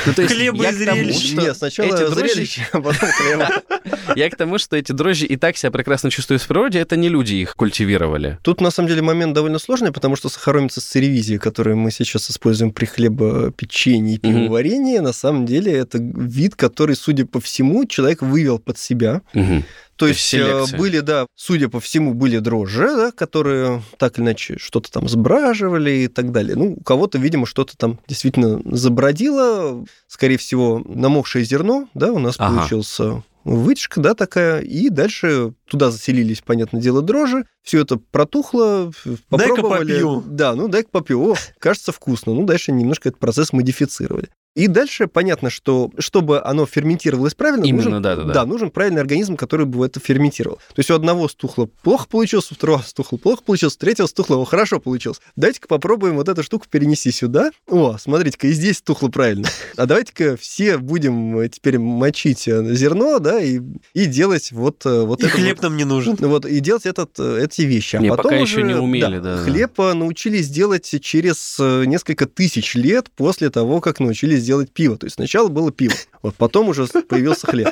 Ну, 0.06 0.12
Хлеба 0.12 0.68
и 0.68 0.72
зрелищ. 0.72 1.32
Нет, 1.32 1.56
сначала 1.56 2.14
зрелище, 2.14 2.68
а 2.72 2.80
потом 2.80 3.08
хлеба. 3.08 3.48
Я 4.16 4.30
к 4.30 4.36
тому, 4.36 4.58
что 4.58 4.76
эти 4.76 4.92
дрожжи 4.92 5.26
и 5.26 5.36
так 5.36 5.56
себя 5.56 5.70
прекрасно 5.70 6.10
чувствуют 6.10 6.42
в 6.42 6.46
природе, 6.46 6.78
это 6.78 6.96
не 6.96 7.08
люди 7.08 7.34
их 7.34 7.56
культивировали. 7.56 8.38
Тут, 8.42 8.60
на 8.60 8.70
самом 8.70 8.88
деле, 8.88 9.02
момент 9.02 9.34
довольно 9.34 9.58
сложный, 9.58 9.92
потому 9.92 10.16
что 10.16 10.28
сахаромица 10.28 10.80
с 10.80 10.84
церевизией, 10.84 11.38
которую 11.38 11.76
мы 11.76 11.90
сейчас 11.90 12.30
используем 12.30 12.72
при 12.72 12.86
хлебопечении 12.86 14.16
и 14.16 14.18
пивоварении, 14.18 14.98
на 14.98 15.12
самом 15.12 15.46
деле 15.46 15.72
это 15.72 15.98
вид, 15.98 16.54
который, 16.54 16.96
судя 16.96 17.26
по 17.26 17.40
всему, 17.40 17.84
человек 17.86 18.22
вывел 18.44 18.58
под 18.58 18.78
себя. 18.78 19.22
Мгм. 19.32 19.62
То 19.96 20.06
То 20.06 20.06
есть 20.08 20.32
есть 20.32 20.42
э, 20.44 20.46
селекция. 20.46 20.78
были, 20.78 21.00
да, 21.00 21.26
судя 21.36 21.68
по 21.68 21.80
всему, 21.80 22.14
были 22.14 22.38
дрожжи, 22.38 22.86
да, 22.96 23.12
которые 23.12 23.82
так 23.96 24.18
или 24.18 24.24
иначе 24.24 24.58
что-то 24.58 24.90
там 24.90 25.08
сбраживали 25.08 25.90
и 25.90 26.08
так 26.08 26.32
далее. 26.32 26.56
Ну, 26.56 26.74
у 26.78 26.82
кого-то, 26.82 27.18
видимо, 27.18 27.46
что-то 27.46 27.76
там 27.76 28.00
действительно 28.08 28.60
забродило. 28.76 29.84
Скорее 30.08 30.36
всего, 30.36 30.82
намокшее 30.84 31.44
зерно, 31.44 31.88
да, 31.94 32.12
у 32.12 32.18
нас 32.18 32.34
Ага. 32.38 32.58
получился 32.58 33.22
вытяжка, 33.44 34.00
да, 34.00 34.14
такая, 34.14 34.60
и 34.62 34.88
дальше 34.88 35.52
туда 35.68 35.90
заселились, 35.90 36.40
понятное 36.40 36.80
дело, 36.80 37.02
дрожжи, 37.02 37.44
все 37.62 37.82
это 37.82 37.98
протухло, 37.98 38.90
Дай-ка 39.04 39.56
попробовали. 39.56 39.92
попью. 39.92 40.24
Да, 40.26 40.54
ну 40.54 40.66
дай-ка 40.68 40.88
попью, 40.90 41.20
о, 41.32 41.36
кажется 41.58 41.92
вкусно, 41.92 42.32
ну 42.32 42.46
дальше 42.46 42.72
немножко 42.72 43.10
этот 43.10 43.20
процесс 43.20 43.52
модифицировали. 43.52 44.30
И 44.54 44.68
дальше 44.68 45.08
понятно, 45.08 45.50
что 45.50 45.90
чтобы 45.98 46.40
оно 46.42 46.64
ферментировалось 46.64 47.34
правильно, 47.34 47.64
Именно, 47.64 47.84
нужен, 47.84 48.02
да, 48.02 48.16
да, 48.16 48.22
да. 48.22 48.32
да, 48.32 48.46
нужен 48.46 48.70
правильный 48.70 49.00
организм, 49.00 49.36
который 49.36 49.66
бы 49.66 49.84
это 49.84 49.98
ферментировал. 49.98 50.56
То 50.56 50.78
есть 50.78 50.90
у 50.90 50.94
одного 50.94 51.28
стухло 51.28 51.68
плохо 51.82 52.06
получилось, 52.08 52.52
у 52.52 52.54
второго 52.54 52.82
стухло 52.82 53.16
плохо 53.16 53.42
получилось, 53.44 53.74
у 53.74 53.78
третьего 53.78 54.06
стухло 54.06 54.36
о, 54.36 54.44
хорошо 54.44 54.78
получилось. 54.78 55.20
Давайте-ка 55.34 55.66
попробуем 55.66 56.14
вот 56.14 56.28
эту 56.28 56.44
штуку 56.44 56.66
перенести 56.70 57.10
сюда. 57.10 57.50
О, 57.68 57.96
смотрите-ка, 57.98 58.46
и 58.46 58.52
здесь 58.52 58.78
стухло 58.78 59.08
правильно. 59.08 59.48
А 59.76 59.86
давайте-ка 59.86 60.36
все 60.36 60.78
будем 60.78 61.36
э, 61.38 61.48
теперь 61.48 61.78
мочить 61.78 62.46
э, 62.46 62.74
зерно, 62.74 63.18
да, 63.18 63.40
и, 63.40 63.60
и 63.92 64.06
делать 64.06 64.52
вот, 64.52 64.86
э, 64.86 65.02
вот 65.02 65.20
И 65.20 65.26
это 65.26 65.34
хлеб 65.34 65.56
вот. 65.56 65.62
нам 65.64 65.76
не 65.76 65.84
нужен. 65.84 66.16
Ну 66.20 66.28
Вот, 66.28 66.46
и 66.46 66.60
делать 66.60 66.86
этот, 66.86 67.18
эти 67.18 67.62
вещи. 67.62 67.96
А 67.96 67.98
Не, 67.98 68.10
потом 68.10 68.24
пока 68.24 68.36
еще 68.36 68.58
уже, 68.58 68.66
не 68.66 68.74
умели, 68.74 69.18
да, 69.18 69.36
да. 69.36 69.42
Хлеб 69.42 69.76
научились 69.78 70.48
делать 70.48 70.94
через 71.02 71.58
несколько 71.58 72.26
тысяч 72.26 72.76
лет 72.76 73.10
после 73.16 73.50
того, 73.50 73.80
как 73.80 73.98
научились 73.98 74.43
делать 74.44 74.70
пиво. 74.70 74.96
То 74.96 75.06
есть 75.06 75.16
сначала 75.16 75.48
было 75.48 75.72
пиво, 75.72 75.94
вот 76.22 76.34
потом 76.36 76.68
уже 76.68 76.86
появился 76.86 77.46
хлеб. 77.46 77.70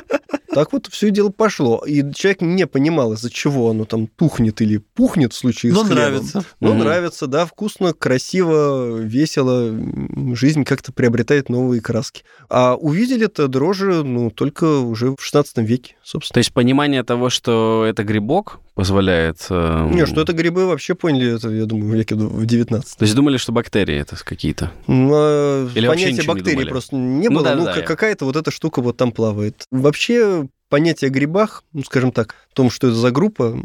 Так 0.53 0.73
вот 0.73 0.87
все 0.87 1.09
дело 1.11 1.29
пошло. 1.29 1.83
И 1.85 2.03
человек 2.13 2.41
не 2.41 2.67
понимал, 2.67 3.13
из-за 3.13 3.29
чего 3.29 3.69
оно 3.69 3.85
там 3.85 4.07
тухнет 4.07 4.61
или 4.61 4.77
пухнет 4.77 5.33
в 5.33 5.35
случае 5.35 5.73
Но 5.73 5.79
с 5.83 5.87
хлебом. 5.87 5.95
нравится. 6.03 6.43
Ну, 6.59 6.69
Мгм. 6.73 6.79
нравится, 6.79 7.27
да, 7.27 7.45
вкусно, 7.45 7.93
красиво, 7.93 8.97
весело, 8.99 9.73
жизнь 10.35 10.63
как-то 10.63 10.91
приобретает 10.91 11.49
новые 11.49 11.81
краски. 11.81 12.23
А 12.49 12.75
увидели 12.75 13.25
это 13.25 13.47
дрожжи, 13.47 14.03
ну, 14.03 14.29
только 14.31 14.79
уже 14.79 15.11
в 15.11 15.17
16 15.21 15.57
веке, 15.59 15.95
собственно. 16.03 16.33
То 16.35 16.39
есть 16.39 16.53
понимание 16.53 17.03
того, 17.03 17.29
что 17.29 17.85
это 17.87 18.03
грибок, 18.03 18.59
позволяет... 18.75 19.45
э, 19.51 19.89
Не, 19.91 20.05
что 20.07 20.21
это 20.21 20.33
грибы 20.33 20.65
вообще 20.65 20.95
поняли, 20.95 21.35
это, 21.35 21.49
я 21.49 21.65
думаю, 21.65 21.91
в 21.91 21.95
веке 21.95 22.15
в 22.15 22.45
19 22.45 22.97
То 22.97 23.03
есть 23.03 23.13
думали, 23.15 23.37
что 23.37 23.51
бактерии 23.51 23.95
это 23.99 24.15
какие-то. 24.23 24.71
Ну, 24.87 25.11
а 25.13 25.67
Или 25.75 25.85
вообще 25.87 26.05
понятия 26.05 26.11
ничего 26.21 26.33
не 26.33 26.39
бактерий 26.39 26.55
думали? 26.57 26.69
просто 26.69 26.95
не 26.95 27.29
Ну 27.29 27.35
было. 27.35 27.43
да, 27.43 27.55
Ну, 27.55 27.65
да, 27.65 27.73
ка- 27.73 27.79
я- 27.81 27.85
какая-то 27.85 28.25
вот 28.25 28.35
эта 28.35 28.49
штука 28.49 28.81
вот 28.81 28.97
там 28.97 29.11
плавает. 29.11 29.63
Вообще 29.69 30.42
понятие 30.69 31.09
о 31.09 31.11
грибах, 31.11 31.63
ну, 31.73 31.83
скажем 31.83 32.11
так, 32.11 32.35
о 32.51 32.55
том, 32.55 32.69
что 32.69 32.87
это 32.87 32.95
за 32.95 33.11
группа, 33.11 33.55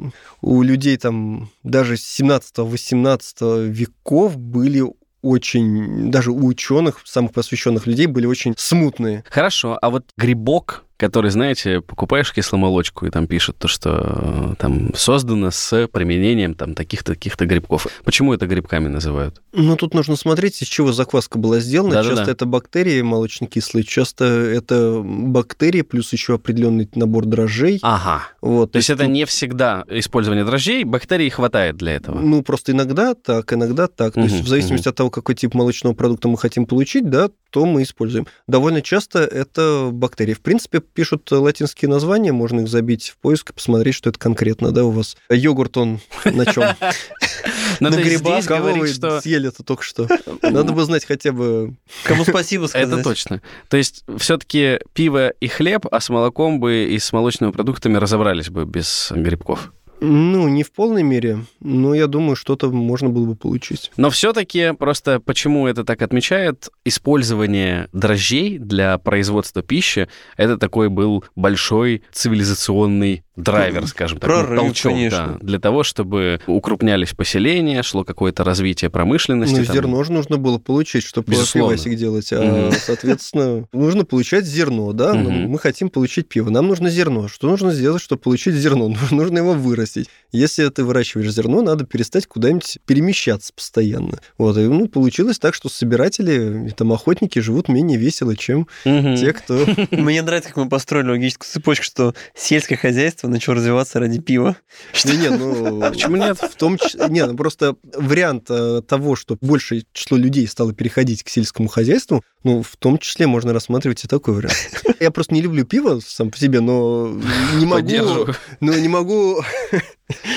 у 0.40 0.62
людей 0.62 0.96
там 0.96 1.50
даже 1.62 1.96
с 1.96 2.20
17-18 2.20 3.68
веков 3.68 4.36
были 4.36 4.84
очень, 5.22 6.10
даже 6.10 6.30
у 6.30 6.46
ученых, 6.46 7.00
самых 7.04 7.32
посвященных 7.32 7.86
людей, 7.86 8.06
были 8.06 8.26
очень 8.26 8.54
смутные. 8.56 9.24
Хорошо, 9.28 9.78
а 9.80 9.90
вот 9.90 10.04
грибок, 10.16 10.84
который, 10.98 11.30
знаете, 11.30 11.80
покупаешь 11.80 12.32
кисломолочку, 12.32 13.06
и 13.06 13.10
там 13.10 13.28
пишут 13.28 13.56
то, 13.58 13.68
что 13.68 14.52
э, 14.52 14.54
там 14.58 14.92
создано 14.94 15.52
с 15.52 15.86
применением 15.86 16.54
там 16.54 16.74
таких-то, 16.74 17.12
таких-то 17.14 17.46
грибков. 17.46 17.86
Почему 18.04 18.34
это 18.34 18.48
грибками 18.48 18.88
называют? 18.88 19.40
Ну, 19.52 19.76
тут 19.76 19.94
нужно 19.94 20.16
смотреть, 20.16 20.60
из 20.60 20.66
чего 20.66 20.92
закваска 20.92 21.38
была 21.38 21.60
сделана. 21.60 21.94
Да-да-да. 21.94 22.16
часто 22.16 22.30
это 22.32 22.46
бактерии 22.46 23.00
молочнокислые, 23.00 23.84
часто 23.84 24.24
это 24.24 25.00
бактерии 25.04 25.82
плюс 25.82 26.12
еще 26.12 26.34
определенный 26.34 26.88
набор 26.96 27.26
дрожжей. 27.26 27.78
Ага. 27.82 28.24
Вот, 28.40 28.72
То 28.72 28.78
есть 28.78 28.90
это 28.90 29.04
тут- 29.04 29.12
не 29.12 29.24
всегда 29.24 29.84
использование 29.88 30.44
дрожжей, 30.44 30.82
бактерий 30.82 31.30
хватает 31.30 31.76
для 31.76 31.92
этого. 31.92 32.18
Ну, 32.18 32.42
просто 32.42 32.72
иногда 32.72 33.14
так, 33.14 33.52
иногда 33.52 33.86
так. 33.86 34.14
То 34.14 34.20
есть 34.22 34.40
в 34.40 34.48
зависимости 34.48 34.88
от 34.88 34.96
того, 34.96 35.10
какой 35.10 35.36
тип 35.36 35.54
молочного 35.54 35.94
продукта 35.94 36.26
мы 36.26 36.38
хотим 36.38 36.66
получить, 36.66 37.08
да, 37.08 37.30
то 37.50 37.64
мы 37.64 37.82
используем. 37.82 38.26
Довольно 38.46 38.82
часто 38.82 39.20
это 39.20 39.90
бактерии. 39.92 40.34
В 40.34 40.40
принципе, 40.40 40.82
пишут 40.92 41.30
латинские 41.30 41.88
названия, 41.88 42.32
можно 42.32 42.60
их 42.60 42.68
забить 42.68 43.10
в 43.10 43.18
поиск 43.18 43.50
и 43.50 43.52
посмотреть, 43.52 43.94
что 43.94 44.10
это 44.10 44.18
конкретно, 44.18 44.72
да, 44.72 44.84
у 44.84 44.90
вас. 44.90 45.16
Йогурт, 45.30 45.76
он 45.76 46.00
на 46.24 46.46
чем? 46.46 46.64
Но 47.80 47.90
На 47.90 47.96
грибах, 47.96 48.44
кого 48.46 48.72
вы 48.72 48.88
что 48.88 49.20
съели 49.20 49.48
это 49.48 49.62
только 49.62 49.82
что? 49.82 50.08
Надо 50.42 50.72
бы 50.72 50.84
знать 50.84 51.04
хотя 51.04 51.32
бы... 51.32 51.76
Кому 52.04 52.24
спасибо 52.24 52.66
сказать. 52.66 52.88
Это 52.88 53.02
точно. 53.02 53.42
То 53.68 53.76
есть 53.76 54.04
все-таки 54.18 54.80
пиво 54.94 55.28
и 55.28 55.48
хлеб, 55.48 55.86
а 55.90 56.00
с 56.00 56.08
молоком 56.08 56.60
бы 56.60 56.86
и 56.90 56.98
с 56.98 57.12
молочными 57.12 57.52
продуктами 57.52 57.96
разобрались 57.96 58.50
бы 58.50 58.64
без 58.64 59.12
грибков. 59.14 59.72
Ну, 60.00 60.48
не 60.48 60.62
в 60.62 60.72
полной 60.72 61.02
мере, 61.02 61.40
но 61.60 61.94
я 61.94 62.06
думаю, 62.06 62.36
что-то 62.36 62.70
можно 62.70 63.08
было 63.08 63.26
бы 63.26 63.34
получить. 63.34 63.90
Но 63.96 64.10
все-таки 64.10 64.72
просто 64.78 65.20
почему 65.20 65.66
это 65.66 65.84
так 65.84 66.02
отмечает, 66.02 66.68
использование 66.84 67.88
дрожжей 67.92 68.58
для 68.58 68.98
производства 68.98 69.62
пищи, 69.62 70.08
это 70.36 70.56
такой 70.56 70.88
был 70.88 71.24
большой 71.34 72.02
цивилизационный 72.12 73.24
драйвер, 73.38 73.86
скажем 73.86 74.18
так, 74.18 74.28
ну, 74.28 74.36
Прорыв, 74.36 74.60
толчок, 74.60 74.92
конечно. 74.92 75.38
да, 75.40 75.46
для 75.46 75.58
того, 75.58 75.82
чтобы 75.82 76.40
укрупнялись 76.46 77.14
поселения, 77.14 77.82
шло 77.82 78.04
какое-то 78.04 78.44
развитие 78.44 78.90
промышленности. 78.90 79.60
Ну, 79.60 79.64
там. 79.64 79.74
зерно 79.74 80.04
же 80.04 80.12
нужно 80.12 80.36
было 80.36 80.58
получить, 80.58 81.04
чтобы 81.04 81.30
Безусловно. 81.32 81.76
пивасик 81.76 81.98
делать. 81.98 82.28
А, 82.32 82.70
соответственно, 82.72 83.66
нужно 83.72 84.04
получать 84.04 84.44
зерно, 84.44 84.92
да? 84.92 85.14
Ну. 85.14 85.30
Мы 85.30 85.58
хотим 85.58 85.88
получить 85.88 86.28
пиво. 86.28 86.50
Нам 86.50 86.66
нужно 86.66 86.90
зерно. 86.90 87.28
Что 87.28 87.48
нужно 87.48 87.72
сделать, 87.72 88.02
чтобы 88.02 88.20
получить 88.20 88.54
зерно? 88.54 88.88
Ну, 89.10 89.16
Нужно 89.18 89.38
его 89.38 89.52
вырастить. 89.54 90.08
Если 90.32 90.68
ты 90.68 90.84
выращиваешь 90.84 91.30
зерно, 91.30 91.62
надо 91.62 91.84
перестать 91.84 92.26
куда-нибудь 92.26 92.78
перемещаться 92.86 93.52
постоянно. 93.52 94.18
Вот. 94.36 94.56
И, 94.56 94.60
ну, 94.60 94.88
получилось 94.88 95.38
так, 95.38 95.54
что 95.54 95.68
собиратели 95.68 96.72
там 96.76 96.92
охотники 96.92 97.38
живут 97.38 97.68
менее 97.68 97.98
весело, 97.98 98.36
чем 98.36 98.68
те, 98.84 99.32
кто... 99.32 99.66
Мне 99.90 100.22
нравится, 100.22 100.50
как 100.50 100.58
мы 100.64 100.68
построили 100.68 101.10
логическую 101.10 101.48
цепочку, 101.50 101.84
что 101.84 102.14
сельское 102.34 102.76
хозяйство 102.76 103.27
начало 103.28 103.56
развиваться 103.56 104.00
ради 104.00 104.20
пива. 104.20 104.56
Не, 105.04 105.16
не, 105.16 105.30
ну... 105.30 105.80
Почему 105.90 106.16
нет? 106.16 106.38
В 106.38 106.56
том 106.56 106.78
числе, 106.78 107.06
не, 107.08 107.24
ну 107.24 107.36
просто 107.36 107.76
вариант 107.94 108.46
э, 108.50 108.82
того, 108.86 109.16
что 109.16 109.36
большее 109.40 109.84
число 109.92 110.16
людей 110.16 110.46
стало 110.46 110.72
переходить 110.72 111.22
к 111.22 111.28
сельскому 111.28 111.68
хозяйству, 111.68 112.22
ну, 112.44 112.62
в 112.62 112.76
том 112.76 112.98
числе 112.98 113.26
можно 113.26 113.52
рассматривать 113.52 114.04
и 114.04 114.08
такой 114.08 114.34
вариант. 114.34 114.56
Я 115.00 115.10
просто 115.10 115.34
не 115.34 115.42
люблю 115.42 115.64
пиво 115.64 116.00
сам 116.04 116.30
по 116.30 116.38
себе, 116.38 116.60
но 116.60 117.08
не 117.54 117.66
могу, 117.66 118.32
но 118.60 118.74
не 118.74 118.88
могу 118.88 119.42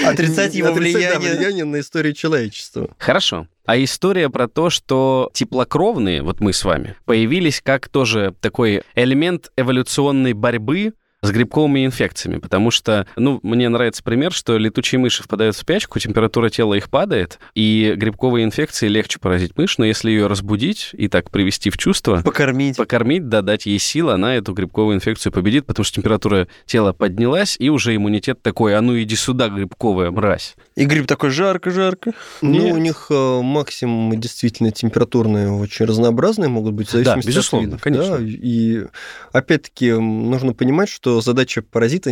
Отрицать 0.06 0.54
его 0.54 0.70
отрицать, 0.70 1.02
да, 1.02 1.20
влияние. 1.20 1.38
влияние 1.38 1.66
на 1.66 1.80
историю 1.80 2.14
человечества. 2.14 2.90
Хорошо. 2.98 3.48
А 3.66 3.82
история 3.82 4.30
про 4.30 4.48
то, 4.48 4.70
что 4.70 5.30
теплокровные, 5.34 6.24
вот 6.24 6.40
мы 6.40 6.52
с 6.52 6.66
вами, 6.66 6.96
появились 7.06 7.62
как 7.62 7.88
тоже 7.88 8.36
такой 8.42 8.84
элемент 8.96 9.52
эволюционной 9.56 10.34
борьбы 10.34 10.94
с 11.24 11.30
грибковыми 11.30 11.86
инфекциями, 11.86 12.40
потому 12.40 12.72
что, 12.72 13.06
ну, 13.16 13.40
мне 13.44 13.70
нравится 13.70 14.02
пример, 14.02 14.32
что 14.32 14.58
летучие 14.58 14.98
мыши 14.98 15.22
впадают 15.22 15.56
в 15.56 15.60
спячку, 15.60 16.00
температура 16.00 16.50
тела 16.50 16.74
их 16.74 16.90
падает, 16.90 17.38
и 17.54 17.94
грибковые 17.96 18.44
инфекции 18.44 18.88
легче 18.88 19.20
поразить 19.20 19.56
мышь, 19.56 19.78
но 19.78 19.86
если 19.86 20.10
ее 20.10 20.26
разбудить 20.26 20.90
и 20.94 21.08
так 21.08 21.30
привести 21.30 21.70
в 21.70 21.78
чувство, 21.78 22.22
Покормить. 22.24 22.78
покормить, 22.78 23.30
да, 23.30 23.44
дать 23.44 23.68
ей 23.68 23.78
сил, 23.78 24.10
она 24.10 24.36
эту 24.36 24.54
грибковую 24.54 24.96
инфекцию 24.96 25.32
победит, 25.32 25.68
потому 25.68 25.84
что 25.84 25.96
температура 25.98 26.48
тела 26.66 26.92
поднялась, 26.92 27.56
и 27.60 27.70
уже 27.70 27.96
иммунитет 27.96 28.42
такой, 28.42 28.76
а 28.76 28.82
ну 28.82 29.00
иди 29.00 29.16
сюда, 29.16 29.50
грибковая 29.50 30.10
мразь. 30.10 30.56
И 30.76 30.86
гриб 30.86 31.06
такой 31.06 31.30
жарко-жарко. 31.30 32.14
Ну, 32.42 32.70
у 32.72 32.78
них 32.78 33.08
э, 33.12 33.42
максимумы 33.44 34.18
действительно 34.18 34.72
температурные 34.72 35.52
очень 35.52 35.86
разнообразные 35.86 36.50
могут 36.50 36.74
быть, 36.74 36.88
в 36.88 36.92
зависимости 36.92 37.28
безусловно, 37.28 37.68
от 37.68 37.72
видов. 37.74 37.82
конечно. 37.84 38.18
да. 38.18 38.24
И 38.24 38.86
опять-таки 39.34 39.92
нужно 39.92 40.54
понимать, 40.54 40.90
что 40.90 41.11
задача 41.20 41.62
паразита 41.62 42.12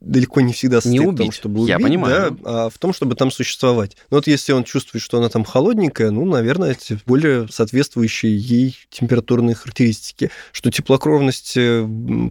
далеко 0.00 0.42
не 0.42 0.52
всегда 0.52 0.82
состоит 0.82 1.00
в 1.00 1.04
том, 1.04 1.14
убить. 1.14 1.34
чтобы 1.34 1.66
Я 1.66 1.76
убить, 1.76 1.86
понимаю. 1.86 2.36
да, 2.42 2.66
а 2.66 2.68
в 2.68 2.76
том, 2.78 2.92
чтобы 2.92 3.14
там 3.14 3.30
существовать. 3.30 3.96
Но 4.10 4.18
вот 4.18 4.26
если 4.26 4.52
он 4.52 4.64
чувствует, 4.64 5.02
что 5.02 5.18
она 5.18 5.28
там 5.30 5.44
холодненькая, 5.44 6.10
ну, 6.10 6.24
наверное, 6.26 6.72
это 6.72 6.98
более 7.06 7.48
соответствующие 7.50 8.36
ей 8.36 8.76
температурные 8.90 9.54
характеристики. 9.54 10.30
Что 10.52 10.70
теплокровность 10.70 11.54
э, 11.56 11.88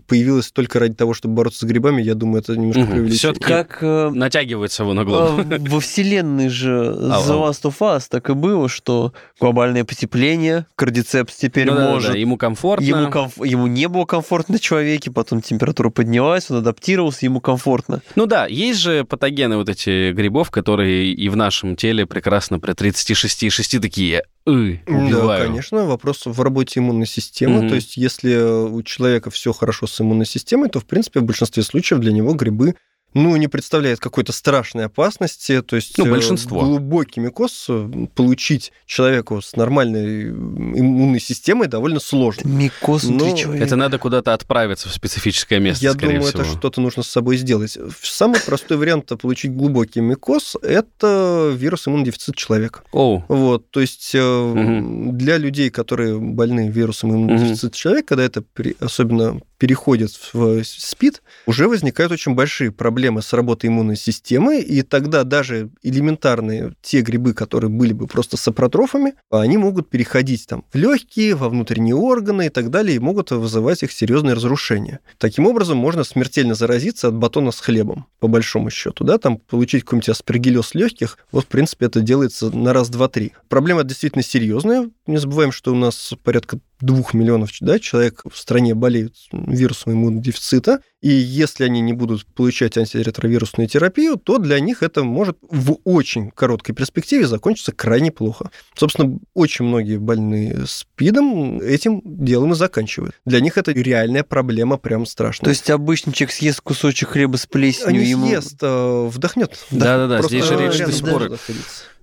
появилась 0.07 0.51
только 0.51 0.79
ради 0.79 0.93
того, 0.95 1.13
чтобы 1.13 1.35
бороться 1.35 1.61
с 1.61 1.63
грибами, 1.63 2.01
я 2.01 2.13
думаю, 2.15 2.41
это 2.41 2.55
немножко 2.55 2.81
Мгм. 2.81 2.91
преувеличение. 2.91 3.17
Всё-таки 3.33 3.45
Как 3.45 3.77
э, 3.81 4.09
Натягивается 4.13 4.83
его 4.83 4.93
на 4.93 5.05
голову. 5.05 5.41
э, 5.41 5.57
во 5.59 5.79
вселенной 5.79 6.49
же 6.49 6.87
Ау, 6.89 7.23
The 7.23 7.31
ау. 7.31 7.49
Last 7.49 7.61
of 7.63 7.75
Us 7.79 8.03
так 8.09 8.29
и 8.29 8.33
было, 8.33 8.67
что 8.69 9.13
глобальное 9.39 9.83
потепление, 9.85 10.65
кардицепс 10.75 11.35
теперь 11.35 11.67
Ну 11.67 11.75
да, 11.75 11.91
может. 11.91 12.11
да, 12.11 12.17
ему 12.17 12.37
комфортно. 12.37 12.83
Ему, 12.85 13.09
комф- 13.09 13.45
ему 13.47 13.67
не 13.67 13.87
было 13.87 14.05
комфортно 14.05 14.53
на 14.53 14.59
человеке, 14.59 15.11
потом 15.11 15.41
температура 15.41 15.89
поднялась, 16.03 16.51
он 16.51 16.57
адаптировался, 16.57 17.25
ему 17.25 17.39
комфортно. 17.39 18.01
Ну 18.15 18.25
да, 18.25 18.45
есть 18.45 18.79
же 18.79 19.05
патогены 19.05 19.55
вот 19.55 19.69
эти 19.69 20.11
грибов, 20.11 20.51
которые 20.51 21.13
и 21.13 21.29
в 21.29 21.37
нашем 21.37 21.77
теле 21.77 22.05
прекрасно 22.05 22.59
при 22.59 22.73
36,6 22.73 23.79
такие 23.79 24.23
«ы, 24.45 24.81
Да, 24.85 24.93
убиваю». 24.93 25.47
конечно, 25.47 25.85
вопрос 25.85 26.25
в 26.25 26.41
работе 26.41 26.81
иммунной 26.81 27.07
системы. 27.07 27.59
Мгм. 27.59 27.69
То 27.69 27.75
есть, 27.75 27.95
если 27.95 28.35
у 28.35 28.83
человека 28.83 29.31
все 29.31 29.53
хорошо 29.53 29.87
с 29.87 30.01
иммунной 30.01 30.25
системой, 30.25 30.69
то, 30.69 30.81
в 30.81 30.85
принципе, 30.85 31.21
в 31.21 31.23
большинстве 31.23 31.63
случаев 31.63 32.01
для 32.01 32.11
него 32.11 32.33
грибы 32.33 32.75
ну, 33.13 33.35
не 33.35 33.47
представляет 33.47 33.99
какой-то 33.99 34.31
страшной 34.31 34.85
опасности. 34.85 35.61
То 35.61 35.75
есть 35.75 35.97
Ну, 35.97 36.05
э, 36.05 36.09
большинство. 36.11 36.61
глубокий 36.61 37.19
микоз 37.19 37.65
э, 37.69 37.89
получить 38.15 38.71
человеку 38.85 39.41
с 39.41 39.55
нормальной 39.55 40.29
иммунной 40.29 41.19
системой 41.19 41.67
довольно 41.67 41.99
сложно. 41.99 42.47
Микоз 42.47 43.03
внутри 43.03 43.35
человека. 43.37 43.65
Это 43.65 43.75
надо 43.75 43.97
куда-то 43.97 44.33
отправиться 44.33 44.89
в 44.89 44.93
специфическое 44.93 45.59
место, 45.59 45.83
Я 45.85 45.91
скорее 45.93 46.15
думаю, 46.15 46.29
всего. 46.31 46.43
это 46.43 46.51
что-то 46.51 46.81
нужно 46.81 47.03
с 47.03 47.07
собой 47.09 47.37
сделать. 47.37 47.77
Самый 48.01 48.39
простой 48.41 48.77
вариант 48.77 49.11
получить 49.21 49.51
глубокий 49.55 50.01
микоз– 50.01 50.55
это 50.61 51.51
вирус 51.55 51.87
иммунодефицита 51.87 52.37
человека. 52.37 52.81
Оу, 52.91 53.23
Вот, 53.27 53.69
то 53.71 53.79
есть 53.81 54.11
э, 54.13 54.21
Мгм. 54.21 55.17
для 55.17 55.37
людей, 55.37 55.69
которые 55.69 56.19
больны 56.19 56.69
вирусом 56.69 57.11
иммунодефицита 57.11 57.75
человека, 57.75 58.07
когда 58.09 58.23
это 58.23 58.41
при- 58.41 58.75
особенно 58.79 59.39
переходит 59.63 60.11
в 60.33 60.61
СПИД, 60.61 61.23
уже 61.45 61.69
возникают 61.69 62.11
очень 62.11 62.35
большие 62.35 62.69
проблемы 62.69 63.21
с 63.21 63.31
работой 63.31 63.67
иммунной 63.67 63.95
системы, 63.95 64.59
и 64.59 64.81
тогда 64.81 65.23
даже 65.23 65.69
элементарные 65.83 66.73
те 66.81 66.99
грибы, 66.99 67.33
которые 67.33 67.69
были 67.69 67.93
бы 67.93 68.07
просто 68.07 68.35
сапротрофами, 68.35 69.13
они 69.31 69.57
могут 69.57 69.89
переходить 69.89 70.47
там 70.47 70.65
в 70.73 70.75
легкие, 70.75 71.35
во 71.35 71.47
внутренние 71.47 71.95
органы 71.95 72.47
и 72.47 72.49
так 72.49 72.71
далее, 72.71 72.97
и 72.97 72.99
могут 72.99 73.31
вызывать 73.31 73.83
их 73.83 73.93
серьезные 73.93 74.33
разрушения. 74.33 74.99
Таким 75.17 75.47
образом, 75.47 75.77
можно 75.77 76.03
смертельно 76.03 76.55
заразиться 76.55 77.07
от 77.07 77.15
батона 77.15 77.51
с 77.51 77.61
хлебом, 77.61 78.07
по 78.19 78.27
большому 78.27 78.69
счету, 78.69 79.05
да, 79.05 79.17
там 79.17 79.37
получить 79.37 79.85
какой-нибудь 79.85 80.09
аспергиллез 80.09 80.75
легких, 80.75 81.17
вот, 81.31 81.45
в 81.45 81.47
принципе, 81.47 81.85
это 81.85 82.01
делается 82.01 82.53
на 82.53 82.73
раз, 82.73 82.89
два, 82.89 83.07
три. 83.07 83.31
Проблема 83.47 83.85
действительно 83.85 84.23
серьезная. 84.23 84.89
Не 85.07 85.15
забываем, 85.15 85.53
что 85.53 85.71
у 85.71 85.75
нас 85.77 86.13
порядка 86.21 86.59
двух 86.83 87.13
миллионов 87.13 87.49
да, 87.61 87.79
человек 87.79 88.23
в 88.29 88.37
стране 88.37 88.75
болеют 88.75 89.15
вирусом 89.31 89.93
иммунодефицита, 89.93 90.81
и 91.01 91.09
если 91.09 91.63
они 91.63 91.81
не 91.81 91.93
будут 91.93 92.25
получать 92.25 92.77
антиретровирусную 92.77 93.67
терапию, 93.67 94.17
то 94.17 94.37
для 94.37 94.59
них 94.59 94.83
это 94.83 95.03
может 95.03 95.37
в 95.49 95.77
очень 95.83 96.31
короткой 96.31 96.75
перспективе 96.75 97.27
закончиться 97.27 97.71
крайне 97.71 98.11
плохо. 98.11 98.51
Собственно, 98.75 99.17
очень 99.33 99.65
многие 99.65 99.97
больные 99.97 100.65
СПИДом 100.65 101.59
этим 101.59 102.01
делом 102.03 102.53
и 102.53 102.55
заканчивают. 102.55 103.15
Для 103.25 103.39
них 103.39 103.57
это 103.57 103.71
реальная 103.71 104.23
проблема, 104.23 104.77
прям 104.77 105.05
страшная. 105.05 105.45
То 105.45 105.49
есть 105.49 105.69
обычный 105.69 106.13
человек 106.13 106.33
съест 106.33 106.61
кусочек 106.61 107.09
хлеба 107.09 107.37
с 107.37 107.45
а 107.45 107.49
плесенью, 107.49 108.01
не 108.01 108.09
ему... 108.09 108.27
съест, 108.27 108.57
а 108.61 109.07
вдохнет. 109.07 109.57
Да-да-да, 109.71 110.21
здесь 110.21 110.45
же 110.45 110.57
речь 110.57 110.77
до 110.77 110.91
сих 110.91 111.09
пор- 111.09 111.37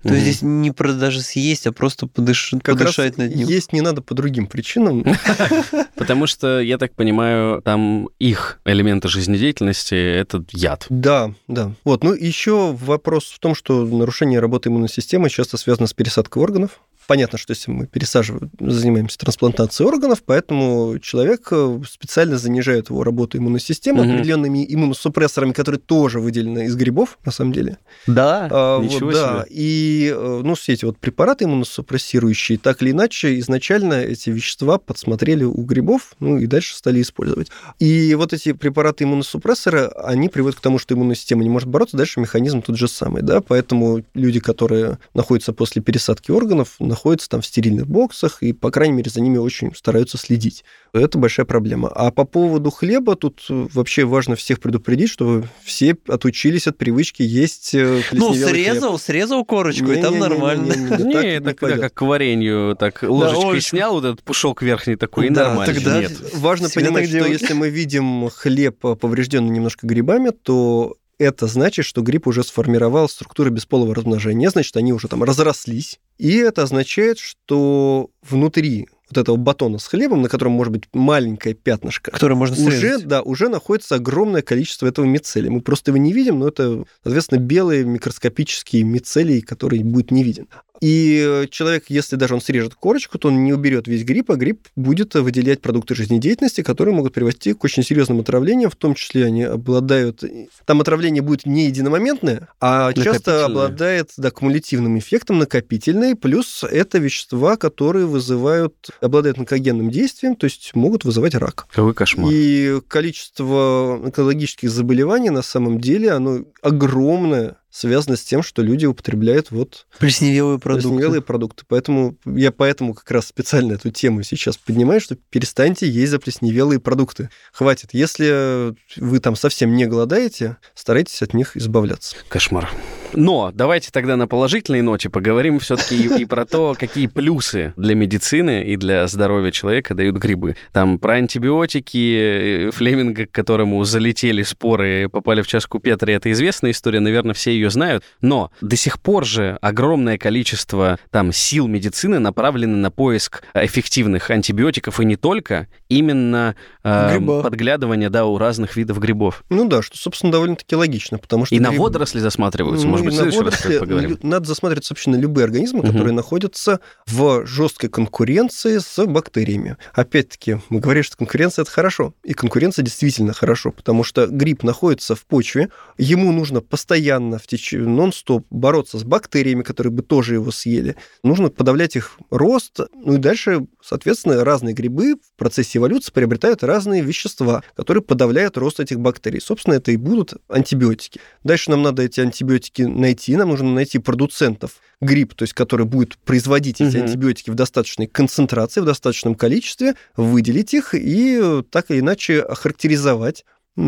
То 0.03 0.09
есть 0.09 0.21
Мгм. 0.21 0.23
здесь 0.25 0.41
не 0.41 0.71
про 0.71 0.93
даже 0.93 1.21
съесть, 1.21 1.67
а 1.67 1.71
просто 1.71 2.07
подыш... 2.07 2.53
Как 2.63 2.77
подышать 2.77 3.17
раз 3.17 3.17
над 3.17 3.35
ним. 3.35 3.47
есть 3.47 3.71
не 3.71 3.81
надо 3.81 4.01
по 4.01 4.15
другим 4.15 4.47
причинам. 4.47 5.05
Потому 5.95 6.25
что, 6.25 6.59
я 6.59 6.77
так 6.77 6.93
понимаю, 6.95 7.61
там 7.61 8.09
их 8.17 8.59
элементы 8.65 9.07
жизнедеятельности— 9.09 9.93
это 9.95 10.43
яд. 10.51 10.87
Да, 10.89 11.33
да. 11.47 11.71
Вот, 11.83 12.03
ну 12.03 12.13
еще 12.13 12.73
вопрос 12.73 13.25
в 13.25 13.39
том, 13.39 13.53
что 13.53 13.85
нарушение 13.85 14.39
работы 14.39 14.69
иммунной 14.69 14.89
системы 14.89 15.29
часто 15.29 15.57
связано 15.57 15.85
с 15.87 15.93
пересадкой 15.93 16.41
органов. 16.41 16.79
Понятно, 17.07 17.37
что 17.37 17.51
если 17.51 17.71
мы 17.71 17.87
пересаживаем, 17.87 18.51
занимаемся 18.59 19.17
трансплантацией 19.17 19.87
органов, 19.87 20.23
поэтому 20.25 20.99
человек 20.99 21.47
э, 21.51 21.81
специально 21.89 22.37
занижает 22.37 22.89
его 22.89 23.03
работу 23.03 23.37
иммунной 23.37 23.59
системы 23.59 24.03
Мгм. 24.03 24.13
определенными 24.15 24.65
иммуносупрессорами, 24.67 25.51
которые 25.51 25.79
тоже 25.79 26.19
выделены 26.19 26.65
из 26.65 26.75
грибов, 26.75 27.17
на 27.25 27.31
самом 27.31 27.53
деле. 27.53 27.77
Да. 28.07 28.47
А, 28.51 28.77
вот, 28.77 28.85
ничего 28.85 29.11
да. 29.11 29.43
себе. 29.43 29.47
И, 29.49 30.13
э, 30.15 30.41
ну, 30.43 30.55
все 30.55 30.73
эти 30.73 30.85
вот 30.85 30.97
препараты 30.97 31.45
иммуносупрессирующие, 31.45 32.57
так 32.57 32.81
или 32.81 32.91
иначе, 32.91 33.39
изначально 33.39 33.95
эти 33.95 34.29
вещества 34.29 34.77
подсмотрели 34.77 35.43
у 35.43 35.61
грибов, 35.63 36.13
ну, 36.19 36.37
и 36.37 36.45
дальше 36.45 36.75
стали 36.75 37.01
использовать. 37.01 37.49
И 37.79 38.15
вот 38.15 38.33
эти 38.33 38.53
препараты 38.53 39.03
иммуносупрессоры, 39.03 39.87
они 40.03 40.29
приводят 40.29 40.59
к 40.59 40.61
тому, 40.61 40.79
что 40.79 40.93
иммунная 40.93 41.15
система 41.15 41.43
не 41.43 41.49
может 41.49 41.67
бороться, 41.67 41.97
дальше 41.97 42.19
механизм 42.19 42.61
тот 42.61 42.77
же 42.77 42.87
самый, 42.87 43.21
да, 43.21 43.41
поэтому 43.41 44.03
люди, 44.13 44.39
которые 44.39 44.99
находятся 45.13 45.53
после 45.53 45.81
пересадки 45.81 46.31
органов, 46.31 46.75
находятся 46.91 47.29
там 47.29 47.41
в 47.41 47.45
стерильных 47.45 47.87
боксах, 47.87 48.43
и, 48.43 48.53
по 48.53 48.69
крайней 48.69 48.95
мере, 48.95 49.09
за 49.09 49.21
ними 49.21 49.37
очень 49.37 49.73
стараются 49.73 50.17
следить. 50.17 50.63
Это 50.93 51.17
большая 51.17 51.45
проблема. 51.45 51.89
А 51.89 52.11
по 52.11 52.25
поводу 52.25 52.69
хлеба, 52.69 53.15
тут 53.15 53.43
э, 53.49 53.67
вообще 53.73 54.03
важно 54.03 54.35
всех 54.35 54.59
предупредить, 54.59 55.09
чтобы 55.09 55.47
все 55.63 55.97
отучились 56.07 56.67
от 56.67 56.77
привычки 56.77 57.23
есть 57.23 57.73
э, 57.73 58.01
Ну, 58.11 58.29
плесневелый 58.29 58.53
хлеб. 58.53 58.65
срезал, 58.65 58.99
срезал 58.99 59.45
корочку, 59.45 59.91
и 59.91 60.01
там 60.01 60.15
Не-не-не-не-не, 60.15 60.19
нормально. 60.19 60.97
Не, 61.03 61.35
это 61.35 61.53
как 61.53 61.93
к 61.93 62.01
варенью, 62.01 62.75
так 62.77 63.03
ложечкой 63.03 63.61
снял 63.61 63.93
вот 63.93 64.05
этот 64.05 64.23
пушок 64.23 64.61
верхний 64.61 64.97
такой, 64.97 65.27
и 65.27 65.29
нормально. 65.29 65.73
тогда-. 65.73 66.09
Важно 66.33 66.69
понимать, 66.69 67.07
что 67.07 67.25
если 67.25 67.53
мы 67.53 67.69
видим 67.69 68.29
хлеб 68.29 68.79
поврежденный 68.79 69.49
немножко 69.49 69.87
грибами, 69.87 70.29
то 70.29 70.97
это 71.21 71.47
значит, 71.47 71.85
что 71.85 72.01
гриб 72.01 72.27
уже 72.27 72.43
сформировал 72.43 73.07
структуры 73.07 73.49
бесполого 73.51 73.93
размножения, 73.93 74.49
значит, 74.49 74.75
они 74.77 74.91
уже 74.93 75.07
там 75.07 75.23
разрослись. 75.23 75.99
И 76.17 76.35
это 76.37 76.63
означает, 76.63 77.19
что 77.19 78.09
внутри 78.27 78.87
вот 79.09 79.17
этого 79.17 79.35
батона 79.35 79.77
с 79.77 79.87
хлебом, 79.87 80.21
на 80.21 80.29
котором 80.29 80.53
может 80.53 80.71
быть 80.73 80.83
маленькое 80.93 81.53
пятнышко, 81.53 82.11
Который 82.11 82.37
можно 82.37 82.55
уже, 82.65 82.79
срезать. 82.79 83.07
да, 83.07 83.21
уже 83.21 83.49
находится 83.49 83.95
огромное 83.95 84.41
количество 84.41 84.87
этого 84.87 85.05
мицелия. 85.05 85.51
Мы 85.51 85.61
просто 85.61 85.91
его 85.91 85.97
не 85.97 86.13
видим, 86.13 86.39
но 86.39 86.47
это, 86.47 86.85
соответственно, 87.03 87.39
белые 87.39 87.83
микроскопические 87.83 88.83
мицелии, 88.83 89.41
который 89.41 89.83
будет 89.83 90.11
не 90.11 90.23
виден. 90.23 90.47
И 90.81 91.23
э, 91.23 91.47
человек, 91.49 91.85
если 91.89 92.15
даже 92.15 92.33
он 92.33 92.41
срежет 92.41 92.73
корочку, 92.73 93.19
то 93.19 93.27
он 93.27 93.43
не 93.43 93.53
уберет 93.53 93.87
весь 93.87 94.03
гриб, 94.03 94.31
а 94.31 94.35
гриб 94.35 94.67
будет 94.75 95.13
выделять 95.13 95.61
продукты 95.61 95.93
жизнедеятельности, 95.93 96.63
которые 96.63 96.95
могут 96.95 97.13
привести 97.13 97.53
к 97.53 97.63
очень 97.63 97.83
серьезным 97.83 98.19
отравлениям, 98.19 98.71
в 98.71 98.75
том 98.75 98.95
числе 98.95 99.25
они 99.25 99.43
обладают... 99.43 100.23
Там 100.65 100.81
отравление 100.81 101.21
будет 101.21 101.45
не 101.45 101.67
единомоментное, 101.67 102.49
а 102.59 102.93
часто 102.93 103.45
обладает 103.45 104.09
да, 104.17 104.31
кумулятивным 104.31 104.97
эффектом, 104.97 105.37
накопительный, 105.37 106.15
плюс 106.15 106.63
это 106.63 106.97
вещества, 106.97 107.57
которые 107.57 108.07
вызывают, 108.07 108.89
обладают 109.01 109.37
онкогенным 109.37 109.91
действием, 109.91 110.35
то 110.35 110.45
есть 110.45 110.71
могут 110.73 111.05
вызывать 111.05 111.35
рак. 111.35 111.67
Какой 111.71 111.93
кошмар. 111.93 112.31
И 112.33 112.81
количество 112.87 114.01
онкологических 114.03 114.69
заболеваний 114.71 115.29
на 115.29 115.43
самом 115.43 115.79
деле, 115.79 116.11
оно 116.11 116.39
огромное, 116.63 117.57
связано 117.71 118.17
с 118.17 118.23
тем, 118.23 118.43
что 118.43 118.61
люди 118.61 118.85
употребляют 118.85 119.49
вот 119.51 119.87
Плесневелые 119.97 120.59
продукты. 120.59 120.89
плесневелые 120.89 121.21
продукты. 121.21 121.63
Поэтому 121.67 122.15
я 122.25 122.51
поэтому 122.51 122.93
как 122.93 123.09
раз 123.09 123.27
специально 123.27 123.73
эту 123.73 123.89
тему 123.89 124.23
сейчас 124.23 124.57
поднимаю, 124.57 125.01
что 125.01 125.15
перестаньте 125.15 125.89
есть 125.89 126.11
заплесневелые 126.11 126.79
продукты. 126.79 127.29
Хватит. 127.53 127.89
Если 127.93 128.75
вы 128.97 129.19
там 129.19 129.35
совсем 129.35 129.75
не 129.75 129.85
голодаете, 129.85 130.57
старайтесь 130.75 131.21
от 131.21 131.33
них 131.33 131.57
избавляться. 131.57 132.15
Кошмар. 132.29 132.69
Но 133.13 133.51
давайте 133.53 133.91
тогда 133.91 134.15
на 134.15 134.27
положительной 134.27 134.81
ноте 134.81 135.09
поговорим 135.09 135.59
все-таки 135.59 135.95
и, 135.95 136.21
и 136.21 136.25
про 136.25 136.45
то, 136.45 136.75
какие 136.79 137.07
плюсы 137.07 137.73
для 137.75 137.95
медицины 137.95 138.63
и 138.63 138.77
для 138.77 139.07
здоровья 139.07 139.51
человека 139.51 139.93
дают 139.93 140.17
грибы. 140.17 140.55
Там 140.71 140.99
про 140.99 141.13
антибиотики, 141.15 142.67
э, 142.67 142.71
Флеминга, 142.71 143.25
к 143.25 143.31
которому 143.31 143.83
залетели 143.83 144.43
споры, 144.43 145.09
попали 145.09 145.41
в 145.41 145.47
чашку 145.47 145.79
Петри, 145.79 146.13
это 146.13 146.31
известная 146.31 146.71
история, 146.71 146.99
наверное, 146.99 147.33
все 147.33 147.51
ее 147.51 147.69
знают. 147.69 148.03
Но 148.21 148.51
до 148.61 148.75
сих 148.75 148.99
пор 149.01 149.25
же 149.25 149.57
огромное 149.61 150.17
количество 150.17 150.99
там 151.09 151.31
сил 151.33 151.67
медицины 151.67 152.19
направлены 152.19 152.77
на 152.77 152.91
поиск 152.91 153.43
эффективных 153.53 154.29
антибиотиков 154.29 154.99
и 154.99 155.05
не 155.05 155.15
только, 155.15 155.67
именно 155.89 156.55
э, 156.83 157.11
Гриба. 157.17 157.41
подглядывание, 157.43 158.09
да, 158.09 158.25
у 158.25 158.37
разных 158.37 158.75
видов 158.75 158.99
грибов. 158.99 159.43
Ну 159.49 159.67
да, 159.67 159.81
что, 159.81 159.97
собственно, 159.97 160.31
довольно-таки 160.31 160.75
логично, 160.75 161.17
потому 161.17 161.45
что... 161.45 161.55
И 161.55 161.59
на 161.59 161.69
гриб- 161.71 161.79
водоросли 161.79 162.19
засматриваются, 162.19 162.87
Ну, 162.87 163.00
может 163.03 163.23
быть, 163.23 163.33
на 163.33 163.37
водоросли, 163.37 164.17
Надо 164.21 164.47
засматриваться 164.47 164.93
вообще 164.93 165.09
на 165.09 165.15
любые 165.15 165.45
организмы, 165.45 165.83
которые 165.83 166.13
находятся 166.13 166.79
в 167.07 167.45
жесткой 167.45 167.89
конкуренции 167.89 168.77
с 168.77 169.05
бактериями. 169.05 169.77
Опять-таки, 169.93 170.59
мы 170.69 170.79
говорим, 170.79 171.03
что 171.03 171.17
конкуренция– 171.17 171.61
это 171.63 171.71
хорошо. 171.71 172.13
И 172.23 172.33
конкуренция 172.33 172.83
действительно 172.83 173.33
хорошо, 173.33 173.71
потому 173.71 174.03
что 174.03 174.27
гриб 174.27 174.63
находится 174.63 175.15
в 175.15 175.25
почве, 175.25 175.69
ему 175.97 176.31
нужно 176.31 176.61
постоянно, 176.61 177.37
в 177.37 177.47
теч... 177.47 177.73
нон-стоп 177.73 178.45
бороться 178.49 178.97
с 178.97 179.03
бактериями, 179.03 179.63
которые 179.63 179.91
бы 179.91 180.01
тоже 180.03 180.35
его 180.35 180.51
съели. 180.51 180.95
Нужно 181.23 181.49
подавлять 181.49 181.95
их 181.95 182.17
рост. 182.29 182.79
Ну 182.93 183.15
и 183.15 183.17
дальше, 183.17 183.65
соответственно, 183.83 184.43
разные 184.43 184.73
грибы 184.73 185.15
в 185.15 185.37
процессе 185.37 185.79
эволюции 185.79 186.11
приобретают 186.11 186.63
разные 186.63 187.01
вещества, 187.01 187.63
которые 187.75 188.03
подавляют 188.03 188.57
рост 188.57 188.79
этих 188.79 188.99
бактерий. 188.99 189.41
Собственно, 189.41 189.75
это 189.75 189.91
и 189.91 189.97
будут 189.97 190.33
антибиотики. 190.47 191.19
Дальше 191.43 191.71
нам 191.71 191.81
надо 191.81 192.03
эти 192.03 192.19
антибиотики 192.19 192.83
найти, 192.99 193.35
нам 193.35 193.49
нужно 193.49 193.73
найти 193.73 193.99
продуцентов 193.99 194.73
гриб, 195.01 195.33
то 195.33 195.43
есть 195.43 195.53
который 195.53 195.85
будет 195.85 196.17
производить 196.19 196.81
эти 196.81 196.97
Мгм. 196.97 197.05
антибиотики 197.07 197.49
в 197.49 197.55
достаточной 197.55 198.07
концентрации, 198.07 198.81
в 198.81 198.85
достаточном 198.85 199.35
количестве, 199.35 199.95
выделить 200.15 200.73
их 200.73 200.93
и 200.93 201.39
э, 201.41 201.63
так 201.69 201.89
или 201.91 201.99
иначе 201.99 202.41
охарактеризовать 202.41 203.45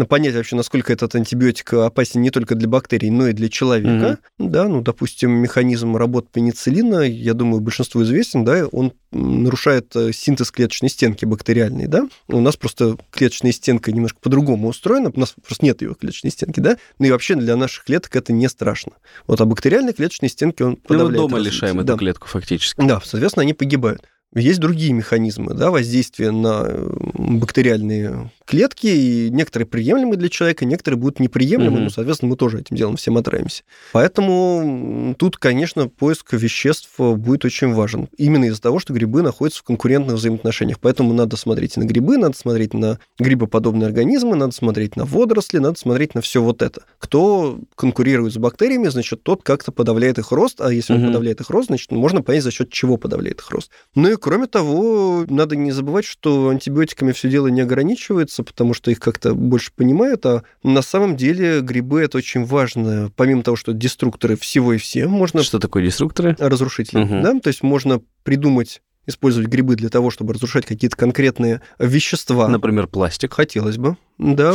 понять 0.07 0.33
вообще, 0.35 0.55
насколько 0.55 0.93
этот 0.93 1.13
антибиотик 1.15 1.73
опасен 1.73 2.21
не 2.21 2.29
только 2.29 2.55
для 2.55 2.67
бактерий, 2.67 3.09
но 3.09 3.27
и 3.27 3.33
для 3.33 3.49
человека. 3.49 4.19
Да, 4.39 4.67
ну, 4.67 4.81
допустим, 4.81 5.31
механизм 5.31 5.95
работы 5.97 6.27
пенициллина, 6.31 7.01
я 7.01 7.33
думаю, 7.33 7.61
большинству 7.61 8.03
известен, 8.03 8.45
да, 8.45 8.65
он 8.67 8.93
нарушает 9.11 9.95
э, 9.95 10.11
синтез 10.11 10.51
клеточной 10.51 10.89
стенки 10.89 11.25
бактериальной, 11.25 11.87
да. 11.87 12.07
У 12.27 12.39
нас 12.39 12.55
просто 12.55 12.97
клеточная 13.11 13.51
стенка 13.51 13.91
немножко 13.91 14.19
по-другому 14.21 14.69
устроена, 14.69 15.11
у 15.13 15.19
нас 15.19 15.35
просто 15.45 15.65
нет 15.65 15.81
ее 15.81 15.93
клеточной 15.95 16.31
стенки, 16.31 16.59
да. 16.59 16.77
Ну 16.99 17.05
и 17.07 17.11
вообще 17.11 17.35
для 17.35 17.55
наших 17.55 17.83
клеток 17.85 18.15
это 18.15 18.33
не 18.33 18.47
страшно. 18.49 18.93
Вот, 19.27 19.39
а 19.41 19.45
бактериальной 19.45 19.93
клеточной 19.93 20.29
стенки 20.29 20.63
он 20.63 20.77
подавляет 20.77 21.11
Ну, 21.17 21.23
мы 21.23 21.27
дома 21.29 21.37
развитие. 21.37 21.55
лишаем 21.55 21.77
Да. 21.85 21.93
эту 21.93 21.99
клетку 21.99 22.27
фактически. 22.27 22.81
Да, 22.85 22.99
соответственно, 23.03 23.43
они 23.43 23.53
погибают. 23.53 24.01
Есть 24.35 24.59
другие 24.59 24.93
механизмы 24.93 25.53
да, 25.53 25.69
воздействия 25.69 26.31
на 26.31 26.63
э, 26.67 26.89
бактериальные 27.13 28.31
клетки, 28.45 28.87
и 28.87 29.29
некоторые 29.31 29.67
приемлемы 29.67 30.15
для 30.17 30.29
человека, 30.29 30.65
некоторые 30.65 30.99
будут 30.99 31.19
неприемлемы, 31.19 31.75
Мгм. 31.75 31.83
но, 31.85 31.89
соответственно, 31.89 32.29
мы 32.31 32.35
тоже 32.37 32.59
этим 32.61 32.75
делом 32.75 32.95
всем 32.97 33.17
отравимся. 33.17 33.63
Поэтому 33.91 35.15
тут, 35.17 35.37
конечно, 35.37 35.87
поиск 35.87 36.33
веществ 36.33 36.89
э, 36.99 37.13
будет 37.13 37.45
очень 37.45 37.73
важен. 37.73 38.07
Именно 38.17 38.45
из-за 38.45 38.61
того, 38.61 38.79
что 38.79 38.93
грибы 38.93 39.21
находятся 39.21 39.61
в 39.61 39.63
конкурентных 39.63 40.15
взаимоотношениях. 40.15 40.79
Поэтому 40.79 41.13
надо 41.13 41.37
смотреть 41.37 41.77
на 41.77 41.83
грибы, 41.83 42.17
надо 42.17 42.37
смотреть 42.37 42.73
на 42.73 42.99
грибоподобные 43.19 43.87
организмы, 43.87 44.35
надо 44.35 44.53
смотреть 44.53 44.95
на 44.95 45.05
водоросли, 45.05 45.57
надо 45.59 45.79
смотреть 45.79 46.15
на 46.15 46.21
все 46.21 46.41
вот 46.41 46.61
это. 46.61 46.83
Кто 46.99 47.59
конкурирует 47.75 48.33
с 48.33 48.37
бактериями, 48.37 48.87
значит, 48.87 49.23
тот 49.23 49.43
как-то 49.43 49.71
подавляет 49.71 50.17
их 50.19 50.31
рост, 50.31 50.61
а 50.61 50.71
если 50.71 50.93
он 50.93 50.99
Мгм. 50.99 51.07
подавляет 51.09 51.41
их 51.41 51.49
рост, 51.49 51.67
значит, 51.67 51.91
можно 51.91 52.21
понять, 52.21 52.43
за 52.43 52.51
счет 52.51 52.69
чего 52.71 52.97
подавляет 52.97 53.39
их 53.39 53.49
рост. 53.51 53.69
Ну 53.95 54.09
и 54.11 54.15
кроме 54.15 54.47
того, 54.47 55.25
надо 55.29 55.55
не 55.55 55.71
забывать, 55.71 56.05
что 56.05 56.49
антибиотиками 56.49 57.11
все 57.11 57.29
дело 57.29 57.47
не 57.47 57.61
ограничивается, 57.61 58.32
потому 58.41 58.73
что 58.73 58.89
их 58.89 58.99
как-то 59.01 59.35
больше 59.35 59.71
понимают, 59.75 60.25
а 60.25 60.43
на 60.63 60.81
самом 60.81 61.17
деле 61.17 61.59
грибы 61.59 62.01
это 62.01 62.17
очень 62.17 62.45
важно. 62.45 63.11
Помимо 63.17 63.43
того, 63.43 63.57
что 63.57 63.73
деструкторы 63.73 64.37
всего 64.37 64.71
и 64.73 64.77
все, 64.77 65.07
можно 65.07 65.43
Что 65.43 65.59
такое 65.59 65.83
деструкторы? 65.83 66.35
разрушители, 66.39 66.99
Мгм. 67.03 67.21
да, 67.21 67.39
то 67.39 67.49
есть 67.49 67.61
можно 67.61 68.01
придумать 68.23 68.81
использовать 69.05 69.49
грибы 69.49 69.75
для 69.75 69.89
того, 69.89 70.09
чтобы 70.11 70.33
разрушать 70.33 70.65
какие-то 70.65 70.95
конкретные 70.95 71.59
вещества. 71.77 72.47
Например, 72.47 72.87
пластик. 72.87 73.33
Хотелось 73.33 73.77
бы, 73.77 73.97
да, 74.17 74.53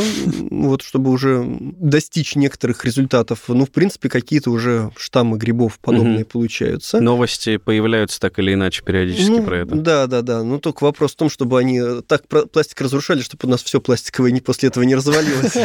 вот 0.51 0.81
чтобы 0.81 1.11
уже 1.11 1.43
достичь 1.59 2.35
некоторых 2.35 2.85
результатов. 2.85 3.41
Ну, 3.47 3.65
в 3.65 3.71
принципе, 3.71 4.09
какие-то 4.09 4.51
уже 4.51 4.91
штаммы 4.97 5.37
грибов 5.37 5.79
подобные 5.79 6.19
Мгм. 6.19 6.25
получаются. 6.25 6.99
Новости 6.99 7.57
появляются 7.57 8.19
так 8.19 8.39
или 8.39 8.53
иначе 8.53 8.83
периодически 8.83 9.29
Ну, 9.31 9.43
про 9.43 9.57
это. 9.59 9.75
Да, 9.75 10.07
да, 10.07 10.21
да. 10.21 10.43
Ну, 10.43 10.59
только 10.59 10.83
вопрос 10.83 11.13
в 11.13 11.15
том, 11.17 11.29
чтобы 11.29 11.59
они 11.59 11.81
так 12.07 12.23
пластик 12.27 12.79
разрушали, 12.81 13.21
чтобы 13.21 13.47
у 13.47 13.49
нас 13.49 13.61
все 13.63 13.81
пластиковое 13.81 14.31
не 14.31 14.41
после 14.41 14.69
этого 14.69 14.83
не 14.83 14.95
развалилось. 14.95 15.55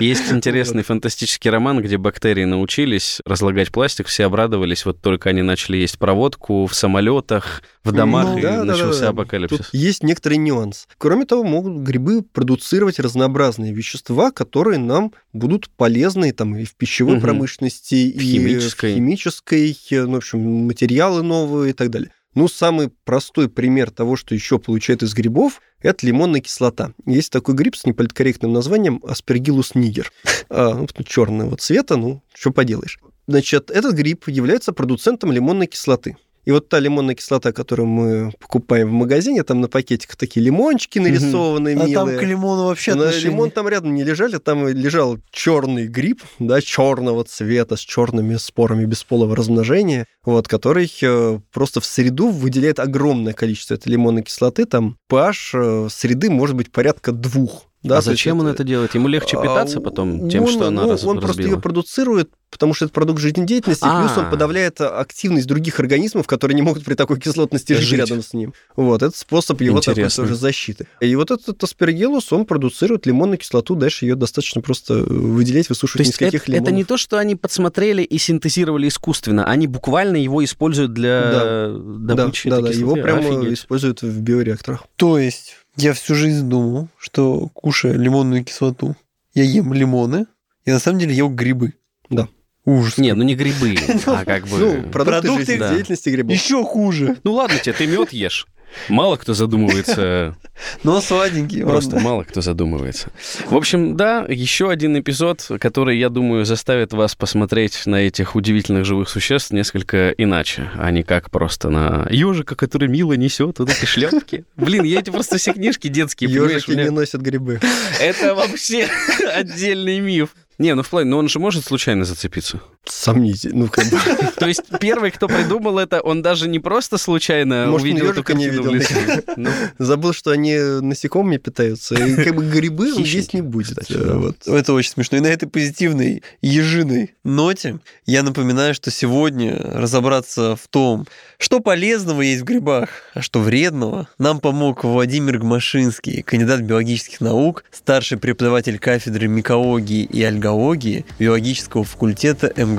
Есть 0.00 0.32
интересный 0.32 0.82
фантастический 0.82 1.50
роман, 1.50 1.80
где 1.80 1.96
бактерии 1.98 2.44
научились 2.44 3.20
разлагать 3.24 3.70
пластик, 3.70 4.06
все 4.08 4.24
обрадовались, 4.26 4.84
вот 4.84 5.00
только 5.00 5.30
они 5.30 5.42
начали 5.42 5.76
есть 5.76 5.98
проводку 5.98 6.66
в 6.66 6.74
самолетах, 6.74 7.62
в 7.84 7.92
домах, 7.92 8.28
Ну, 8.34 8.38
и 8.38 8.42
начался 8.64 9.08
апокалипсис. 9.10 9.68
Есть 9.72 10.02
некоторый 10.02 10.38
нюанс. 10.38 10.86
Кроме 10.98 11.24
того, 11.24 11.44
могут 11.44 11.82
грибы 11.82 12.22
продуцировать 12.22 12.98
разнообразные 13.12 13.72
вещества, 13.72 14.30
которые 14.30 14.78
нам 14.78 15.12
будут 15.32 15.68
полезны 15.70 16.32
там, 16.32 16.56
и 16.56 16.64
в 16.64 16.74
пищевой 16.74 17.14
Мгм. 17.16 17.22
промышленности, 17.22 17.94
и 17.94 18.18
химической. 18.18 18.92
в 18.92 18.96
химической, 18.96 19.76
ну, 19.90 20.12
в 20.12 20.16
общем, 20.16 20.40
материалы 20.66 21.22
новые 21.22 21.70
и 21.70 21.72
так 21.74 21.90
далее. 21.90 22.10
Ну, 22.34 22.48
самый 22.48 22.90
простой 23.04 23.50
пример 23.50 23.90
того, 23.90 24.16
что 24.16 24.34
еще 24.34 24.58
получают 24.58 25.02
из 25.02 25.12
грибов, 25.12 25.60
это 25.82 26.06
лимонная 26.06 26.40
кислота. 26.40 26.94
Есть 27.04 27.30
такой 27.30 27.54
гриб 27.54 27.76
с 27.76 27.84
неполиткорректным 27.84 28.52
названием 28.54 29.00
аспергиллус 29.06 29.74
нигер. 29.74 30.10
А, 30.48 30.74
ну, 30.74 30.86
черного 31.04 31.56
цвета, 31.58 31.96
ну, 31.96 32.22
что 32.34 32.50
поделаешь. 32.50 32.98
Значит, 33.26 33.70
этот 33.70 33.94
гриб 33.94 34.26
является 34.28 34.72
продуцентом 34.72 35.30
лимонной 35.30 35.66
кислоты. 35.66 36.16
И 36.44 36.50
вот 36.50 36.68
та 36.68 36.80
лимонная 36.80 37.14
кислота, 37.14 37.52
которую 37.52 37.86
мы 37.86 38.32
покупаем 38.40 38.88
в 38.88 38.92
магазине, 38.92 39.44
там 39.44 39.60
на 39.60 39.68
пакетиках 39.68 40.16
такие 40.16 40.44
лимончики 40.44 40.98
нарисованные, 40.98 41.76
А 41.76 41.86
милые. 41.86 41.94
там 41.94 42.08
к 42.18 42.22
лимону 42.22 42.64
вообще 42.64 42.94
На 42.94 43.04
отношения. 43.04 43.26
лимон 43.30 43.50
там 43.50 43.68
рядом 43.68 43.94
не 43.94 44.02
лежали, 44.02 44.38
там 44.38 44.66
лежал 44.66 45.18
черный 45.30 45.86
гриб, 45.86 46.22
да, 46.40 46.60
черного 46.60 47.22
цвета, 47.24 47.76
с 47.76 47.80
черными 47.80 48.36
спорами 48.36 48.84
бесполого 48.86 49.36
размножения, 49.36 50.06
вот, 50.24 50.48
который 50.48 50.92
э, 51.02 51.38
просто 51.52 51.80
в 51.80 51.86
среду 51.86 52.28
выделяет 52.28 52.80
огромное 52.80 53.32
количество 53.34 53.74
этой 53.74 53.90
лимонной 53.90 54.22
кислоты, 54.22 54.64
там 54.64 54.96
pH 55.10 55.86
э, 55.86 55.88
среды 55.90 56.28
может 56.30 56.56
быть 56.56 56.72
порядка 56.72 57.12
двух. 57.12 57.66
Да, 57.82 57.98
а 57.98 58.00
то 58.00 58.06
зачем 58.06 58.38
он 58.40 58.46
это- 58.46 58.54
это 58.56 58.64
делает? 58.64 58.94
Ему 58.94 59.08
легче 59.08 59.36
питаться 59.40 59.78
а, 59.78 59.80
потом 59.80 60.28
тем, 60.30 60.44
он- 60.44 60.50
что 60.50 60.66
она 60.68 60.82
ну, 60.82 60.90
раз- 60.90 61.04
Он 61.04 61.20
просто 61.20 61.42
ее 61.42 61.60
продуцирует, 61.60 62.30
потому 62.50 62.74
что 62.74 62.84
это 62.84 62.94
продукт 62.94 63.20
жизнедеятельности, 63.20 63.84
А. 63.84 64.00
плюс 64.06 64.16
он 64.18 64.30
подавляет 64.30 64.80
активность 64.80 65.46
других 65.48 65.80
организмов, 65.80 66.26
которые 66.26 66.54
не 66.54 66.62
могут 66.62 66.84
при 66.84 66.94
такой 66.94 67.18
кислотности 67.18 67.72
жить, 67.72 67.82
Жить. 67.82 67.98
рядом 67.98 68.22
с 68.22 68.34
ним. 68.34 68.54
Вот, 68.76 69.02
это 69.02 69.16
способ 69.18 69.60
его 69.60 69.80
такой 69.80 69.94
Интересно. 69.94 70.24
тоже 70.24 70.36
защиты. 70.36 70.86
И 71.00 71.16
вот 71.16 71.30
этот 71.30 71.62
аспергиллус, 71.64 72.32
он 72.32 72.44
продуцирует 72.46 73.06
лимонную 73.06 73.38
кислоту, 73.38 73.74
дальше 73.74 74.04
ее 74.04 74.14
достаточно 74.14 74.60
просто 74.60 74.94
э, 74.94 75.02
выделять, 75.02 75.66
То 75.68 75.72
высушивать 75.72 76.06
есть 76.06 76.12
из 76.14 76.18
каких 76.18 76.48
это, 76.48 76.58
это 76.58 76.70
не 76.70 76.84
то, 76.84 76.96
что 76.96 77.18
они 77.18 77.34
подсмотрели 77.36 78.02
и 78.02 78.18
синтезировали 78.18 78.86
искусственно, 78.88 79.44
они 79.44 79.66
буквально 79.66 80.16
его 80.18 80.44
используют 80.44 80.92
для 80.92 81.68
добычи 81.72 82.48
да, 82.50 82.60
да, 82.60 82.68
да, 82.68 82.72
его 82.72 82.94
прямо 82.94 83.20
Офигеть. 83.20 83.58
используют 83.58 84.02
в 84.02 84.20
биореакторах. 84.20 84.84
То 84.96 85.18
есть 85.18 85.56
я 85.76 85.92
всю 85.92 86.14
жизнь 86.14 86.48
думал, 86.48 86.88
что 86.98 87.48
кушая 87.54 87.94
лимонную 87.94 88.44
кислоту, 88.44 88.96
я 89.34 89.44
ем 89.44 89.72
лимоны, 89.72 90.26
и 90.64 90.70
на 90.70 90.78
самом 90.78 90.98
деле 90.98 91.14
ел 91.14 91.28
грибы. 91.28 91.74
Да. 92.10 92.28
Ужас. 92.64 92.98
Не, 92.98 93.14
ну 93.14 93.24
не 93.24 93.34
грибы, 93.34 93.76
а 94.06 94.24
как 94.24 94.46
бы... 94.46 94.58
Ну, 94.58 94.82
продукты, 94.90 94.90
продукты, 94.92 95.46
жизнедеятельности 95.46 96.10
грибов. 96.10 96.32
Еще 96.32 96.62
хуже. 96.64 97.16
Ну 97.24 97.32
ладно 97.32 97.58
тебе, 97.58 97.72
ты 97.72 97.86
мед 97.86 98.12
ешь. 98.12 98.46
Мало 98.88 99.16
кто 99.16 99.34
задумывается, 99.34 100.36
Но 100.82 101.00
сладенький. 101.00 101.62
просто 101.62 101.98
мало 102.00 102.24
кто 102.24 102.40
задумывается. 102.40 103.10
В 103.48 103.56
общем, 103.56 103.96
да, 103.96 104.24
еще 104.28 104.70
один 104.70 104.98
эпизод, 104.98 105.48
который, 105.60 105.98
я 105.98 106.08
думаю, 106.08 106.44
заставит 106.44 106.92
вас 106.92 107.14
посмотреть 107.14 107.86
на 107.86 107.96
этих 107.96 108.34
удивительных 108.34 108.84
живых 108.84 109.08
существ 109.08 109.50
несколько 109.50 110.10
иначе, 110.10 110.70
а 110.74 110.90
не 110.90 111.02
как 111.02 111.30
просто 111.30 111.70
на 111.70 112.06
ежика, 112.10 112.54
который 112.54 112.88
мило 112.88 113.14
несет 113.14 113.58
вот 113.58 113.70
эти 113.70 113.84
шляпки. 113.84 114.44
Блин, 114.56 114.84
я 114.84 115.00
эти 115.00 115.10
просто 115.10 115.38
все 115.38 115.52
книжки 115.52 115.88
детские, 115.88 116.30
Ежики 116.30 116.72
не 116.72 116.90
носят 116.90 117.20
грибы. 117.20 117.60
Это 118.00 118.34
вообще 118.34 118.88
отдельный 119.34 120.00
миф. 120.00 120.30
Не, 120.58 120.74
ну 120.74 120.82
в 120.82 120.88
плане, 120.88 121.10
но 121.10 121.18
он 121.18 121.28
же 121.28 121.38
может 121.38 121.64
случайно 121.64 122.04
зацепиться. 122.04 122.60
Сомнительно. 122.84 123.64
Ну, 123.64 123.68
как 123.68 123.86
бы. 123.86 123.98
То 124.38 124.48
есть 124.48 124.62
первый, 124.80 125.12
кто 125.12 125.28
придумал 125.28 125.78
это, 125.78 126.00
он 126.00 126.20
даже 126.20 126.48
не 126.48 126.58
просто 126.58 126.98
случайно 126.98 127.66
Может, 127.68 127.84
увидел 127.84 128.10
эту 128.10 128.18
не 128.18 128.22
картину 128.22 128.62
в 128.62 128.74
видел. 128.74 129.22
Ну, 129.36 129.50
Забыл, 129.78 130.12
что 130.12 130.32
они 130.32 130.56
насекомыми 130.56 131.36
питаются. 131.36 131.94
И 131.94 132.16
как 132.16 132.34
бы 132.34 132.44
грибы 132.44 132.88
он 132.92 132.98
Хищники, 132.98 133.16
есть 133.16 133.34
не 133.34 133.40
будет. 133.40 133.78
кстати, 133.78 133.92
да. 133.92 134.14
вот. 134.14 134.36
Это 134.46 134.72
очень 134.72 134.90
смешно. 134.90 135.18
И 135.18 135.20
на 135.20 135.28
этой 135.28 135.48
позитивной 135.48 136.22
ежиной 136.40 137.14
ноте 137.24 137.78
я 138.04 138.24
напоминаю, 138.24 138.74
что 138.74 138.90
сегодня 138.90 139.56
разобраться 139.62 140.56
в 140.56 140.66
том, 140.68 141.06
что 141.38 141.60
полезного 141.60 142.22
есть 142.22 142.42
в 142.42 142.44
грибах, 142.44 142.88
а 143.14 143.22
что 143.22 143.40
вредного, 143.40 144.08
нам 144.18 144.40
помог 144.40 144.82
Владимир 144.82 145.38
Гмашинский, 145.38 146.22
кандидат 146.22 146.60
биологических 146.62 147.20
наук, 147.20 147.64
старший 147.70 148.18
преподаватель 148.18 148.78
кафедры 148.78 149.28
микологии 149.28 150.04
и 150.04 150.22
альгологии 150.22 151.04
биологического 151.18 151.84
факультета 151.84 152.52
МГУ. 152.56 152.71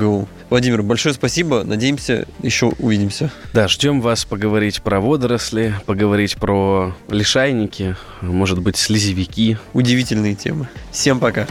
Владимир, 0.50 0.82
большое 0.82 1.14
спасибо. 1.14 1.64
Надеемся, 1.64 2.26
еще 2.42 2.66
увидимся. 2.78 3.30
Да, 3.52 3.68
ждем 3.68 4.00
вас 4.00 4.24
поговорить 4.24 4.82
про 4.82 5.00
водоросли, 5.00 5.74
поговорить 5.86 6.36
про 6.36 6.94
лишайники, 7.08 7.96
может 8.20 8.60
быть, 8.60 8.76
слезевики. 8.76 9.58
Удивительные 9.72 10.34
темы. 10.34 10.68
Всем 10.90 11.18
пока. 11.18 11.46